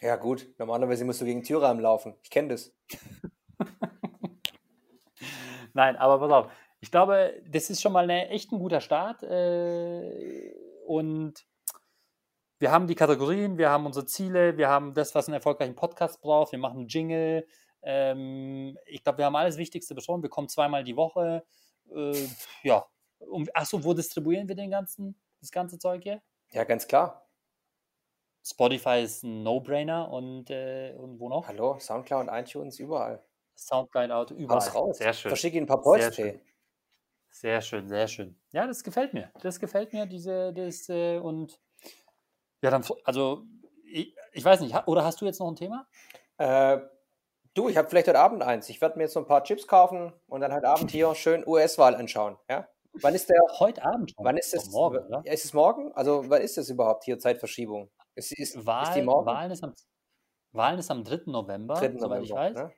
Ja, 0.00 0.14
gut. 0.16 0.48
Normalerweise 0.58 1.04
musst 1.04 1.20
du 1.20 1.24
gegen 1.24 1.42
Türrahmen 1.42 1.82
laufen. 1.82 2.14
Ich 2.22 2.30
kenne 2.30 2.48
das. 2.48 2.72
Nein, 5.74 5.96
aber 5.96 6.18
pass 6.20 6.30
auf. 6.32 6.52
Ich 6.80 6.90
glaube, 6.90 7.42
das 7.50 7.70
ist 7.70 7.80
schon 7.80 7.92
mal 7.92 8.04
eine, 8.04 8.28
echt 8.28 8.52
ein 8.52 8.58
guter 8.58 8.80
Start. 8.80 9.22
Äh, 9.22 10.54
und 10.86 11.44
wir 12.58 12.70
haben 12.70 12.86
die 12.86 12.94
Kategorien, 12.94 13.58
wir 13.58 13.70
haben 13.70 13.86
unsere 13.86 14.06
Ziele, 14.06 14.56
wir 14.56 14.68
haben 14.68 14.94
das, 14.94 15.14
was 15.14 15.28
einen 15.28 15.34
erfolgreichen 15.34 15.74
Podcast 15.74 16.20
braucht. 16.20 16.52
Wir 16.52 16.58
machen 16.58 16.80
einen 16.80 16.88
Jingle. 16.88 17.46
Ähm, 17.82 18.78
ich 18.86 19.02
glaube, 19.02 19.18
wir 19.18 19.24
haben 19.26 19.36
alles 19.36 19.56
Wichtigste 19.56 19.94
besprochen. 19.94 20.22
Wir 20.22 20.30
kommen 20.30 20.48
zweimal 20.48 20.84
die 20.84 20.96
Woche. 20.96 21.44
Äh, 21.94 22.26
ja. 22.62 22.84
Und, 23.18 23.54
achso, 23.54 23.82
wo 23.82 23.94
distribuieren 23.94 24.48
wir 24.48 24.54
den 24.54 24.70
ganzen, 24.70 25.20
das 25.40 25.50
ganze 25.50 25.78
Zeug 25.78 26.02
hier? 26.02 26.22
Ja, 26.52 26.64
ganz 26.64 26.86
klar. 26.86 27.28
Spotify 28.44 29.02
ist 29.02 29.24
ein 29.24 29.42
No-Brainer 29.42 30.10
und, 30.10 30.50
äh, 30.50 30.94
und 30.96 31.18
wo 31.18 31.28
noch? 31.28 31.46
Hallo, 31.46 31.78
Soundcloud, 31.78 32.28
iTunes, 32.30 32.78
überall. 32.78 33.22
Soundcloud 33.56 34.30
überall. 34.30 34.60
Haus 34.60 34.74
raus. 34.74 34.98
Sehr 34.98 35.12
schön. 35.12 35.30
Verschicke 35.30 35.56
ihnen 35.56 35.68
ein 35.68 35.82
paar 35.82 35.82
ey. 35.96 36.40
Sehr 37.30 37.60
schön, 37.60 37.88
sehr 37.88 38.08
schön. 38.08 38.40
Ja, 38.52 38.66
das 38.66 38.82
gefällt 38.82 39.14
mir. 39.14 39.30
Das 39.42 39.60
gefällt 39.60 39.92
mir, 39.92 40.06
diese, 40.06 40.52
das, 40.52 40.88
äh, 40.88 41.18
und 41.18 41.60
ja, 42.62 42.70
dann, 42.70 42.84
also, 43.04 43.44
ich, 43.84 44.14
ich 44.32 44.44
weiß 44.44 44.60
nicht, 44.60 44.74
oder 44.86 45.04
hast 45.04 45.20
du 45.20 45.26
jetzt 45.26 45.38
noch 45.38 45.48
ein 45.48 45.56
Thema? 45.56 45.86
Äh, 46.38 46.78
du, 47.54 47.68
ich 47.68 47.76
habe 47.76 47.88
vielleicht 47.88 48.08
heute 48.08 48.18
Abend 48.18 48.42
eins. 48.42 48.68
Ich 48.68 48.80
werde 48.80 48.98
mir 48.98 49.04
jetzt 49.04 49.14
so 49.14 49.20
ein 49.20 49.26
paar 49.26 49.44
Chips 49.44 49.66
kaufen 49.66 50.12
und 50.26 50.40
dann 50.40 50.52
heute 50.52 50.68
Abend 50.68 50.90
hier 50.90 51.14
schön 51.14 51.46
US-Wahl 51.46 51.94
anschauen. 51.94 52.36
Ja? 52.48 52.68
Wann 53.00 53.14
ist 53.14 53.28
der? 53.28 53.40
Heute 53.58 53.84
Abend 53.84 54.10
schon. 54.10 54.24
Wann 54.24 54.36
ist 54.36 54.52
das? 54.54 54.70
Morgen, 54.70 54.98
oder? 54.98 55.22
Ist 55.24 55.44
es 55.44 55.52
morgen? 55.52 55.92
Also, 55.92 56.28
wann 56.28 56.42
ist 56.42 56.56
das 56.56 56.68
überhaupt 56.68 57.04
hier? 57.04 57.18
Zeitverschiebung? 57.18 57.90
Ist, 58.14 58.32
ist, 58.32 58.38
ist 58.38 58.56
die 58.56 58.66
Wahl, 58.66 59.02
morgen? 59.04 59.26
Wahlen, 59.26 59.50
ist 59.52 59.62
am, 59.62 59.74
Wahlen 60.52 60.78
ist 60.78 60.90
am 60.90 61.04
3. 61.04 61.22
November, 61.26 61.74
3. 61.74 61.80
soweit 61.80 62.00
November. 62.00 62.22
ich 62.22 62.32
weiß. 62.32 62.56
Ne? 62.56 62.72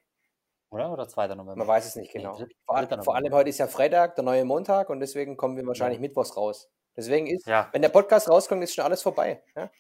Oder? 0.70 0.92
Oder 0.92 1.08
2. 1.08 1.28
November? 1.28 1.56
Man 1.56 1.66
weiß 1.66 1.86
es 1.86 1.96
nicht 1.96 2.14
Nee, 2.14 2.22
genau. 2.22 2.36
dritt- 2.36 2.54
vor, 2.64 3.02
vor 3.04 3.16
allem 3.16 3.32
heute 3.34 3.50
ist 3.50 3.58
ja 3.58 3.66
Freitag, 3.66 4.14
der 4.14 4.24
neue 4.24 4.44
Montag 4.44 4.88
und 4.90 5.00
deswegen 5.00 5.36
kommen 5.36 5.56
wir 5.56 5.66
wahrscheinlich 5.66 5.98
Ja. 5.98 6.02
mittwochs 6.02 6.36
raus. 6.36 6.70
Deswegen 6.96 7.26
ist, 7.26 7.46
Ja. 7.46 7.68
wenn 7.72 7.82
der 7.82 7.88
Podcast 7.88 8.28
rauskommt, 8.30 8.62
ist 8.62 8.74
schon 8.74 8.84
alles 8.84 9.02
vorbei. 9.02 9.42
Ja? 9.56 9.70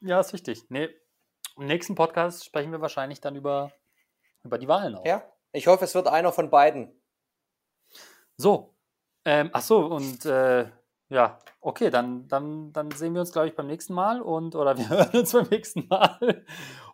Ja, 0.00 0.20
ist 0.20 0.32
richtig. 0.32 0.62
Nee, 0.70 0.88
im 1.56 1.66
nächsten 1.66 1.94
Podcast 1.94 2.44
sprechen 2.44 2.72
wir 2.72 2.80
wahrscheinlich 2.80 3.20
dann 3.20 3.36
über, 3.36 3.72
über 4.44 4.58
die 4.58 4.68
Wahlen 4.68 4.94
auch. 4.96 5.04
ja? 5.06 5.22
Ich 5.52 5.66
hoffe, 5.66 5.84
es 5.84 5.94
wird 5.94 6.06
einer 6.08 6.32
von 6.32 6.50
beiden. 6.50 7.00
So. 8.36 8.74
Ähm, 9.24 9.50
ach 9.52 9.62
so, 9.62 9.84
und 9.86 10.24
äh, 10.26 10.66
ja, 11.10 11.38
okay, 11.60 11.90
dann, 11.90 12.28
dann, 12.28 12.72
dann 12.72 12.90
sehen 12.92 13.14
wir 13.14 13.20
uns, 13.20 13.32
glaube 13.32 13.48
ich, 13.48 13.54
beim 13.56 13.66
nächsten 13.66 13.94
Mal 13.94 14.20
und 14.22 14.54
oder 14.54 14.76
wir 14.78 14.88
hören 14.88 15.10
uns 15.20 15.32
beim 15.32 15.46
nächsten 15.48 15.86
Mal. 15.88 16.44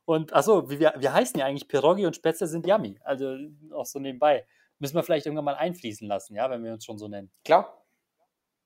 Und 0.06 0.32
ach 0.32 0.42
so, 0.42 0.70
wie, 0.70 0.78
wir, 0.78 0.94
wir 0.96 1.12
heißen 1.12 1.38
ja 1.38 1.46
eigentlich 1.46 1.68
Pierogi 1.68 2.06
und 2.06 2.14
Spätzle 2.14 2.46
sind 2.46 2.66
Yummy. 2.66 2.98
Also 3.04 3.36
auch 3.72 3.86
so 3.86 3.98
nebenbei. 3.98 4.46
Müssen 4.78 4.96
wir 4.96 5.02
vielleicht 5.02 5.26
irgendwann 5.26 5.46
mal 5.46 5.54
einfließen 5.54 6.06
lassen, 6.06 6.34
ja, 6.34 6.50
wenn 6.50 6.62
wir 6.62 6.72
uns 6.72 6.84
schon 6.84 6.98
so 6.98 7.08
nennen. 7.08 7.30
Klar? 7.44 7.84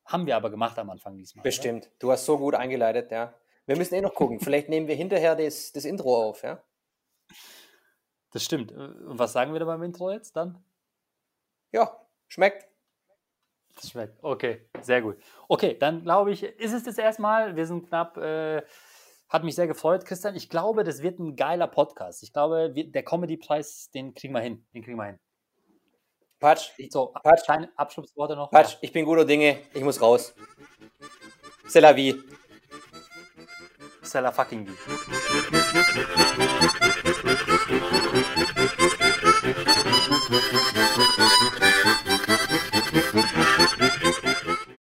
Haben 0.05 0.27
wir 0.27 0.37
aber 0.37 0.51
gemacht 0.51 0.79
am 0.79 0.91
Anfang 0.91 1.17
diesmal. 1.17 1.43
oder? 1.43 1.49
Bestimmt. 1.49 1.91
Du 1.99 2.11
hast 2.11 2.25
so 2.25 2.39
gut 2.39 2.55
eingeleitet, 2.55 3.11
ja. 3.11 3.35
Wir 3.67 3.77
müssen 3.77 3.95
eh 3.95 4.01
noch 4.01 4.15
gucken. 4.15 4.41
Vielleicht 4.41 4.69
nehmen 4.71 4.89
wir 4.89 4.95
hinterher 4.95 5.37
das, 5.37 5.73
das 5.73 5.85
Intro 5.85 6.29
auf, 6.29 6.43
ja. 6.43 6.63
Das 8.33 8.43
stimmt. 8.43 8.73
Und 8.73 9.19
was 9.19 9.33
sagen 9.33 9.53
wir 9.53 9.61
da 9.61 9.67
beim 9.67 9.83
Intro 9.83 10.11
jetzt 10.11 10.35
dann? 10.35 10.63
Ja, 11.73 11.95
schmeckt. 12.27 12.67
Das 13.77 13.91
schmeckt. 13.91 14.19
Okay, 14.23 14.69
sehr 14.81 15.03
gut. 15.03 15.19
Okay, 15.47 15.77
dann 15.79 16.03
glaube 16.03 16.33
ich, 16.33 16.43
ist 16.43 16.73
es 16.73 16.85
das 16.85 16.99
erstmal. 16.99 17.55
Wir 17.55 17.67
sind 17.67 17.87
knapp. 17.87 18.17
Äh, 18.17 18.63
hat 19.29 19.45
mich 19.45 19.55
sehr 19.57 19.67
gefreut, 19.67 20.07
Christian. 20.07 20.35
Ich 20.37 20.49
glaube, 20.49 20.85
das 20.85 21.03
wird 21.03 21.19
ein 21.19 21.37
geiler 21.37 21.67
Podcast. 21.67 22.23
Ich 22.23 22.33
glaube, 22.33 22.71
wir, 22.75 22.91
der 22.91 23.03
Comedy-Preis, 23.03 23.91
den 23.93 24.15
kriegen 24.15 24.33
wir 24.33 24.41
hin. 24.41 24.67
Den 24.73 24.83
kriegen 24.83 24.97
wir 24.97 25.05
hin. 25.05 25.19
Patsch. 26.41 26.71
So, 26.91 27.09
Patsch. 27.23 27.45
Kleine 27.45 27.71
Abschlussworte 27.77 28.37
noch. 28.37 28.51
Patsch, 28.51 28.73
ja. 28.73 28.79
ich 28.81 28.93
bin 28.93 29.05
guter 29.05 29.27
Dinge. 29.27 29.59
Ich 29.75 29.83
muss 29.83 30.01
raus. 30.01 30.35
C'est 31.67 31.83
la 31.83 31.93
vie. 31.93 32.15
C'est 34.03 34.23
la 34.23 34.33
fucking 34.33 34.67
vie. 34.67 34.73